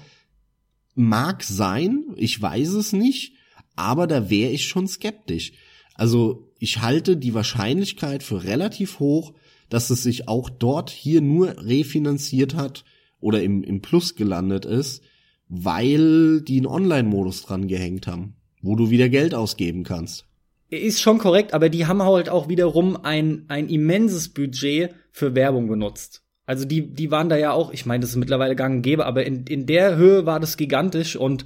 mag 0.97 1.45
sein, 1.45 2.03
ich 2.17 2.43
weiß 2.43 2.71
es 2.71 2.93
nicht, 2.93 3.35
aber 3.77 4.09
da 4.09 4.31
wäre 4.31 4.51
ich 4.51 4.67
schon 4.67 4.89
skeptisch. 4.89 5.53
Also 5.95 6.51
ich 6.59 6.83
halte 6.83 7.17
die 7.17 7.35
Wahrscheinlichkeit 7.35 8.25
für 8.25 8.43
relativ 8.43 8.99
hoch, 8.99 9.33
dass 9.69 9.91
es 9.91 10.03
sich 10.03 10.27
auch 10.27 10.51
dort 10.51 10.91
hier 10.91 11.21
nur 11.21 11.57
refinanziert 11.65 12.57
hat 12.57 12.85
oder 13.23 13.43
im, 13.43 13.63
im 13.63 13.81
Plus 13.81 14.15
gelandet 14.15 14.67
ist, 14.67 15.03
weil 15.49 16.43
die 16.43 16.59
einen 16.59 16.67
Online-Modus 16.67 17.43
dran 17.43 17.69
gehängt 17.69 18.07
haben, 18.07 18.35
wo 18.61 18.77
du 18.77 18.91
wieder 18.91 19.09
Geld 19.09 19.35
ausgeben 19.35 19.85
kannst. 19.85 20.27
Ist 20.69 21.01
schon 21.01 21.19
korrekt, 21.19 21.53
aber 21.53 21.69
die 21.69 21.87
haben 21.87 22.03
halt 22.03 22.29
auch 22.29 22.49
wiederum 22.49 22.97
ein, 22.97 23.45
ein 23.49 23.69
immenses 23.69 24.31
Budget 24.31 24.95
für 25.11 25.35
Werbung 25.35 25.69
genutzt. 25.69 26.23
Also 26.47 26.65
die, 26.65 26.93
die 26.93 27.11
waren 27.11 27.29
da 27.29 27.37
ja 27.37 27.53
auch, 27.53 27.73
ich 27.73 27.87
meine, 27.87 28.01
das 28.01 28.11
ist 28.11 28.17
mittlerweile 28.17 28.57
gang 28.57 28.77
und 28.77 28.83
gäbe, 28.83 29.07
aber 29.07 29.25
in, 29.25 29.45
in 29.45 29.67
der 29.67 29.97
Höhe 29.97 30.27
war 30.27 30.41
das 30.41 30.57
gigantisch 30.57 31.17
und 31.17 31.45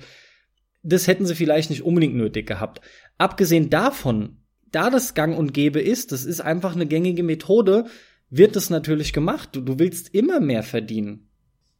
das 0.82 1.08
hätten 1.08 1.26
sie 1.26 1.34
vielleicht 1.34 1.70
nicht 1.70 1.82
unbedingt 1.82 2.14
nötig 2.14 2.46
gehabt. 2.46 2.80
Abgesehen 3.18 3.68
davon, 3.68 4.38
da 4.70 4.88
das 4.88 5.14
gang 5.14 5.36
und 5.36 5.52
gäbe 5.52 5.80
ist, 5.80 6.12
das 6.12 6.24
ist 6.24 6.40
einfach 6.40 6.74
eine 6.74 6.86
gängige 6.86 7.24
Methode, 7.24 7.86
wird 8.30 8.56
das 8.56 8.70
natürlich 8.70 9.12
gemacht. 9.12 9.50
Du, 9.52 9.60
du 9.60 9.78
willst 9.78 10.14
immer 10.14 10.40
mehr 10.40 10.62
verdienen. 10.62 11.25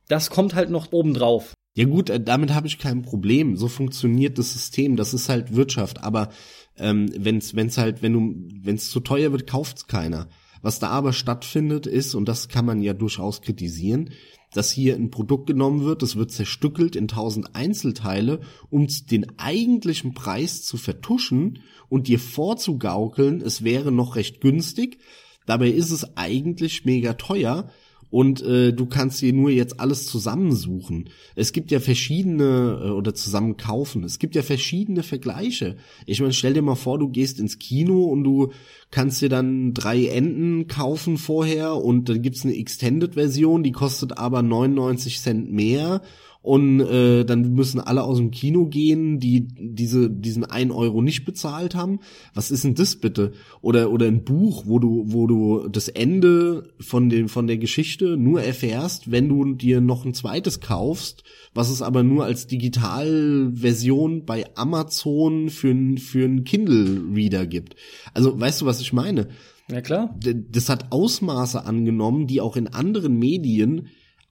Das 0.09 0.31
kommt 0.31 0.55
halt 0.55 0.71
noch 0.71 0.93
oben 0.93 1.15
drauf. 1.15 1.55
Ja 1.75 1.85
gut, 1.85 2.11
äh, 2.11 2.21
damit 2.21 2.55
habe 2.55 2.67
ich 2.67 2.79
kein 2.79 3.03
Problem. 3.03 3.57
So 3.57 3.69
funktioniert 3.69 4.39
das 4.39 4.53
System. 4.53 4.97
Das 4.97 5.15
ist 5.15 5.29
halt 5.29 5.55
Wirtschaft. 5.55 6.03
Aber 6.03 6.31
ähm, 6.79 7.11
wenn's, 7.17 7.55
wenn's 7.55 7.79
halt, 7.79 8.03
wenn 8.03 8.13
du, 8.13 8.49
wenn's 8.63 8.91
zu 8.91 9.01
teuer 9.01 9.33
wird, 9.33 9.47
kauft's 9.47 9.87
keiner. 9.87 10.29
Was 10.63 10.79
da 10.79 10.89
aber 10.89 11.13
stattfindet 11.13 11.87
ist, 11.87 12.15
und 12.15 12.27
das 12.27 12.49
kann 12.49 12.65
man 12.65 12.83
ja 12.83 12.95
durchaus 12.95 13.43
kritisieren, 13.43 14.11
dass 14.53 14.71
hier 14.71 14.95
ein 14.95 15.11
Produkt 15.11 15.47
genommen 15.47 15.85
wird, 15.85 16.03
das 16.03 16.17
wird 16.17 16.33
zerstückelt 16.33 16.97
in 16.97 17.09
tausend 17.09 17.55
Einzelteile, 17.55 18.41
um 18.71 18.87
den 19.11 19.39
eigentlichen 19.39 20.15
Preis 20.15 20.65
zu 20.65 20.77
vertuschen 20.79 21.63
und 21.89 22.09
dir 22.09 22.19
vorzugaukeln, 22.19 23.43
es 23.43 23.65
wäre 23.65 23.93
noch 23.93 24.17
recht 24.17 24.41
günstig. 24.41 24.99
Dabei 25.45 25.69
ist 25.69 25.91
es 25.91 26.17
eigentlich 26.17 26.85
mega 26.85 27.15
teuer, 27.15 27.71
und 28.11 28.43
äh, 28.43 28.73
du 28.73 28.87
kannst 28.87 29.21
dir 29.21 29.33
nur 29.33 29.51
jetzt 29.51 29.81
alles 29.81 30.07
zusammensuchen. 30.07 31.11
Es 31.35 31.53
gibt 31.53 31.71
ja 31.71 31.81
verschiedene 31.81 32.81
äh, 32.85 32.91
oder 32.91 33.15
zusammen 33.15 33.57
kaufen. 33.57 34.05
Es 34.05 34.19
gibt 34.19 34.35
ja 34.35 34.43
verschiedene 34.43 35.03
Vergleiche. 35.03 35.77
Ich 36.07 36.21
meine, 36.21 36.33
stell 36.33 36.55
dir 36.55 36.63
mal 36.63 36.77
vor, 36.77 36.99
du 36.99 37.09
gehst 37.09 37.41
ins 37.41 37.59
Kino 37.59 38.05
und 38.05 38.25
du 38.25 38.53
kannst 38.91 39.21
dir 39.23 39.29
dann 39.29 39.75
drei 39.75 40.07
Enden 40.07 40.69
kaufen 40.69 41.19
vorher 41.19 41.77
und 41.77 42.09
dann 42.09 42.23
gibt's 42.23 42.45
eine 42.45 42.57
Extended-Version, 42.57 43.63
die 43.63 43.73
kostet 43.73 44.19
aber 44.19 44.43
99 44.43 45.21
Cent 45.21 45.53
mehr 45.53 46.03
und 46.47 46.79
äh, 46.79 47.25
dann 47.25 47.55
müssen 47.55 47.81
alle 47.81 48.05
aus 48.05 48.19
dem 48.19 48.31
Kino 48.31 48.67
gehen, 48.67 49.19
die 49.19 49.49
diese 49.49 50.09
diesen 50.09 50.45
ein 50.45 50.71
Euro 50.71 51.03
nicht 51.03 51.25
bezahlt 51.25 51.75
haben. 51.75 51.99
Was 52.35 52.53
ist 52.53 52.63
denn 52.63 52.77
das 52.77 52.95
bitte? 52.95 53.33
Oder 53.63 53.91
oder 53.91 54.07
ein 54.07 54.23
Buch, 54.23 54.63
wo 54.65 54.79
du 54.79 55.03
wo 55.09 55.27
du 55.27 55.67
das 55.67 55.89
Ende 55.89 56.69
von 56.79 57.09
dem 57.09 57.29
von 57.29 57.49
der 57.49 57.59
Geschichte 57.59 58.17
nur 58.17 58.43
erfährst, 58.43 59.11
wenn 59.11 59.29
du 59.29 59.55
dir 59.55 59.81
noch 59.81 60.05
ein 60.05 60.15
zweites 60.15 60.61
kaufst, 60.61 61.25
was 61.53 61.69
es 61.69 61.83
aber 61.83 62.05
nur 62.05 62.25
als 62.25 62.47
Digitalversion 62.47 64.25
bei 64.25 64.45
Amazon 64.55 65.51
für 65.51 65.75
für 65.99 66.27
ein 66.27 66.45
Kindle 66.45 67.03
Reader 67.13 67.49
gibt. 67.49 67.75
Also 68.15 68.39
weißt 68.39 68.61
du, 68.61 68.67
was 68.67 68.81
ich 68.81 68.93
meine? 68.93 69.27
Ja 69.69 69.81
klar. 69.81 70.17
Das 70.21 70.69
hat 70.69 70.93
Ausmaße 70.93 71.65
angenommen, 71.65 72.29
die 72.29 72.41
auch 72.41 72.55
in 72.55 72.69
anderen 72.69 73.19
Medien 73.19 73.89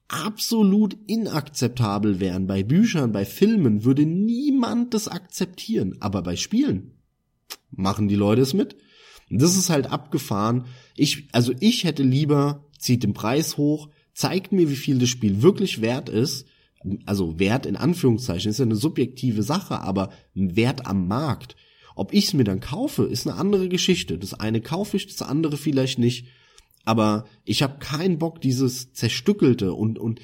absolut 0.08 0.96
inakzeptabel 1.06 2.20
wären. 2.20 2.46
Bei 2.46 2.62
Büchern, 2.62 3.12
bei 3.12 3.24
Filmen 3.24 3.84
würde 3.84 4.06
niemand 4.06 4.94
das 4.94 5.08
akzeptieren. 5.08 5.96
Aber 6.00 6.22
bei 6.22 6.36
Spielen 6.36 6.92
machen 7.70 8.08
die 8.08 8.14
Leute 8.14 8.42
es 8.42 8.54
mit. 8.54 8.76
Und 9.30 9.42
das 9.42 9.56
ist 9.56 9.70
halt 9.70 9.90
abgefahren. 9.90 10.66
Ich, 10.96 11.28
also 11.32 11.52
ich 11.60 11.84
hätte 11.84 12.02
lieber, 12.02 12.64
zieht 12.78 13.02
den 13.02 13.14
Preis 13.14 13.56
hoch, 13.56 13.88
zeigt 14.14 14.52
mir, 14.52 14.70
wie 14.70 14.76
viel 14.76 14.98
das 14.98 15.08
Spiel 15.08 15.42
wirklich 15.42 15.80
wert 15.80 16.08
ist. 16.08 16.46
Also 17.04 17.38
Wert 17.38 17.66
in 17.66 17.76
Anführungszeichen 17.76 18.50
ist 18.50 18.58
ja 18.58 18.64
eine 18.64 18.76
subjektive 18.76 19.42
Sache, 19.42 19.80
aber 19.80 20.10
Wert 20.34 20.86
am 20.86 21.08
Markt. 21.08 21.56
Ob 21.96 22.12
ich 22.12 22.26
es 22.26 22.34
mir 22.34 22.44
dann 22.44 22.60
kaufe, 22.60 23.04
ist 23.04 23.26
eine 23.26 23.36
andere 23.36 23.68
Geschichte. 23.68 24.18
Das 24.18 24.34
eine 24.34 24.60
kaufe 24.60 24.96
ich, 24.96 25.06
das 25.06 25.22
andere 25.22 25.56
vielleicht 25.56 25.98
nicht. 25.98 26.26
Aber 26.86 27.26
ich 27.44 27.62
habe 27.62 27.78
keinen 27.78 28.16
Bock, 28.16 28.40
dieses 28.40 28.94
zerstückelte 28.94 29.74
und 29.74 29.98
und 29.98 30.20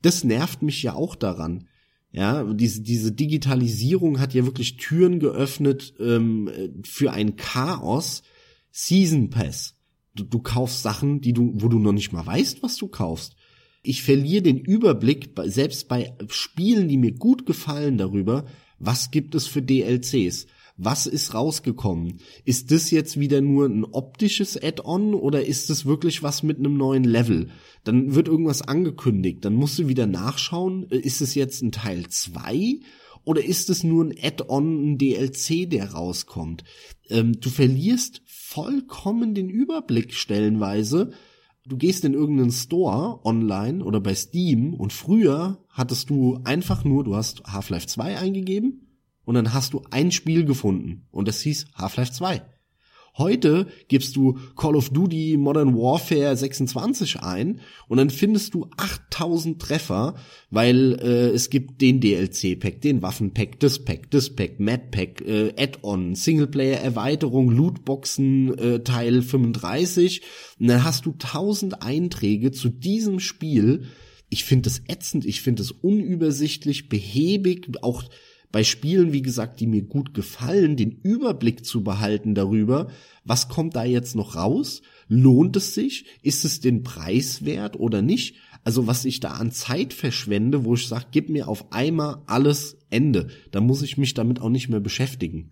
das 0.00 0.24
nervt 0.24 0.62
mich 0.62 0.82
ja 0.82 0.94
auch 0.94 1.16
daran. 1.16 1.68
Ja, 2.12 2.44
diese, 2.44 2.82
diese 2.82 3.10
Digitalisierung 3.10 4.20
hat 4.20 4.34
ja 4.34 4.46
wirklich 4.46 4.76
Türen 4.76 5.18
geöffnet 5.18 5.94
ähm, 5.98 6.48
für 6.84 7.12
ein 7.12 7.36
Chaos. 7.36 8.22
Season 8.70 9.30
Pass. 9.30 9.76
Du, 10.14 10.24
du 10.24 10.38
kaufst 10.38 10.82
Sachen, 10.82 11.20
die 11.20 11.32
du, 11.32 11.52
wo 11.56 11.68
du 11.68 11.78
noch 11.78 11.92
nicht 11.92 12.12
mal 12.12 12.24
weißt, 12.24 12.62
was 12.62 12.76
du 12.76 12.86
kaufst. 12.86 13.34
Ich 13.82 14.02
verliere 14.02 14.42
den 14.42 14.58
Überblick, 14.58 15.30
selbst 15.44 15.88
bei 15.88 16.16
Spielen, 16.28 16.88
die 16.88 16.96
mir 16.96 17.12
gut 17.12 17.46
gefallen 17.46 17.98
darüber, 17.98 18.46
was 18.78 19.10
gibt 19.10 19.34
es 19.34 19.46
für 19.46 19.62
DLCs? 19.62 20.46
Was 20.76 21.06
ist 21.06 21.34
rausgekommen? 21.34 22.18
Ist 22.44 22.70
das 22.72 22.90
jetzt 22.90 23.18
wieder 23.18 23.40
nur 23.40 23.66
ein 23.66 23.84
optisches 23.84 24.60
Add-on 24.60 25.14
oder 25.14 25.44
ist 25.44 25.70
es 25.70 25.86
wirklich 25.86 26.22
was 26.22 26.42
mit 26.42 26.58
einem 26.58 26.76
neuen 26.76 27.04
Level? 27.04 27.50
Dann 27.84 28.14
wird 28.14 28.28
irgendwas 28.28 28.62
angekündigt, 28.62 29.44
dann 29.44 29.54
musst 29.54 29.78
du 29.78 29.88
wieder 29.88 30.06
nachschauen, 30.06 30.84
ist 30.84 31.20
es 31.20 31.34
jetzt 31.34 31.62
ein 31.62 31.70
Teil 31.70 32.08
2 32.08 32.80
oder 33.24 33.44
ist 33.44 33.70
es 33.70 33.84
nur 33.84 34.04
ein 34.04 34.14
Add-on, 34.20 34.92
ein 34.92 34.98
DLC, 34.98 35.70
der 35.70 35.92
rauskommt? 35.92 36.64
Ähm, 37.08 37.40
du 37.40 37.50
verlierst 37.50 38.22
vollkommen 38.26 39.34
den 39.34 39.48
Überblick 39.48 40.12
stellenweise. 40.12 41.12
Du 41.66 41.76
gehst 41.76 42.04
in 42.04 42.14
irgendeinen 42.14 42.50
Store 42.50 43.24
online 43.24 43.82
oder 43.82 44.00
bei 44.00 44.14
Steam 44.14 44.74
und 44.74 44.92
früher 44.92 45.64
hattest 45.70 46.10
du 46.10 46.40
einfach 46.44 46.84
nur, 46.84 47.04
du 47.04 47.14
hast 47.14 47.44
Half-Life 47.44 47.86
2 47.86 48.18
eingegeben 48.18 48.83
und 49.24 49.34
dann 49.34 49.52
hast 49.52 49.72
du 49.72 49.82
ein 49.90 50.10
Spiel 50.12 50.44
gefunden 50.44 51.06
und 51.10 51.28
das 51.28 51.40
hieß 51.40 51.66
Half-Life 51.74 52.12
2. 52.12 52.42
Heute 53.16 53.68
gibst 53.86 54.16
du 54.16 54.38
Call 54.56 54.74
of 54.74 54.90
Duty 54.90 55.36
Modern 55.36 55.76
Warfare 55.76 56.36
26 56.36 57.20
ein 57.20 57.60
und 57.86 57.98
dann 57.98 58.10
findest 58.10 58.54
du 58.54 58.68
8000 58.76 59.62
Treffer, 59.62 60.16
weil 60.50 60.98
äh, 61.00 61.28
es 61.28 61.48
gibt 61.48 61.80
den 61.80 62.00
DLC-Pack, 62.00 62.80
den 62.80 63.02
Waffen-Pack, 63.02 63.60
das 63.60 63.84
Pack, 63.84 64.10
das 64.10 64.34
Pack, 64.34 64.58
Mad-Pack, 64.58 65.20
äh, 65.20 65.54
Add-on, 65.56 66.16
Singleplayer-Erweiterung, 66.16 67.50
Lootboxen 67.50 68.58
äh, 68.58 68.82
Teil 68.82 69.22
35 69.22 70.22
und 70.58 70.66
dann 70.66 70.82
hast 70.82 71.06
du 71.06 71.12
1000 71.12 71.82
Einträge 71.82 72.50
zu 72.50 72.68
diesem 72.68 73.20
Spiel. 73.20 73.84
Ich 74.28 74.42
finde 74.42 74.62
das 74.62 74.82
ätzend, 74.88 75.24
ich 75.24 75.40
finde 75.40 75.62
es 75.62 75.70
unübersichtlich, 75.70 76.88
behäbig, 76.88 77.68
auch 77.82 78.02
bei 78.54 78.62
Spielen, 78.62 79.12
wie 79.12 79.22
gesagt, 79.22 79.58
die 79.58 79.66
mir 79.66 79.82
gut 79.82 80.14
gefallen, 80.14 80.76
den 80.76 81.00
Überblick 81.02 81.64
zu 81.64 81.82
behalten 81.82 82.36
darüber, 82.36 82.88
was 83.24 83.48
kommt 83.48 83.74
da 83.74 83.82
jetzt 83.82 84.14
noch 84.14 84.36
raus? 84.36 84.80
Lohnt 85.08 85.56
es 85.56 85.74
sich? 85.74 86.06
Ist 86.22 86.44
es 86.44 86.60
den 86.60 86.84
Preis 86.84 87.44
wert 87.44 87.74
oder 87.80 88.00
nicht? 88.00 88.36
Also 88.62 88.86
was 88.86 89.06
ich 89.06 89.18
da 89.18 89.30
an 89.32 89.50
Zeit 89.50 89.92
verschwende, 89.92 90.64
wo 90.64 90.74
ich 90.74 90.86
sage, 90.86 91.06
gib 91.10 91.30
mir 91.30 91.48
auf 91.48 91.72
einmal 91.72 92.22
alles 92.26 92.76
Ende. 92.90 93.26
Da 93.50 93.60
muss 93.60 93.82
ich 93.82 93.98
mich 93.98 94.14
damit 94.14 94.40
auch 94.40 94.50
nicht 94.50 94.68
mehr 94.68 94.78
beschäftigen. 94.78 95.50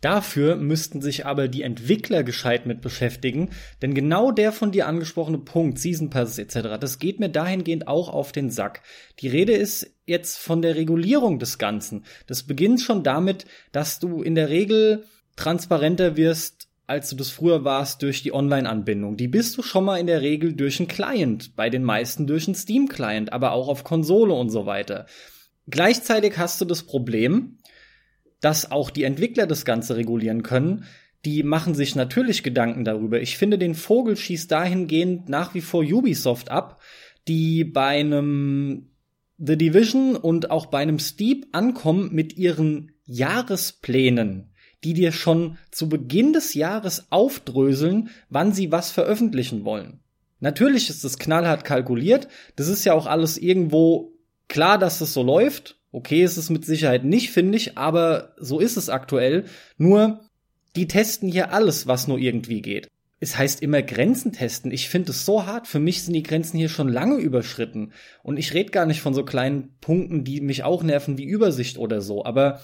Dafür 0.00 0.54
müssten 0.54 1.02
sich 1.02 1.26
aber 1.26 1.48
die 1.48 1.62
Entwickler 1.62 2.22
gescheit 2.22 2.66
mit 2.66 2.80
beschäftigen, 2.80 3.50
denn 3.82 3.94
genau 3.94 4.30
der 4.30 4.52
von 4.52 4.70
dir 4.70 4.86
angesprochene 4.86 5.38
Punkt, 5.38 5.78
Season 5.78 6.08
Passes 6.08 6.38
etc., 6.38 6.78
das 6.80 7.00
geht 7.00 7.18
mir 7.18 7.28
dahingehend 7.28 7.88
auch 7.88 8.08
auf 8.08 8.30
den 8.30 8.50
Sack. 8.50 8.82
Die 9.18 9.28
Rede 9.28 9.54
ist 9.54 9.92
jetzt 10.06 10.38
von 10.38 10.62
der 10.62 10.76
Regulierung 10.76 11.40
des 11.40 11.58
Ganzen. 11.58 12.04
Das 12.28 12.44
beginnt 12.44 12.80
schon 12.80 13.02
damit, 13.02 13.46
dass 13.72 13.98
du 13.98 14.22
in 14.22 14.36
der 14.36 14.50
Regel 14.50 15.04
transparenter 15.34 16.16
wirst, 16.16 16.68
als 16.86 17.10
du 17.10 17.16
das 17.16 17.30
früher 17.30 17.64
warst 17.64 18.02
durch 18.02 18.22
die 18.22 18.32
Online-Anbindung. 18.32 19.16
Die 19.16 19.28
bist 19.28 19.58
du 19.58 19.62
schon 19.62 19.84
mal 19.84 19.98
in 19.98 20.06
der 20.06 20.22
Regel 20.22 20.54
durch 20.54 20.78
einen 20.78 20.88
Client, 20.88 21.54
bei 21.54 21.70
den 21.70 21.84
meisten 21.84 22.26
durch 22.26 22.46
einen 22.46 22.54
Steam-Client, 22.54 23.32
aber 23.32 23.52
auch 23.52 23.68
auf 23.68 23.84
Konsole 23.84 24.32
und 24.32 24.48
so 24.48 24.64
weiter. 24.64 25.06
Gleichzeitig 25.66 26.38
hast 26.38 26.60
du 26.60 26.64
das 26.64 26.84
Problem, 26.84 27.57
dass 28.40 28.70
auch 28.70 28.90
die 28.90 29.04
Entwickler 29.04 29.46
das 29.46 29.64
Ganze 29.64 29.96
regulieren 29.96 30.42
können, 30.42 30.84
die 31.24 31.42
machen 31.42 31.74
sich 31.74 31.96
natürlich 31.96 32.42
Gedanken 32.42 32.84
darüber. 32.84 33.20
Ich 33.20 33.36
finde, 33.36 33.58
den 33.58 33.74
Vogel 33.74 34.16
schießt 34.16 34.50
dahingehend 34.50 35.28
nach 35.28 35.54
wie 35.54 35.60
vor 35.60 35.82
Ubisoft 35.82 36.50
ab, 36.50 36.80
die 37.26 37.64
bei 37.64 37.98
einem 38.00 38.90
The 39.38 39.56
Division 39.56 40.16
und 40.16 40.50
auch 40.50 40.66
bei 40.66 40.78
einem 40.78 40.98
Steep 40.98 41.46
ankommen 41.52 42.10
mit 42.12 42.36
ihren 42.36 42.92
Jahresplänen, 43.04 44.50
die 44.84 44.94
dir 44.94 45.12
schon 45.12 45.58
zu 45.70 45.88
Beginn 45.88 46.32
des 46.32 46.54
Jahres 46.54 47.10
aufdröseln, 47.10 48.10
wann 48.28 48.52
sie 48.52 48.70
was 48.70 48.90
veröffentlichen 48.90 49.64
wollen. 49.64 50.00
Natürlich 50.40 50.88
ist 50.88 51.04
es 51.04 51.18
knallhart 51.18 51.64
kalkuliert, 51.64 52.28
das 52.56 52.68
ist 52.68 52.84
ja 52.84 52.94
auch 52.94 53.06
alles 53.06 53.38
irgendwo 53.38 54.12
klar, 54.46 54.78
dass 54.78 55.00
es 55.00 55.12
so 55.12 55.22
läuft, 55.22 55.77
Okay, 55.90 56.22
ist 56.22 56.36
es 56.36 56.50
mit 56.50 56.64
Sicherheit 56.64 57.04
nicht, 57.04 57.30
finde 57.30 57.56
ich, 57.56 57.78
aber 57.78 58.34
so 58.38 58.60
ist 58.60 58.76
es 58.76 58.88
aktuell. 58.88 59.44
Nur, 59.76 60.20
die 60.76 60.86
testen 60.86 61.30
hier 61.30 61.52
alles, 61.52 61.86
was 61.86 62.08
nur 62.08 62.18
irgendwie 62.18 62.60
geht. 62.60 62.88
Es 63.20 63.36
heißt 63.36 63.62
immer 63.62 63.82
Grenzen 63.82 64.32
testen. 64.32 64.70
Ich 64.70 64.88
finde 64.88 65.10
es 65.10 65.24
so 65.24 65.44
hart. 65.44 65.66
Für 65.66 65.80
mich 65.80 66.02
sind 66.02 66.14
die 66.14 66.22
Grenzen 66.22 66.56
hier 66.56 66.68
schon 66.68 66.88
lange 66.88 67.16
überschritten. 67.16 67.92
Und 68.22 68.36
ich 68.36 68.54
rede 68.54 68.70
gar 68.70 68.86
nicht 68.86 69.00
von 69.00 69.12
so 69.12 69.24
kleinen 69.24 69.74
Punkten, 69.80 70.22
die 70.22 70.40
mich 70.40 70.62
auch 70.62 70.84
nerven 70.84 71.18
wie 71.18 71.24
Übersicht 71.24 71.78
oder 71.78 72.00
so. 72.00 72.24
Aber 72.24 72.60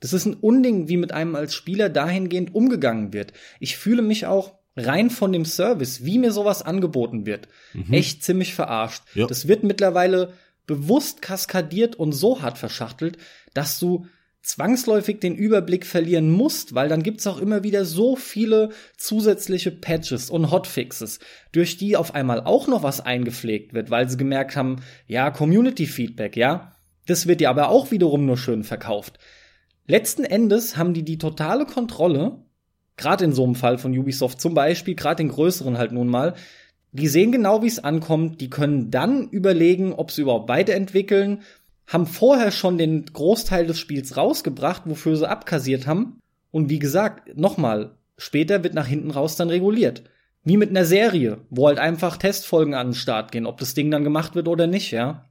das 0.00 0.14
ist 0.14 0.24
ein 0.24 0.34
Unding, 0.34 0.88
wie 0.88 0.96
mit 0.96 1.12
einem 1.12 1.34
als 1.36 1.54
Spieler 1.54 1.90
dahingehend 1.90 2.54
umgegangen 2.54 3.12
wird. 3.12 3.34
Ich 3.60 3.76
fühle 3.76 4.02
mich 4.02 4.24
auch 4.24 4.54
rein 4.76 5.10
von 5.10 5.32
dem 5.32 5.44
Service, 5.44 6.04
wie 6.04 6.18
mir 6.18 6.32
sowas 6.32 6.62
angeboten 6.62 7.26
wird, 7.26 7.48
mhm. 7.74 7.92
echt 7.92 8.24
ziemlich 8.24 8.54
verarscht. 8.54 9.02
Ja. 9.14 9.26
Das 9.26 9.46
wird 9.46 9.64
mittlerweile 9.64 10.32
bewusst 10.66 11.22
kaskadiert 11.22 11.96
und 11.96 12.12
so 12.12 12.42
hart 12.42 12.58
verschachtelt, 12.58 13.18
dass 13.54 13.78
du 13.78 14.06
zwangsläufig 14.42 15.20
den 15.20 15.36
Überblick 15.36 15.86
verlieren 15.86 16.30
musst, 16.30 16.74
weil 16.74 16.88
dann 16.88 17.02
gibt's 17.02 17.26
auch 17.26 17.38
immer 17.38 17.62
wieder 17.62 17.84
so 17.84 18.16
viele 18.16 18.70
zusätzliche 18.96 19.70
Patches 19.70 20.30
und 20.30 20.50
Hotfixes, 20.50 21.20
durch 21.52 21.76
die 21.76 21.96
auf 21.96 22.14
einmal 22.14 22.40
auch 22.40 22.66
noch 22.66 22.82
was 22.82 23.00
eingepflegt 23.00 23.72
wird, 23.72 23.90
weil 23.90 24.08
sie 24.08 24.16
gemerkt 24.16 24.56
haben, 24.56 24.82
ja, 25.06 25.30
Community 25.30 25.86
Feedback, 25.86 26.36
ja, 26.36 26.72
das 27.06 27.26
wird 27.26 27.40
ja 27.40 27.50
aber 27.50 27.68
auch 27.68 27.90
wiederum 27.90 28.26
nur 28.26 28.36
schön 28.36 28.64
verkauft. 28.64 29.18
Letzten 29.86 30.24
Endes 30.24 30.76
haben 30.76 30.94
die 30.94 31.04
die 31.04 31.18
totale 31.18 31.64
Kontrolle, 31.64 32.44
gerade 32.96 33.24
in 33.24 33.32
so 33.32 33.44
einem 33.44 33.54
Fall 33.54 33.78
von 33.78 33.96
Ubisoft 33.96 34.40
zum 34.40 34.54
Beispiel, 34.54 34.94
gerade 34.94 35.16
den 35.16 35.28
größeren 35.28 35.78
halt 35.78 35.92
nun 35.92 36.08
mal, 36.08 36.34
die 36.92 37.08
sehen 37.08 37.32
genau, 37.32 37.62
wie 37.62 37.68
es 37.68 37.82
ankommt, 37.82 38.40
die 38.40 38.50
können 38.50 38.90
dann 38.90 39.28
überlegen, 39.28 39.94
ob 39.94 40.10
sie 40.10 40.22
überhaupt 40.22 40.48
weiterentwickeln, 40.48 41.40
haben 41.86 42.06
vorher 42.06 42.50
schon 42.50 42.78
den 42.78 43.06
Großteil 43.06 43.66
des 43.66 43.78
Spiels 43.78 44.16
rausgebracht, 44.16 44.82
wofür 44.84 45.16
sie 45.16 45.28
abkassiert 45.28 45.86
haben. 45.86 46.20
Und 46.50 46.68
wie 46.68 46.78
gesagt, 46.78 47.36
nochmal, 47.36 47.96
später 48.18 48.62
wird 48.62 48.74
nach 48.74 48.86
hinten 48.86 49.10
raus 49.10 49.36
dann 49.36 49.48
reguliert. 49.48 50.02
Wie 50.44 50.56
mit 50.56 50.70
einer 50.70 50.84
Serie, 50.84 51.38
wo 51.50 51.68
halt 51.68 51.78
einfach 51.78 52.16
Testfolgen 52.16 52.74
an 52.74 52.88
den 52.88 52.94
Start 52.94 53.32
gehen, 53.32 53.46
ob 53.46 53.58
das 53.58 53.74
Ding 53.74 53.90
dann 53.90 54.04
gemacht 54.04 54.34
wird 54.34 54.48
oder 54.48 54.66
nicht, 54.66 54.90
ja. 54.90 55.30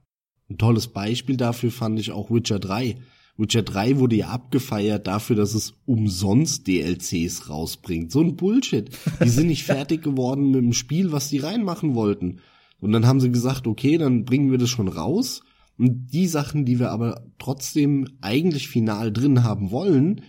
Ein 0.50 0.58
tolles 0.58 0.88
Beispiel 0.88 1.36
dafür 1.36 1.70
fand 1.70 1.98
ich 2.00 2.10
auch 2.10 2.30
Witcher 2.30 2.58
3. 2.58 2.96
Witcher 3.36 3.62
3 3.62 3.98
wurde 3.98 4.16
ja 4.16 4.28
abgefeiert 4.28 5.06
dafür, 5.06 5.36
dass 5.36 5.54
es 5.54 5.74
umsonst 5.86 6.66
DLCs 6.66 7.48
rausbringt. 7.48 8.12
So 8.12 8.20
ein 8.20 8.36
Bullshit. 8.36 8.90
Die 9.24 9.28
sind 9.28 9.46
nicht 9.46 9.62
fertig 9.64 10.02
geworden 10.02 10.50
mit 10.50 10.60
dem 10.60 10.72
Spiel, 10.72 11.12
was 11.12 11.30
die 11.30 11.38
reinmachen 11.38 11.94
wollten. 11.94 12.40
Und 12.80 12.92
dann 12.92 13.06
haben 13.06 13.20
sie 13.20 13.30
gesagt, 13.30 13.66
okay, 13.66 13.96
dann 13.96 14.24
bringen 14.24 14.50
wir 14.50 14.58
das 14.58 14.68
schon 14.70 14.88
raus. 14.88 15.42
Und 15.78 16.12
die 16.12 16.26
Sachen, 16.26 16.64
die 16.64 16.78
wir 16.78 16.90
aber 16.90 17.24
trotzdem 17.38 18.06
eigentlich 18.20 18.68
final 18.68 19.12
drin 19.12 19.42
haben 19.42 19.70
wollen, 19.70 20.22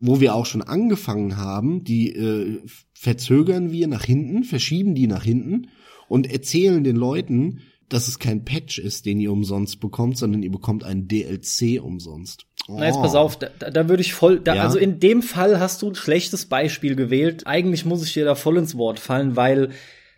wo 0.00 0.20
wir 0.20 0.34
auch 0.34 0.46
schon 0.46 0.62
angefangen 0.62 1.36
haben, 1.36 1.84
die 1.84 2.12
äh, 2.14 2.60
verzögern 2.92 3.70
wir 3.72 3.88
nach 3.88 4.04
hinten, 4.04 4.44
verschieben 4.44 4.94
die 4.94 5.06
nach 5.06 5.24
hinten 5.24 5.68
und 6.08 6.30
erzählen 6.30 6.84
den 6.84 6.96
Leuten, 6.96 7.60
dass 7.88 8.08
es 8.08 8.18
kein 8.18 8.44
Patch 8.44 8.78
ist, 8.78 9.06
den 9.06 9.20
ihr 9.20 9.32
umsonst 9.32 9.80
bekommt, 9.80 10.18
sondern 10.18 10.42
ihr 10.42 10.50
bekommt 10.50 10.84
einen 10.84 11.08
DLC 11.08 11.80
umsonst. 11.82 12.46
Oh. 12.68 12.76
Na, 12.78 12.86
jetzt 12.86 13.00
pass 13.00 13.14
auf, 13.14 13.38
da, 13.38 13.48
da 13.48 13.88
würde 13.88 14.00
ich 14.00 14.12
voll, 14.12 14.40
da, 14.40 14.56
ja? 14.56 14.62
also 14.62 14.78
in 14.78 14.98
dem 14.98 15.22
Fall 15.22 15.60
hast 15.60 15.82
du 15.82 15.90
ein 15.90 15.94
schlechtes 15.94 16.46
Beispiel 16.46 16.96
gewählt. 16.96 17.46
Eigentlich 17.46 17.84
muss 17.84 18.04
ich 18.04 18.12
dir 18.12 18.24
da 18.24 18.34
voll 18.34 18.58
ins 18.58 18.76
Wort 18.76 18.98
fallen, 18.98 19.36
weil 19.36 19.70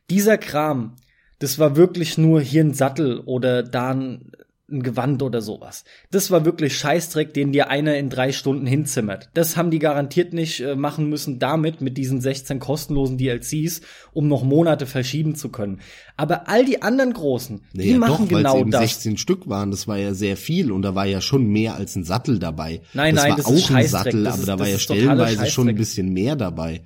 dieser 0.08 0.38
Kram, 0.38 0.96
das 1.38 1.58
war 1.58 1.76
wirklich 1.76 2.16
nur 2.16 2.40
hier 2.40 2.64
ein 2.64 2.74
Sattel 2.74 3.20
oder 3.20 3.62
da 3.62 3.90
ein 3.90 4.32
ein 4.70 4.82
Gewand 4.82 5.22
oder 5.22 5.40
sowas. 5.40 5.84
Das 6.10 6.30
war 6.30 6.44
wirklich 6.44 6.76
Scheißdreck, 6.76 7.32
den 7.32 7.52
dir 7.52 7.70
einer 7.70 7.96
in 7.96 8.10
drei 8.10 8.32
Stunden 8.32 8.66
hinzimmert. 8.66 9.30
Das 9.32 9.56
haben 9.56 9.70
die 9.70 9.78
garantiert 9.78 10.32
nicht 10.34 10.60
äh, 10.60 10.76
machen 10.76 11.08
müssen 11.08 11.38
damit, 11.38 11.80
mit 11.80 11.96
diesen 11.96 12.20
16 12.20 12.58
kostenlosen 12.58 13.16
DLCs, 13.16 13.80
um 14.12 14.28
noch 14.28 14.42
Monate 14.44 14.86
verschieben 14.86 15.34
zu 15.34 15.48
können. 15.48 15.80
Aber 16.16 16.48
all 16.48 16.64
die 16.64 16.82
anderen 16.82 17.12
großen, 17.14 17.62
naja, 17.72 17.92
die 17.92 17.98
machen 17.98 18.28
doch, 18.28 18.36
genau 18.36 18.58
eben 18.58 18.70
das. 18.70 18.82
16 18.82 19.16
Stück 19.16 19.48
waren, 19.48 19.70
das 19.70 19.88
war 19.88 19.96
ja 19.96 20.12
sehr 20.12 20.36
viel 20.36 20.70
und 20.70 20.82
da 20.82 20.94
war 20.94 21.06
ja 21.06 21.20
schon 21.20 21.46
mehr 21.46 21.74
als 21.76 21.96
ein 21.96 22.04
Sattel 22.04 22.38
dabei. 22.38 22.82
Nein, 22.92 23.14
das 23.14 23.24
nein, 23.24 23.30
war 23.30 23.36
das 23.38 23.46
auch 23.46 23.52
ist 23.54 23.70
ein. 23.70 23.86
Sattel, 23.86 24.24
Das 24.24 24.34
aber 24.34 24.40
ist- 24.42 24.48
da 24.48 24.58
war 24.58 24.68
ja 24.68 24.78
stellenweise 24.78 25.46
schon 25.46 25.68
ein 25.68 25.76
bisschen 25.76 26.12
mehr 26.12 26.36
dabei. 26.36 26.82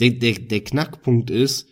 Der, 0.00 0.10
der, 0.10 0.32
der 0.34 0.64
Knackpunkt 0.64 1.30
ist, 1.30 1.68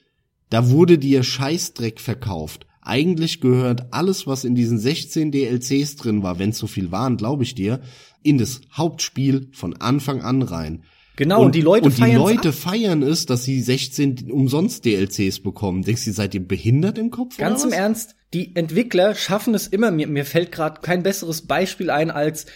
da 0.51 0.71
wurde 0.71 0.99
dir 0.99 1.23
Scheißdreck 1.25 1.99
verkauft. 2.01 2.67
Eigentlich 2.83 3.41
gehört 3.41 3.93
alles, 3.93 4.27
was 4.27 4.45
in 4.45 4.55
diesen 4.55 4.79
16 4.79 5.31
DLCs 5.31 5.97
drin 5.97 6.23
war, 6.23 6.39
wenn 6.39 6.51
es 6.51 6.59
so 6.59 6.67
viel 6.67 6.91
waren, 6.91 7.17
glaube 7.17 7.45
ich 7.45 7.55
dir, 7.55 7.81
in 8.23 8.39
das 8.39 8.61
Hauptspiel 8.73 9.49
von 9.53 9.75
Anfang 9.77 10.21
an 10.21 10.43
rein. 10.43 10.83
Genau, 11.17 11.45
und, 11.45 11.55
die 11.55 11.61
Leute 11.61 11.87
und 11.87 11.99
die 11.99 12.13
Leute 12.13 12.49
ab. 12.49 12.55
feiern 12.55 13.03
es, 13.03 13.27
dass 13.27 13.45
sie 13.45 13.61
16 13.61 14.31
umsonst 14.31 14.85
DLCs 14.85 15.41
bekommen. 15.41 15.83
Denkst 15.83 16.05
du, 16.07 16.13
seid 16.13 16.35
ihr 16.35 16.47
behindert 16.47 16.99
im 16.99 17.11
Kopf? 17.11 17.37
Ganz 17.37 17.65
im? 17.65 17.73
Ernst, 17.73 18.17
die 18.33 18.57
Entwickler 18.57 19.15
schaffen 19.15 19.55
es 19.55 19.67
immer, 19.67 19.91
mir, 19.91 20.09
mir 20.09 20.25
fällt 20.25 20.53
gerade 20.53 20.81
kein 20.81 21.03
besseres 21.03 21.43
Beispiel 21.43 21.91
ein 21.91 22.11
als 22.11 22.47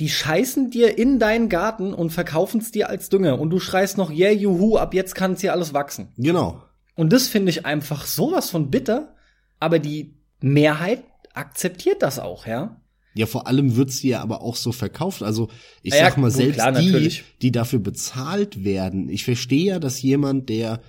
die 0.00 0.08
scheißen 0.08 0.70
dir 0.70 0.96
in 0.96 1.18
deinen 1.18 1.50
Garten 1.50 1.92
und 1.92 2.10
verkaufen 2.10 2.60
es 2.60 2.70
dir 2.70 2.88
als 2.88 3.10
Dünger 3.10 3.38
und 3.38 3.50
du 3.50 3.60
schreist 3.60 3.98
noch, 3.98 4.10
yeah, 4.10 4.32
juhu, 4.32 4.78
ab 4.78 4.94
jetzt 4.94 5.14
kann 5.14 5.34
es 5.34 5.42
hier 5.42 5.52
alles 5.52 5.74
wachsen. 5.74 6.08
Genau. 6.16 6.62
Und 6.96 7.12
das 7.12 7.28
finde 7.28 7.50
ich 7.50 7.66
einfach 7.66 8.06
sowas 8.06 8.48
von 8.48 8.70
bitter, 8.70 9.14
aber 9.60 9.78
die 9.78 10.14
Mehrheit 10.40 11.04
akzeptiert 11.34 12.02
das 12.02 12.18
auch, 12.18 12.46
ja? 12.46 12.80
Ja, 13.14 13.26
vor 13.26 13.46
allem 13.46 13.76
wird 13.76 13.90
sie 13.90 14.08
ja 14.08 14.20
aber 14.20 14.40
auch 14.40 14.56
so 14.56 14.72
verkauft. 14.72 15.22
Also 15.22 15.48
ich 15.82 15.94
Ja, 15.94 16.06
sag 16.06 16.16
mal, 16.16 16.28
gut, 16.28 16.36
selbst 16.36 16.54
klar, 16.54 16.72
die, 16.72 16.86
natürlich. 16.86 17.24
die 17.42 17.52
dafür 17.52 17.80
bezahlt 17.80 18.64
werden. 18.64 19.08
Ich 19.08 19.24
verstehe 19.24 19.64
ja, 19.66 19.78
dass 19.78 20.00
jemand, 20.00 20.48
der 20.48 20.80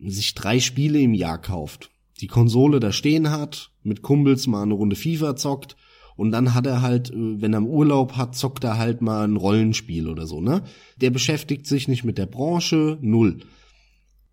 sich 0.00 0.34
drei 0.34 0.60
Spiele 0.60 1.00
im 1.00 1.14
Jahr 1.14 1.40
kauft, 1.40 1.90
die 2.20 2.26
Konsole 2.26 2.80
da 2.80 2.92
stehen 2.92 3.30
hat, 3.30 3.70
mit 3.82 4.02
Kumpels 4.02 4.46
mal 4.46 4.62
eine 4.62 4.74
Runde 4.74 4.96
FIFA 4.96 5.36
zockt 5.36 5.76
und 6.16 6.32
dann 6.32 6.52
hat 6.52 6.66
er 6.66 6.82
halt, 6.82 7.10
äh, 7.10 7.14
wenn 7.40 7.52
er 7.54 7.58
im 7.58 7.66
Urlaub 7.66 8.16
hat, 8.16 8.34
zockt 8.34 8.64
er 8.64 8.76
halt 8.76 9.00
mal 9.00 9.24
ein 9.26 9.36
Rollenspiel 9.36 10.08
oder 10.08 10.26
so, 10.26 10.40
ne? 10.40 10.62
Der 10.96 11.10
beschäftigt 11.10 11.66
sich 11.66 11.86
nicht 11.86 12.02
mit 12.02 12.18
der 12.18 12.26
Branche, 12.26 12.98
null. 13.00 13.38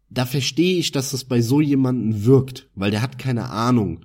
Da 0.09 0.25
verstehe 0.25 0.77
ich, 0.77 0.91
dass 0.91 1.11
das 1.11 1.23
bei 1.23 1.41
so 1.41 1.61
jemanden 1.61 2.25
wirkt, 2.25 2.69
weil 2.75 2.91
der 2.91 3.01
hat 3.01 3.17
keine 3.17 3.49
Ahnung. 3.49 4.01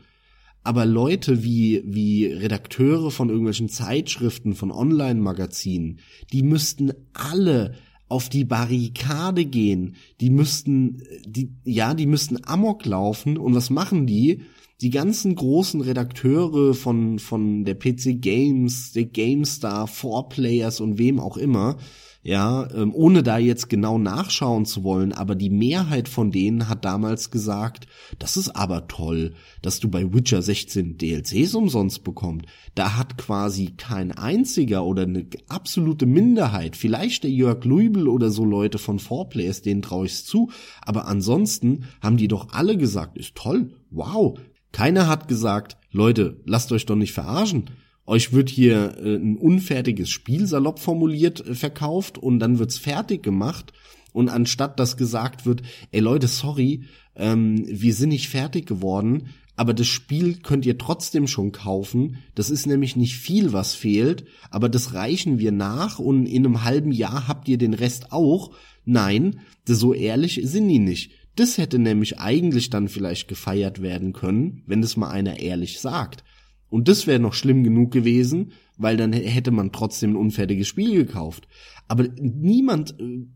Aber 0.62 0.84
Leute 0.84 1.42
wie, 1.42 1.82
wie 1.86 2.26
Redakteure 2.26 3.10
von 3.10 3.28
irgendwelchen 3.28 3.68
Zeitschriften, 3.68 4.54
von 4.54 4.70
Online-Magazinen, 4.70 6.00
die 6.32 6.42
müssten 6.42 6.92
alle 7.14 7.74
auf 8.08 8.28
die 8.28 8.44
Barrikade 8.44 9.44
gehen. 9.44 9.94
Die 10.20 10.30
müssten, 10.30 11.02
die, 11.24 11.52
ja, 11.64 11.94
die 11.94 12.06
müssten 12.06 12.44
Amok 12.44 12.84
laufen. 12.84 13.38
Und 13.38 13.54
was 13.54 13.70
machen 13.70 14.06
die? 14.06 14.42
Die 14.80 14.90
ganzen 14.90 15.34
großen 15.34 15.82
Redakteure 15.82 16.72
von, 16.72 17.18
von 17.18 17.66
der 17.66 17.74
PC 17.74 18.20
Games, 18.20 18.92
der 18.92 19.04
GameStar, 19.04 19.86
4Players 19.86 20.80
und 20.80 20.96
wem 20.96 21.20
auch 21.20 21.36
immer, 21.36 21.76
ja, 22.22 22.68
ähm, 22.74 22.94
ohne 22.94 23.22
da 23.22 23.38
jetzt 23.38 23.68
genau 23.68 23.98
nachschauen 23.98 24.66
zu 24.66 24.82
wollen, 24.82 25.12
aber 25.12 25.34
die 25.34 25.50
Mehrheit 25.50 26.08
von 26.08 26.30
denen 26.30 26.68
hat 26.68 26.84
damals 26.84 27.30
gesagt, 27.30 27.86
das 28.18 28.36
ist 28.36 28.50
aber 28.50 28.88
toll, 28.88 29.34
dass 29.62 29.80
du 29.80 29.88
bei 29.88 30.12
Witcher 30.12 30.42
16 30.42 30.98
DLCs 30.98 31.54
umsonst 31.54 32.04
bekommst. 32.04 32.46
Da 32.74 32.96
hat 32.96 33.16
quasi 33.16 33.72
kein 33.76 34.12
einziger 34.12 34.84
oder 34.84 35.02
eine 35.02 35.26
absolute 35.48 36.06
Minderheit, 36.06 36.76
vielleicht 36.76 37.24
der 37.24 37.30
Jörg 37.30 37.64
Luibel 37.64 38.08
oder 38.08 38.30
so 38.30 38.44
Leute 38.44 38.78
von 38.78 38.98
4Players, 38.98 39.62
denen 39.62 39.82
traue 39.82 40.06
ich's 40.06 40.24
zu, 40.24 40.50
aber 40.82 41.06
ansonsten 41.06 41.84
haben 42.02 42.18
die 42.18 42.28
doch 42.28 42.48
alle 42.52 42.76
gesagt, 42.76 43.16
ist 43.16 43.34
toll, 43.34 43.72
wow. 43.90 44.38
Keiner 44.72 45.08
hat 45.08 45.28
gesagt, 45.28 45.76
Leute, 45.90 46.40
lasst 46.44 46.72
euch 46.72 46.86
doch 46.86 46.96
nicht 46.96 47.12
verarschen 47.12 47.70
euch 48.10 48.32
wird 48.32 48.50
hier 48.50 48.98
äh, 48.98 49.14
ein 49.14 49.36
unfertiges 49.36 50.10
Spiel 50.10 50.46
salopp 50.46 50.80
formuliert 50.80 51.46
äh, 51.46 51.54
verkauft 51.54 52.18
und 52.18 52.40
dann 52.40 52.58
wird's 52.58 52.76
fertig 52.76 53.22
gemacht 53.22 53.72
und 54.12 54.28
anstatt 54.28 54.80
dass 54.80 54.96
gesagt 54.96 55.46
wird, 55.46 55.62
ey 55.92 56.00
Leute, 56.00 56.26
sorry, 56.26 56.82
ähm, 57.14 57.64
wir 57.68 57.94
sind 57.94 58.08
nicht 58.08 58.28
fertig 58.28 58.66
geworden, 58.66 59.28
aber 59.54 59.74
das 59.74 59.86
Spiel 59.86 60.38
könnt 60.38 60.66
ihr 60.66 60.76
trotzdem 60.76 61.28
schon 61.28 61.52
kaufen. 61.52 62.16
Das 62.34 62.50
ist 62.50 62.66
nämlich 62.66 62.96
nicht 62.96 63.16
viel, 63.16 63.52
was 63.52 63.74
fehlt, 63.74 64.24
aber 64.50 64.68
das 64.68 64.94
reichen 64.94 65.38
wir 65.38 65.52
nach 65.52 65.98
und 65.98 66.26
in 66.26 66.46
einem 66.46 66.64
halben 66.64 66.92
Jahr 66.92 67.28
habt 67.28 67.46
ihr 67.46 67.58
den 67.58 67.74
Rest 67.74 68.10
auch. 68.10 68.52
Nein, 68.84 69.40
so 69.66 69.94
ehrlich 69.94 70.40
sind 70.44 70.66
die 70.66 70.78
nicht. 70.78 71.12
Das 71.36 71.58
hätte 71.58 71.78
nämlich 71.78 72.18
eigentlich 72.18 72.70
dann 72.70 72.88
vielleicht 72.88 73.28
gefeiert 73.28 73.82
werden 73.82 74.12
können, 74.12 74.62
wenn 74.66 74.82
es 74.82 74.96
mal 74.96 75.10
einer 75.10 75.40
ehrlich 75.40 75.80
sagt. 75.80 76.24
Und 76.68 76.88
das 76.88 77.06
wäre 77.06 77.18
noch 77.20 77.34
schlimm 77.34 77.64
genug 77.64 77.92
gewesen, 77.92 78.52
weil 78.76 78.96
dann 78.96 79.12
hätte 79.12 79.50
man 79.50 79.72
trotzdem 79.72 80.12
ein 80.12 80.16
unfertiges 80.16 80.68
Spiel 80.68 80.94
gekauft. 80.94 81.48
Aber 81.88 82.06
niemand, 82.18 82.94
äh, 83.00 83.26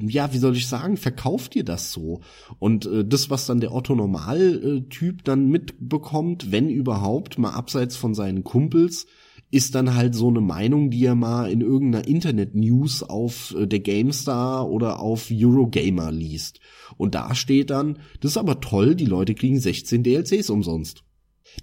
ja, 0.00 0.32
wie 0.32 0.38
soll 0.38 0.56
ich 0.56 0.66
sagen, 0.66 0.96
verkauft 0.96 1.54
dir 1.54 1.64
das 1.64 1.92
so. 1.92 2.20
Und 2.58 2.86
äh, 2.86 3.04
das, 3.04 3.30
was 3.30 3.46
dann 3.46 3.60
der 3.60 3.72
Otto 3.72 3.94
Normal-Typ 3.94 5.24
dann 5.24 5.48
mitbekommt, 5.48 6.50
wenn 6.50 6.68
überhaupt, 6.68 7.38
mal 7.38 7.52
abseits 7.52 7.96
von 7.96 8.14
seinen 8.14 8.42
Kumpels, 8.42 9.06
ist 9.50 9.74
dann 9.74 9.94
halt 9.94 10.14
so 10.14 10.28
eine 10.28 10.40
Meinung, 10.40 10.90
die 10.90 11.04
er 11.04 11.14
mal 11.14 11.50
in 11.50 11.60
irgendeiner 11.60 12.06
Internet-News 12.06 13.02
auf 13.02 13.54
äh, 13.58 13.66
der 13.66 13.80
GameStar 13.80 14.68
oder 14.68 15.00
auf 15.00 15.28
Eurogamer 15.30 16.12
liest. 16.12 16.60
Und 16.96 17.14
da 17.14 17.34
steht 17.34 17.70
dann, 17.70 17.98
das 18.20 18.32
ist 18.32 18.36
aber 18.36 18.60
toll, 18.60 18.94
die 18.94 19.06
Leute 19.06 19.34
kriegen 19.34 19.58
16 19.58 20.02
DLCs 20.02 20.50
umsonst. 20.50 21.02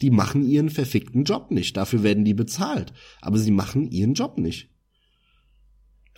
Die 0.02 0.12
machen 0.12 0.44
ihren 0.44 0.70
verfickten 0.70 1.24
Job 1.24 1.50
nicht. 1.50 1.78
Dafür 1.78 2.04
werden 2.04 2.26
die 2.26 2.34
bezahlt. 2.34 2.92
Aber 3.22 3.38
sie 3.38 3.52
machen 3.52 3.90
ihren 3.90 4.16
Job 4.16 4.38
nicht. 4.38 4.70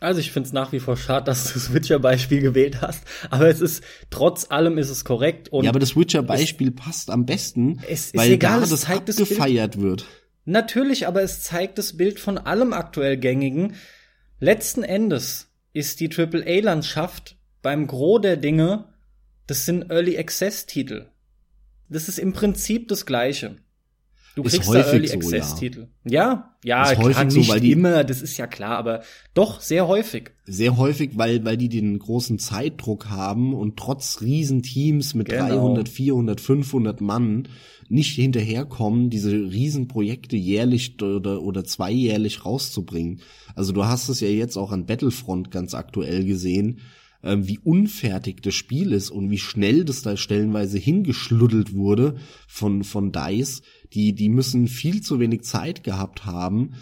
Also 0.02 0.22
ich 0.22 0.32
finde 0.32 0.48
es 0.48 0.54
nach 0.54 0.72
wie 0.72 0.80
vor 0.80 0.96
schade, 0.96 1.26
dass 1.26 1.48
du 1.48 1.54
das 1.56 1.74
Witcher-Beispiel 1.74 2.40
gewählt 2.42 2.82
hast, 2.82 3.04
aber 3.30 3.50
es 3.50 3.60
ist, 3.60 3.84
trotz 4.10 4.50
allem 4.50 4.78
ist 4.78 4.90
es 4.90 5.04
korrekt 5.04 5.50
und 5.50 5.66
ja, 5.66 5.72
aber 5.72 5.80
das 5.80 5.96
Witcher-Beispiel 5.98 6.72
passt 6.72 7.10
am 7.10 7.26
besten, 7.26 7.80
Es 7.88 8.06
ist 8.06 8.16
weil 8.16 8.32
egal, 8.32 8.60
da 8.60 8.64
es 8.64 8.70
das 8.70 8.86
das 8.86 8.90
abgefeiert 8.90 9.82
wird. 9.82 10.06
Natürlich, 10.50 11.06
aber 11.08 11.22
es 11.22 11.44
zeigt 11.44 11.78
das 11.78 11.96
Bild 11.96 12.20
von 12.20 12.40
allem 12.40 12.74
aktuell 12.74 13.18
gängigen. 13.18 13.76
Letzten 14.40 14.82
Endes 14.82 15.48
ist 15.74 16.00
die 16.00 16.10
AAA-Landschaft 16.10 17.38
beim 17.62 17.86
Gros 17.86 18.22
der 18.22 18.36
Dinge, 18.36 18.86
das 19.46 19.66
sind 19.66 19.92
Early 19.92 20.18
Access-Titel. 20.18 21.06
Das 21.88 22.08
ist 22.10 22.18
im 22.18 22.34
Prinzip 22.34 22.88
das 22.88 23.06
Gleiche. 23.06 23.58
Du 24.36 24.44
Ist 24.44 24.54
kriegst 24.54 24.74
da 24.74 24.80
Early 24.92 25.08
so, 25.08 25.16
Access-Titel. 25.18 25.88
Ja, 26.04 26.56
ja, 26.64 26.84
Ist 26.84 26.92
klar, 26.94 27.04
häufig 27.04 27.32
so, 27.32 27.38
nicht 27.40 27.50
weil 27.52 27.60
die- 27.60 27.72
immer, 27.72 28.04
das 28.04 28.22
ist 28.22 28.38
ja 28.38 28.48
klar, 28.48 28.78
aber 28.78 29.04
doch 29.36 29.62
sehr 29.62 29.88
häufig. 29.88 30.32
Sehr 30.46 30.78
häufig, 30.78 31.12
weil, 31.14 31.46
weil 31.46 31.58
die 31.58 31.70
den 31.70 32.00
großen 32.00 32.40
Zeitdruck 32.40 33.10
haben 33.10 33.54
und 33.54 33.78
trotz 33.78 34.22
Riesenteams 34.22 35.14
mit 35.14 35.30
Genau. 35.30 35.48
300, 35.48 35.90
400, 35.90 36.42
500 36.42 37.02
Mann 37.02 37.48
nicht 37.90 38.14
hinterherkommen, 38.16 39.10
diese 39.10 39.32
Riesenprojekte 39.32 40.38
jährlich 40.38 41.02
oder, 41.02 41.42
oder 41.42 41.64
zweijährlich 41.66 42.46
rauszubringen. 42.46 43.22
Also 43.56 43.74
du 43.74 43.86
hast 43.86 44.10
es 44.10 44.20
ja 44.20 44.30
jetzt 44.30 44.58
auch 44.58 44.72
an 44.72 44.86
Battlefront 44.86 45.52
ganz 45.52 45.74
aktuell 45.74 46.24
gesehen, 46.24 46.80
ähm, 47.24 47.48
wie 47.48 47.60
unfertig 47.60 48.42
das 48.42 48.54
Spiel 48.54 48.94
ist 48.94 49.10
und 49.10 49.30
wie 49.30 49.40
schnell 49.40 49.84
das 49.84 50.04
da 50.04 50.16
stellenweise 50.16 50.78
hingeschluddelt 50.78 51.74
wurde 51.74 52.16
von, 52.48 52.84
von 52.84 53.12
DICE. 53.12 53.62
Die, 53.94 54.14
die 54.14 54.30
müssen 54.30 54.68
viel 54.68 55.02
zu 55.02 55.20
wenig 55.20 55.42
Zeit 55.42 55.84
gehabt 55.84 56.26
haben. 56.26 56.76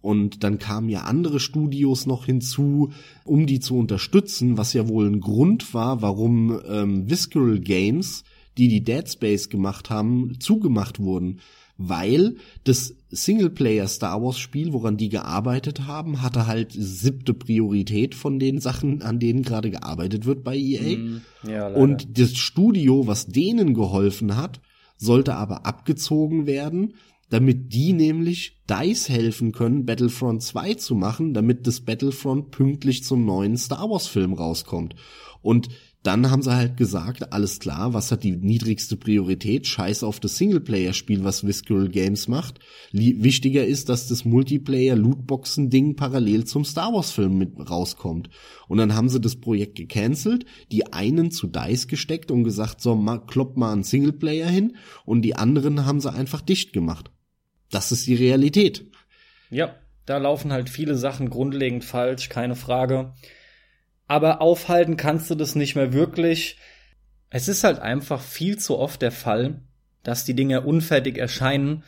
Und 0.00 0.42
dann 0.42 0.58
kamen 0.58 0.88
ja 0.88 1.02
andere 1.02 1.38
Studios 1.38 2.06
noch 2.06 2.26
hinzu, 2.26 2.90
um 3.24 3.46
die 3.46 3.60
zu 3.60 3.76
unterstützen, 3.76 4.58
was 4.58 4.72
ja 4.72 4.88
wohl 4.88 5.06
ein 5.06 5.20
Grund 5.20 5.74
war, 5.74 6.02
warum 6.02 6.60
ähm, 6.68 7.08
Visceral 7.08 7.60
Games, 7.60 8.24
die 8.58 8.68
die 8.68 8.84
Dead 8.84 9.08
Space 9.08 9.48
gemacht 9.48 9.90
haben, 9.90 10.38
zugemacht 10.40 10.98
wurden. 10.98 11.40
Weil 11.78 12.36
das 12.64 12.94
Singleplayer 13.10 13.88
Star 13.88 14.22
Wars 14.22 14.38
Spiel, 14.38 14.72
woran 14.72 14.96
die 14.96 15.08
gearbeitet 15.08 15.86
haben, 15.86 16.22
hatte 16.22 16.46
halt 16.46 16.72
siebte 16.72 17.34
Priorität 17.34 18.14
von 18.14 18.38
den 18.38 18.60
Sachen, 18.60 19.02
an 19.02 19.18
denen 19.18 19.42
gerade 19.42 19.70
gearbeitet 19.70 20.26
wird 20.26 20.44
bei 20.44 20.56
EA. 20.56 20.98
Ja, 21.44 21.68
leider. 21.68 21.76
Und 21.76 22.18
das 22.18 22.36
Studio, 22.36 23.06
was 23.06 23.26
denen 23.26 23.74
geholfen 23.74 24.36
hat, 24.36 24.60
sollte 24.96 25.34
aber 25.34 25.66
abgezogen 25.66 26.46
werden, 26.46 26.94
damit 27.30 27.72
die 27.72 27.94
nämlich 27.94 28.58
DICE 28.68 29.08
helfen 29.08 29.52
können, 29.52 29.86
Battlefront 29.86 30.42
2 30.42 30.74
zu 30.74 30.94
machen, 30.94 31.32
damit 31.32 31.66
das 31.66 31.80
Battlefront 31.80 32.50
pünktlich 32.50 33.02
zum 33.02 33.24
neuen 33.24 33.56
Star 33.56 33.88
Wars 33.88 34.06
Film 34.06 34.34
rauskommt. 34.34 34.94
Und 35.40 35.70
dann 36.02 36.30
haben 36.30 36.42
sie 36.42 36.54
halt 36.54 36.76
gesagt, 36.76 37.32
alles 37.32 37.60
klar, 37.60 37.94
was 37.94 38.10
hat 38.10 38.24
die 38.24 38.32
niedrigste 38.32 38.96
Priorität? 38.96 39.68
Scheiß 39.68 40.02
auf 40.02 40.18
das 40.18 40.36
Singleplayer-Spiel, 40.36 41.22
was 41.22 41.46
Visceral 41.46 41.88
Games 41.88 42.26
macht. 42.26 42.58
Wichtiger 42.90 43.64
ist, 43.64 43.88
dass 43.88 44.08
das 44.08 44.24
Multiplayer-Lootboxen-Ding 44.24 45.94
parallel 45.94 46.44
zum 46.44 46.64
Star 46.64 46.92
Wars-Film 46.92 47.38
mit 47.38 47.70
rauskommt. 47.70 48.30
Und 48.66 48.78
dann 48.78 48.96
haben 48.96 49.08
sie 49.08 49.20
das 49.20 49.36
Projekt 49.36 49.76
gecancelt, 49.76 50.44
die 50.72 50.92
einen 50.92 51.30
zu 51.30 51.46
DICE 51.46 51.86
gesteckt 51.86 52.32
und 52.32 52.42
gesagt, 52.42 52.80
so, 52.80 52.96
mal, 52.96 53.18
klopp 53.18 53.56
mal 53.56 53.72
einen 53.72 53.84
Singleplayer 53.84 54.48
hin 54.48 54.76
und 55.04 55.22
die 55.22 55.36
anderen 55.36 55.86
haben 55.86 56.00
sie 56.00 56.12
einfach 56.12 56.40
dicht 56.40 56.72
gemacht. 56.72 57.12
Das 57.70 57.92
ist 57.92 58.08
die 58.08 58.16
Realität. 58.16 58.90
Ja, 59.50 59.76
da 60.04 60.18
laufen 60.18 60.52
halt 60.52 60.68
viele 60.68 60.96
Sachen 60.96 61.30
grundlegend 61.30 61.84
falsch, 61.84 62.28
keine 62.28 62.56
Frage 62.56 63.12
aber 64.12 64.42
aufhalten 64.42 64.98
kannst 64.98 65.30
du 65.30 65.34
das 65.34 65.54
nicht 65.54 65.74
mehr 65.74 65.94
wirklich. 65.94 66.58
Es 67.30 67.48
ist 67.48 67.64
halt 67.64 67.78
einfach 67.78 68.20
viel 68.20 68.58
zu 68.58 68.78
oft 68.78 69.00
der 69.00 69.10
Fall, 69.10 69.62
dass 70.02 70.26
die 70.26 70.34
Dinge 70.34 70.60
unfertig 70.60 71.16
erscheinen, 71.16 71.82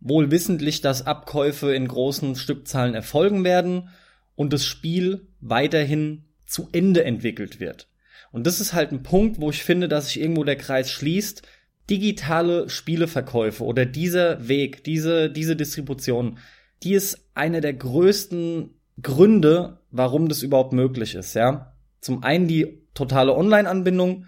wohl 0.00 0.30
wissentlich, 0.30 0.82
dass 0.82 1.06
Abkäufe 1.06 1.74
in 1.74 1.88
großen 1.88 2.36
Stückzahlen 2.36 2.94
erfolgen 2.94 3.42
werden 3.42 3.88
und 4.34 4.52
das 4.52 4.66
Spiel 4.66 5.28
weiterhin 5.40 6.26
zu 6.44 6.68
Ende 6.72 7.04
entwickelt 7.04 7.58
wird. 7.58 7.88
Und 8.32 8.46
das 8.46 8.60
ist 8.60 8.74
halt 8.74 8.92
ein 8.92 9.02
Punkt, 9.02 9.40
wo 9.40 9.48
ich 9.48 9.64
finde, 9.64 9.88
dass 9.88 10.08
sich 10.08 10.20
irgendwo 10.20 10.44
der 10.44 10.56
Kreis 10.56 10.90
schließt. 10.90 11.40
Digitale 11.88 12.68
Spieleverkäufe 12.68 13.64
oder 13.64 13.86
dieser 13.86 14.46
Weg, 14.46 14.84
diese, 14.84 15.30
diese 15.30 15.56
Distribution, 15.56 16.36
die 16.82 16.92
ist 16.92 17.30
eine 17.32 17.62
der 17.62 17.72
größten 17.72 18.74
Gründe, 19.00 19.79
warum 19.90 20.28
das 20.28 20.42
überhaupt 20.42 20.72
möglich 20.72 21.14
ist, 21.14 21.34
ja. 21.34 21.74
Zum 22.00 22.22
einen 22.22 22.48
die 22.48 22.86
totale 22.94 23.34
Online-Anbindung 23.34 24.26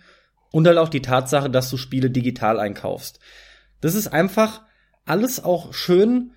und 0.50 0.66
halt 0.66 0.78
auch 0.78 0.88
die 0.88 1.02
Tatsache, 1.02 1.50
dass 1.50 1.70
du 1.70 1.76
Spiele 1.76 2.10
digital 2.10 2.60
einkaufst. 2.60 3.18
Das 3.80 3.94
ist 3.94 4.08
einfach 4.08 4.62
alles 5.04 5.42
auch 5.42 5.72
schön, 5.74 6.32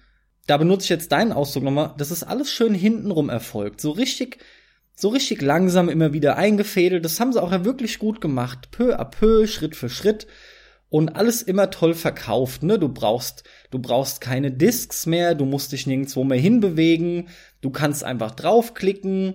da 0.47 0.57
benutze 0.57 0.85
ich 0.85 0.89
jetzt 0.89 1.11
deinen 1.11 1.31
Ausdruck 1.31 1.63
nochmal, 1.63 1.93
das 1.97 2.11
ist 2.11 2.23
alles 2.23 2.51
schön 2.51 2.73
hintenrum 2.73 3.29
erfolgt. 3.29 3.81
So 3.81 3.91
richtig, 3.91 4.37
so 4.95 5.09
richtig 5.09 5.41
langsam 5.41 5.89
immer 5.89 6.13
wieder 6.13 6.37
eingefädelt. 6.37 7.03
Das 7.03 7.19
haben 7.19 7.33
sie 7.33 7.41
auch 7.41 7.51
ja 7.51 7.65
wirklich 7.65 7.99
gut 7.99 8.21
gemacht. 8.21 8.69
Peu 8.71 8.99
à 8.99 9.05
peu, 9.05 9.47
Schritt 9.47 9.75
für 9.75 9.89
Schritt 9.89 10.27
und 10.95 11.17
alles 11.17 11.41
immer 11.41 11.71
toll 11.71 11.93
verkauft, 11.93 12.63
ne? 12.63 12.79
Du 12.79 12.87
brauchst, 12.87 13.43
du 13.69 13.79
brauchst 13.79 14.21
keine 14.21 14.49
Discs 14.49 15.05
mehr, 15.05 15.35
du 15.35 15.43
musst 15.43 15.73
dich 15.73 15.85
nirgendwo 15.87 16.23
mehr 16.23 16.39
hinbewegen, 16.39 17.27
du 17.59 17.69
kannst 17.69 18.05
einfach 18.05 18.31
draufklicken. 18.33 19.33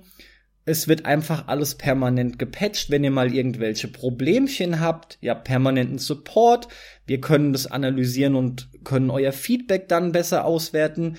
Es 0.65 0.89
wird 0.89 1.05
einfach 1.05 1.49
alles 1.49 1.75
permanent 1.75 2.39
gepatcht, 2.39 2.89
wenn 2.89 3.05
ihr 3.05 3.11
mal 3.11 3.35
irgendwelche 3.35 3.89
Problemchen 3.89 4.81
habt. 4.81 5.19
Ihr 5.21 5.33
habt 5.33 5.45
permanenten 5.45 5.99
Support. 5.99 6.69
Wir 7.07 7.21
können 7.21 7.53
das 7.53 7.67
analysieren 7.67 8.37
und 8.37 8.71
können 8.83 9.11
euer 9.11 9.33
Feedback 9.33 9.87
dann 9.87 10.13
besser 10.13 10.47
auswerten. 10.47 11.19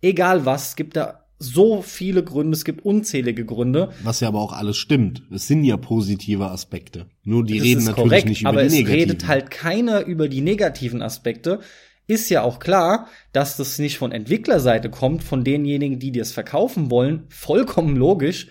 Egal 0.00 0.46
was, 0.46 0.70
es 0.70 0.76
gibt 0.76 0.96
da 0.96 1.21
so 1.42 1.82
viele 1.82 2.24
Gründe, 2.24 2.56
es 2.56 2.64
gibt 2.64 2.84
unzählige 2.84 3.44
Gründe. 3.44 3.90
Was 4.02 4.20
ja 4.20 4.28
aber 4.28 4.40
auch 4.40 4.52
alles 4.52 4.76
stimmt. 4.76 5.22
Es 5.30 5.46
sind 5.46 5.64
ja 5.64 5.76
positive 5.76 6.50
Aspekte. 6.50 7.06
Nur 7.24 7.44
die 7.44 7.58
das 7.58 7.66
reden 7.66 7.84
natürlich 7.84 8.08
korrekt, 8.08 8.28
nicht 8.28 8.40
über 8.42 8.48
aber 8.50 8.62
die 8.64 8.68
negativen. 8.68 8.92
Aber 8.92 9.02
es 9.02 9.08
redet 9.10 9.28
halt 9.28 9.50
keiner 9.50 10.06
über 10.06 10.28
die 10.28 10.40
negativen 10.40 11.02
Aspekte. 11.02 11.60
Ist 12.06 12.30
ja 12.30 12.42
auch 12.42 12.58
klar, 12.58 13.08
dass 13.32 13.56
das 13.56 13.78
nicht 13.78 13.98
von 13.98 14.12
Entwicklerseite 14.12 14.90
kommt, 14.90 15.22
von 15.22 15.44
denjenigen, 15.44 15.98
die 15.98 16.12
dir 16.12 16.22
es 16.22 16.32
verkaufen 16.32 16.90
wollen. 16.90 17.24
Vollkommen 17.28 17.96
logisch. 17.96 18.48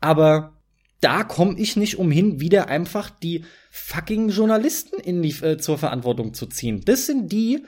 Aber 0.00 0.58
da 1.00 1.24
komme 1.24 1.58
ich 1.58 1.76
nicht 1.76 1.98
umhin, 1.98 2.40
wieder 2.40 2.68
einfach 2.68 3.10
die 3.10 3.44
fucking 3.70 4.28
Journalisten 4.28 5.00
in 5.00 5.22
die, 5.22 5.34
äh, 5.42 5.58
zur 5.58 5.78
Verantwortung 5.78 6.32
zu 6.32 6.46
ziehen. 6.46 6.82
Das 6.84 7.06
sind 7.06 7.32
die, 7.32 7.64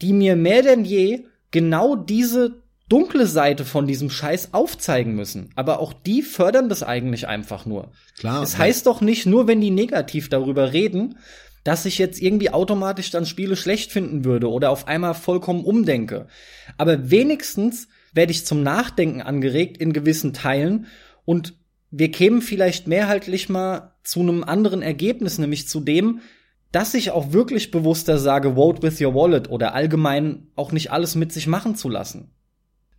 die 0.00 0.12
mir 0.12 0.36
mehr 0.36 0.62
denn 0.62 0.84
je 0.84 1.24
genau 1.50 1.96
diese 1.96 2.62
dunkle 2.88 3.26
Seite 3.26 3.64
von 3.64 3.86
diesem 3.86 4.10
Scheiß 4.10 4.54
aufzeigen 4.54 5.14
müssen. 5.14 5.50
Aber 5.54 5.80
auch 5.80 5.92
die 5.92 6.22
fördern 6.22 6.68
das 6.68 6.82
eigentlich 6.82 7.28
einfach 7.28 7.66
nur. 7.66 7.92
Klar. 8.18 8.42
Es 8.42 8.58
heißt 8.58 8.86
doch 8.86 9.00
nicht 9.00 9.26
nur, 9.26 9.46
wenn 9.46 9.60
die 9.60 9.70
negativ 9.70 10.28
darüber 10.28 10.72
reden, 10.72 11.18
dass 11.64 11.84
ich 11.84 11.98
jetzt 11.98 12.22
irgendwie 12.22 12.50
automatisch 12.50 13.10
dann 13.10 13.26
Spiele 13.26 13.56
schlecht 13.56 13.92
finden 13.92 14.24
würde 14.24 14.50
oder 14.50 14.70
auf 14.70 14.88
einmal 14.88 15.14
vollkommen 15.14 15.64
umdenke. 15.64 16.26
Aber 16.78 17.10
wenigstens 17.10 17.88
werde 18.14 18.32
ich 18.32 18.46
zum 18.46 18.62
Nachdenken 18.62 19.20
angeregt 19.20 19.76
in 19.76 19.92
gewissen 19.92 20.32
Teilen 20.32 20.86
und 21.24 21.54
wir 21.90 22.10
kämen 22.10 22.42
vielleicht 22.42 22.86
mehrheitlich 22.86 23.48
mal 23.48 23.94
zu 24.02 24.20
einem 24.20 24.44
anderen 24.44 24.82
Ergebnis, 24.82 25.38
nämlich 25.38 25.68
zu 25.68 25.80
dem, 25.80 26.20
dass 26.72 26.94
ich 26.94 27.10
auch 27.10 27.32
wirklich 27.32 27.70
bewusster 27.70 28.18
sage, 28.18 28.54
vote 28.54 28.82
with 28.82 29.00
your 29.00 29.14
wallet 29.14 29.50
oder 29.50 29.74
allgemein 29.74 30.48
auch 30.54 30.72
nicht 30.72 30.90
alles 30.90 31.14
mit 31.14 31.32
sich 31.32 31.46
machen 31.46 31.76
zu 31.76 31.88
lassen. 31.88 32.30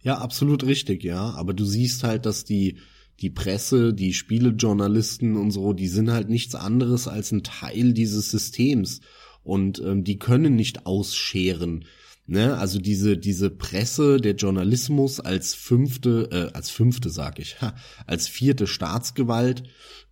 Ja, 0.01 0.17
absolut 0.17 0.63
richtig, 0.63 1.03
ja. 1.03 1.31
Aber 1.31 1.53
du 1.53 1.65
siehst 1.65 2.03
halt, 2.03 2.25
dass 2.25 2.45
die, 2.45 2.77
die 3.19 3.29
Presse, 3.29 3.93
die 3.93 4.13
Spielejournalisten 4.13 5.35
und 5.35 5.51
so, 5.51 5.73
die 5.73 5.87
sind 5.87 6.11
halt 6.11 6.29
nichts 6.29 6.55
anderes 6.55 7.07
als 7.07 7.31
ein 7.31 7.43
Teil 7.43 7.93
dieses 7.93 8.31
Systems. 8.31 9.01
Und 9.43 9.79
ähm, 9.79 10.03
die 10.03 10.19
können 10.19 10.55
nicht 10.55 10.85
ausscheren. 10.85 11.85
Ne? 12.29 12.57
Also 12.57 12.77
diese, 12.77 13.17
diese 13.17 13.49
Presse, 13.49 14.17
der 14.17 14.35
Journalismus 14.35 15.19
als 15.19 15.55
fünfte, 15.55 16.29
äh, 16.31 16.55
als 16.55 16.69
fünfte 16.69 17.09
sag 17.09 17.39
ich, 17.39 17.59
ha, 17.59 17.75
als 18.05 18.27
vierte 18.27 18.67
Staatsgewalt, 18.67 19.63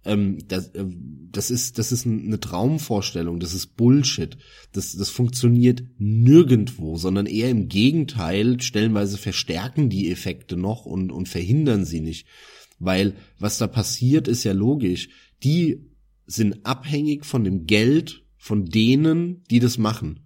ähm, 0.07 0.39
das, 0.47 0.69
äh, 0.69 0.85
das 1.31 1.51
ist, 1.51 1.77
das 1.77 1.91
ist 1.91 2.07
eine 2.07 2.39
Traumvorstellung, 2.39 3.39
das 3.39 3.53
ist 3.53 3.75
Bullshit. 3.75 4.37
Das, 4.71 4.95
das 4.95 5.09
funktioniert 5.09 5.83
nirgendwo, 5.97 6.97
sondern 6.97 7.25
eher 7.25 7.49
im 7.49 7.67
Gegenteil, 7.67 8.59
stellenweise 8.61 9.17
verstärken 9.17 9.89
die 9.89 10.09
Effekte 10.09 10.57
noch 10.57 10.85
und, 10.85 11.11
und 11.11 11.27
verhindern 11.27 11.85
sie 11.85 11.99
nicht. 11.99 12.27
Weil 12.79 13.15
was 13.37 13.57
da 13.57 13.67
passiert, 13.67 14.27
ist 14.27 14.43
ja 14.43 14.53
logisch. 14.53 15.09
Die 15.43 15.85
sind 16.25 16.65
abhängig 16.65 17.25
von 17.25 17.43
dem 17.43 17.65
Geld 17.65 18.23
von 18.37 18.65
denen, 18.65 19.43
die 19.49 19.59
das 19.59 19.77
machen. 19.77 20.21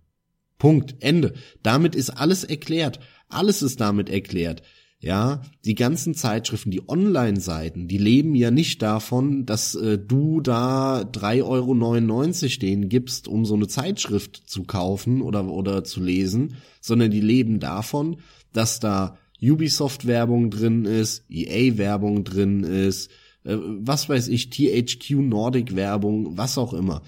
Punkt. 0.57 0.95
Ende. 0.99 1.33
Damit 1.63 1.95
ist 1.95 2.11
alles 2.11 2.43
erklärt. 2.43 2.99
Alles 3.29 3.61
ist 3.61 3.81
damit 3.81 4.09
erklärt. 4.09 4.61
Ja, 5.03 5.41
die 5.65 5.73
ganzen 5.73 6.13
Zeitschriften, 6.13 6.69
die 6.69 6.87
Online-Seiten, 6.87 7.87
die 7.87 7.97
leben 7.97 8.35
ja 8.35 8.51
nicht 8.51 8.83
davon, 8.83 9.47
dass 9.47 9.73
äh, 9.73 9.97
du 9.97 10.41
da 10.41 11.01
3,99 11.01 11.43
Euro 11.43 12.59
denen 12.61 12.87
gibst, 12.87 13.27
um 13.27 13.43
so 13.43 13.55
eine 13.55 13.67
Zeitschrift 13.67 14.43
zu 14.45 14.63
kaufen 14.63 15.23
oder, 15.23 15.47
oder 15.47 15.83
zu 15.83 16.03
lesen, 16.03 16.57
sondern 16.81 17.09
die 17.09 17.19
leben 17.19 17.59
davon, 17.59 18.17
dass 18.53 18.79
da 18.79 19.17
Ubisoft-Werbung 19.41 20.51
drin 20.51 20.85
ist, 20.85 21.25
EA-Werbung 21.29 22.23
drin 22.23 22.63
ist, 22.63 23.09
äh, 23.43 23.57
was 23.57 24.07
weiß 24.07 24.27
ich, 24.27 24.51
THQ 24.51 25.15
Nordic-Werbung, 25.21 26.37
was 26.37 26.59
auch 26.59 26.73
immer. 26.73 27.01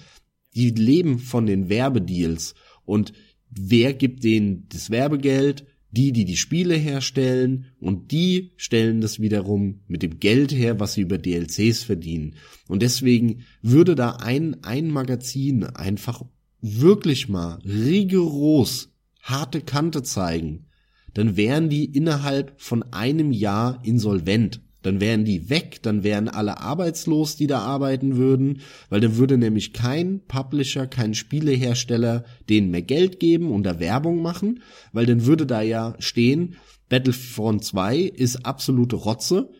Die 0.56 0.70
leben 0.70 1.20
von 1.20 1.46
den 1.46 1.68
Werbedeals 1.68 2.56
und 2.84 3.12
wer 3.50 3.94
gibt 3.94 4.24
denen 4.24 4.66
das 4.70 4.90
Werbegeld? 4.90 5.64
Die, 5.96 6.12
die 6.12 6.24
die 6.24 6.36
Spiele 6.36 6.74
herstellen 6.74 7.66
und 7.80 8.10
die 8.10 8.52
stellen 8.56 9.00
das 9.00 9.20
wiederum 9.20 9.80
mit 9.86 10.02
dem 10.02 10.18
Geld 10.18 10.52
her, 10.52 10.80
was 10.80 10.94
sie 10.94 11.02
über 11.02 11.18
DLCs 11.18 11.84
verdienen. 11.84 12.34
Und 12.68 12.82
deswegen 12.82 13.44
würde 13.62 13.94
da 13.94 14.16
ein, 14.16 14.62
ein 14.64 14.90
Magazin 14.90 15.64
einfach 15.64 16.22
wirklich 16.60 17.28
mal 17.28 17.58
rigoros 17.64 18.90
harte 19.20 19.60
Kante 19.60 20.02
zeigen, 20.02 20.66
dann 21.14 21.36
wären 21.36 21.68
die 21.70 21.84
innerhalb 21.84 22.60
von 22.60 22.82
einem 22.92 23.32
Jahr 23.32 23.80
insolvent 23.84 24.63
dann 24.84 25.00
wären 25.00 25.24
die 25.24 25.48
weg, 25.48 25.80
dann 25.82 26.04
wären 26.04 26.28
alle 26.28 26.60
arbeitslos, 26.60 27.36
die 27.36 27.46
da 27.46 27.60
arbeiten 27.60 28.16
würden, 28.16 28.60
weil 28.90 29.00
dann 29.00 29.16
würde 29.16 29.38
nämlich 29.38 29.72
kein 29.72 30.20
Publisher, 30.28 30.86
kein 30.86 31.14
Spielehersteller 31.14 32.24
denen 32.50 32.70
mehr 32.70 32.82
Geld 32.82 33.18
geben 33.18 33.50
und 33.50 33.64
da 33.64 33.80
Werbung 33.80 34.20
machen, 34.20 34.60
weil 34.92 35.06
dann 35.06 35.24
würde 35.24 35.46
da 35.46 35.62
ja 35.62 35.94
stehen, 35.98 36.56
Battlefront 36.90 37.64
2 37.64 37.98
ist 38.00 38.44
absolute 38.44 38.96
Rotze, 38.96 39.50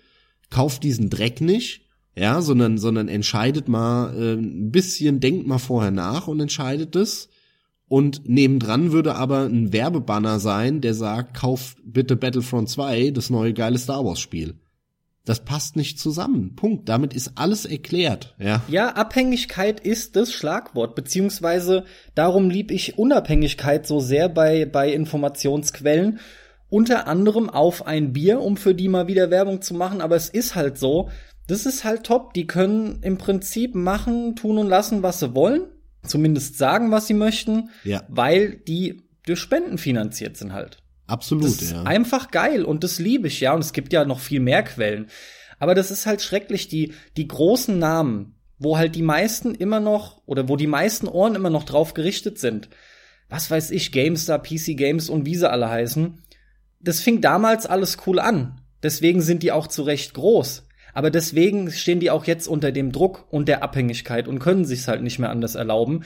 kauft 0.50 0.82
diesen 0.82 1.08
Dreck 1.08 1.40
nicht, 1.40 1.80
ja, 2.14 2.42
sondern, 2.42 2.76
sondern 2.76 3.08
entscheidet 3.08 3.66
mal 3.66 4.14
äh, 4.14 4.34
ein 4.34 4.70
bisschen, 4.70 5.20
denkt 5.20 5.46
mal 5.46 5.58
vorher 5.58 5.90
nach 5.90 6.28
und 6.28 6.38
entscheidet 6.38 6.94
es. 6.96 7.30
Und 7.88 8.28
nebendran 8.28 8.92
würde 8.92 9.14
aber 9.14 9.44
ein 9.44 9.72
Werbebanner 9.72 10.38
sein, 10.38 10.80
der 10.80 10.94
sagt, 10.94 11.34
kauf 11.34 11.76
bitte 11.82 12.16
Battlefront 12.16 12.68
2, 12.68 13.10
das 13.10 13.30
neue 13.30 13.54
geile 13.54 13.78
Star 13.78 14.04
Wars 14.04 14.20
Spiel. 14.20 14.54
Das 15.24 15.44
passt 15.44 15.76
nicht 15.76 15.98
zusammen. 15.98 16.54
Punkt. 16.54 16.88
Damit 16.88 17.14
ist 17.14 17.32
alles 17.36 17.64
erklärt. 17.64 18.34
Ja. 18.38 18.62
Ja, 18.68 18.90
Abhängigkeit 18.90 19.80
ist 19.80 20.16
das 20.16 20.32
Schlagwort, 20.32 20.94
beziehungsweise 20.94 21.84
darum 22.14 22.50
lieb 22.50 22.70
ich 22.70 22.98
Unabhängigkeit 22.98 23.86
so 23.86 24.00
sehr 24.00 24.28
bei, 24.28 24.66
bei 24.66 24.92
Informationsquellen. 24.92 26.18
Unter 26.68 27.06
anderem 27.06 27.48
auf 27.48 27.86
ein 27.86 28.12
Bier, 28.12 28.40
um 28.40 28.56
für 28.56 28.74
die 28.74 28.88
mal 28.88 29.06
wieder 29.06 29.30
Werbung 29.30 29.62
zu 29.62 29.74
machen, 29.74 30.00
aber 30.00 30.16
es 30.16 30.28
ist 30.28 30.54
halt 30.54 30.76
so, 30.76 31.08
Das 31.46 31.66
ist 31.66 31.84
halt 31.84 32.04
top. 32.04 32.32
Die 32.34 32.46
können 32.46 33.00
im 33.02 33.18
Prinzip 33.18 33.74
machen, 33.74 34.34
tun 34.36 34.58
und 34.58 34.68
lassen, 34.68 35.02
was 35.02 35.20
sie 35.20 35.34
wollen. 35.34 35.66
Zumindest 36.02 36.58
sagen, 36.58 36.90
was 36.90 37.06
sie 37.06 37.14
möchten. 37.14 37.70
Ja. 37.84 38.02
Weil 38.08 38.56
die 38.56 39.02
durch 39.26 39.40
Spenden 39.40 39.78
finanziert 39.78 40.36
sind 40.36 40.52
halt. 40.52 40.78
Absolut, 41.06 41.44
Das 41.44 41.62
ist 41.62 41.72
ja. 41.72 41.82
einfach 41.82 42.30
geil 42.30 42.64
und 42.64 42.82
das 42.82 42.98
liebe 42.98 43.28
ich, 43.28 43.40
ja. 43.40 43.52
Und 43.54 43.60
es 43.60 43.72
gibt 43.72 43.92
ja 43.92 44.04
noch 44.04 44.20
viel 44.20 44.40
mehr 44.40 44.62
Quellen. 44.62 45.08
Aber 45.58 45.74
das 45.74 45.90
ist 45.90 46.06
halt 46.06 46.22
schrecklich, 46.22 46.68
die, 46.68 46.94
die 47.16 47.28
großen 47.28 47.78
Namen, 47.78 48.34
wo 48.58 48.78
halt 48.78 48.94
die 48.94 49.02
meisten 49.02 49.54
immer 49.54 49.80
noch, 49.80 50.22
oder 50.26 50.48
wo 50.48 50.56
die 50.56 50.66
meisten 50.66 51.08
Ohren 51.08 51.34
immer 51.34 51.50
noch 51.50 51.64
drauf 51.64 51.94
gerichtet 51.94 52.38
sind. 52.38 52.68
Was 53.28 53.50
weiß 53.50 53.70
ich, 53.70 53.92
GameStar, 53.92 54.42
PC 54.42 54.76
Games 54.76 55.08
und 55.08 55.26
wie 55.26 55.36
sie 55.36 55.50
alle 55.50 55.68
heißen. 55.68 56.22
Das 56.80 57.00
fing 57.00 57.20
damals 57.20 57.66
alles 57.66 57.98
cool 58.06 58.18
an. 58.18 58.60
Deswegen 58.82 59.22
sind 59.22 59.42
die 59.42 59.52
auch 59.52 59.66
zu 59.66 59.82
Recht 59.82 60.14
groß. 60.14 60.66
Aber 60.92 61.10
deswegen 61.10 61.70
stehen 61.72 62.00
die 62.00 62.10
auch 62.10 62.24
jetzt 62.24 62.46
unter 62.46 62.70
dem 62.70 62.92
Druck 62.92 63.26
und 63.30 63.48
der 63.48 63.62
Abhängigkeit 63.62 64.28
und 64.28 64.38
können 64.38 64.64
sich's 64.64 64.86
halt 64.86 65.02
nicht 65.02 65.18
mehr 65.18 65.30
anders 65.30 65.54
erlauben. 65.54 66.04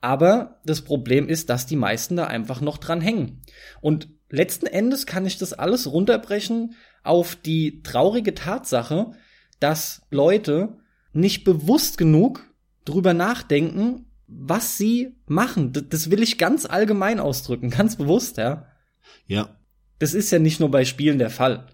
Aber 0.00 0.60
das 0.64 0.80
Problem 0.80 1.28
ist, 1.28 1.50
dass 1.50 1.66
die 1.66 1.76
meisten 1.76 2.16
da 2.16 2.26
einfach 2.26 2.60
noch 2.60 2.78
dran 2.78 3.00
hängen. 3.00 3.42
Und 3.82 4.08
letzten 4.30 4.66
Endes 4.66 5.06
kann 5.06 5.26
ich 5.26 5.38
das 5.38 5.52
alles 5.52 5.90
runterbrechen 5.90 6.74
auf 7.02 7.36
die 7.36 7.82
traurige 7.82 8.34
Tatsache, 8.34 9.12
dass 9.58 10.02
Leute 10.10 10.78
nicht 11.12 11.44
bewusst 11.44 11.98
genug 11.98 12.46
drüber 12.84 13.14
nachdenken, 13.14 14.06
was 14.26 14.78
sie 14.78 15.16
machen. 15.26 15.72
Das 15.72 16.10
will 16.10 16.22
ich 16.22 16.38
ganz 16.38 16.66
allgemein 16.66 17.20
ausdrücken, 17.20 17.70
ganz 17.70 17.96
bewusst, 17.96 18.36
ja. 18.36 18.66
Ja. 19.26 19.56
Das 19.98 20.14
ist 20.14 20.30
ja 20.30 20.38
nicht 20.38 20.60
nur 20.60 20.70
bei 20.70 20.84
Spielen 20.84 21.18
der 21.18 21.30
Fall. 21.30 21.66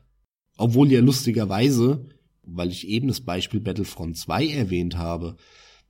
Obwohl 0.56 0.90
ja 0.90 1.00
lustigerweise, 1.00 2.06
weil 2.42 2.70
ich 2.70 2.88
eben 2.88 3.08
das 3.08 3.20
Beispiel 3.20 3.60
Battlefront 3.60 4.16
2 4.16 4.48
erwähnt 4.48 4.96
habe, 4.96 5.36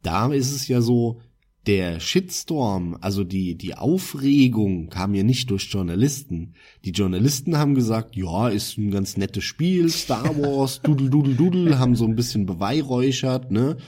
da 0.03 0.33
ist 0.33 0.53
es 0.53 0.69
ja 0.69 0.81
so, 0.81 1.23
der 1.67 1.99
Shitstorm, 1.99 2.97
also 3.01 3.25
die, 3.25 3.57
die 3.57 3.75
Aufregung 3.75 4.89
kam 4.89 5.15
ja 5.15 5.25
nicht 5.25 5.51
durch 5.51 5.65
Journalisten. 5.65 6.55
Die 6.85 6.93
Journalisten 6.93 7.59
haben 7.59 7.75
gesagt, 7.75 8.15
ja, 8.15 8.49
ist 8.49 8.79
ein 8.79 8.91
ganz 8.91 9.17
nettes 9.17 9.45
Spiel, 9.45 9.89
Star 9.91 10.37
Wars, 10.39 10.81
dudel, 10.83 11.11
dudel, 11.11 11.35
dudel, 11.35 11.79
haben 11.79 11.97
so 11.97 12.05
ein 12.05 12.15
bisschen 12.15 12.47
beweihräuchert, 12.47 13.51
ne? 13.51 13.79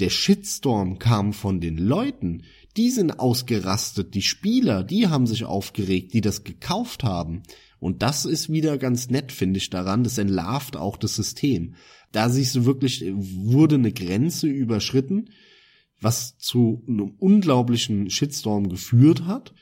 Der 0.00 0.10
Shitstorm 0.10 0.98
kam 0.98 1.32
von 1.32 1.60
den 1.60 1.76
Leuten. 1.76 2.44
Die 2.76 2.90
sind 2.90 3.20
ausgerastet. 3.20 4.14
Die 4.14 4.22
Spieler, 4.22 4.82
die 4.82 5.08
haben 5.08 5.26
sich 5.26 5.44
aufgeregt, 5.44 6.14
die 6.14 6.22
das 6.22 6.42
gekauft 6.42 7.04
haben. 7.04 7.42
Und 7.80 8.02
das 8.02 8.24
ist 8.24 8.50
wieder 8.50 8.78
ganz 8.78 9.10
nett, 9.10 9.30
finde 9.30 9.58
ich 9.58 9.68
daran. 9.68 10.02
Das 10.02 10.16
entlarvt 10.16 10.76
auch 10.76 10.96
das 10.96 11.16
System. 11.16 11.74
Da 12.12 12.30
siehst 12.30 12.54
du 12.56 12.64
wirklich, 12.64 13.04
wurde 13.14 13.74
eine 13.74 13.92
Grenze 13.92 14.46
überschritten, 14.46 15.28
was 16.00 16.36
zu 16.38 16.82
einem 16.88 17.12
unglaublichen 17.18 18.10
Shitstorm 18.10 18.68
geführt 18.68 19.26
hat. 19.26 19.52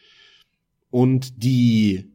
Und 0.90 1.42
die 1.42 2.12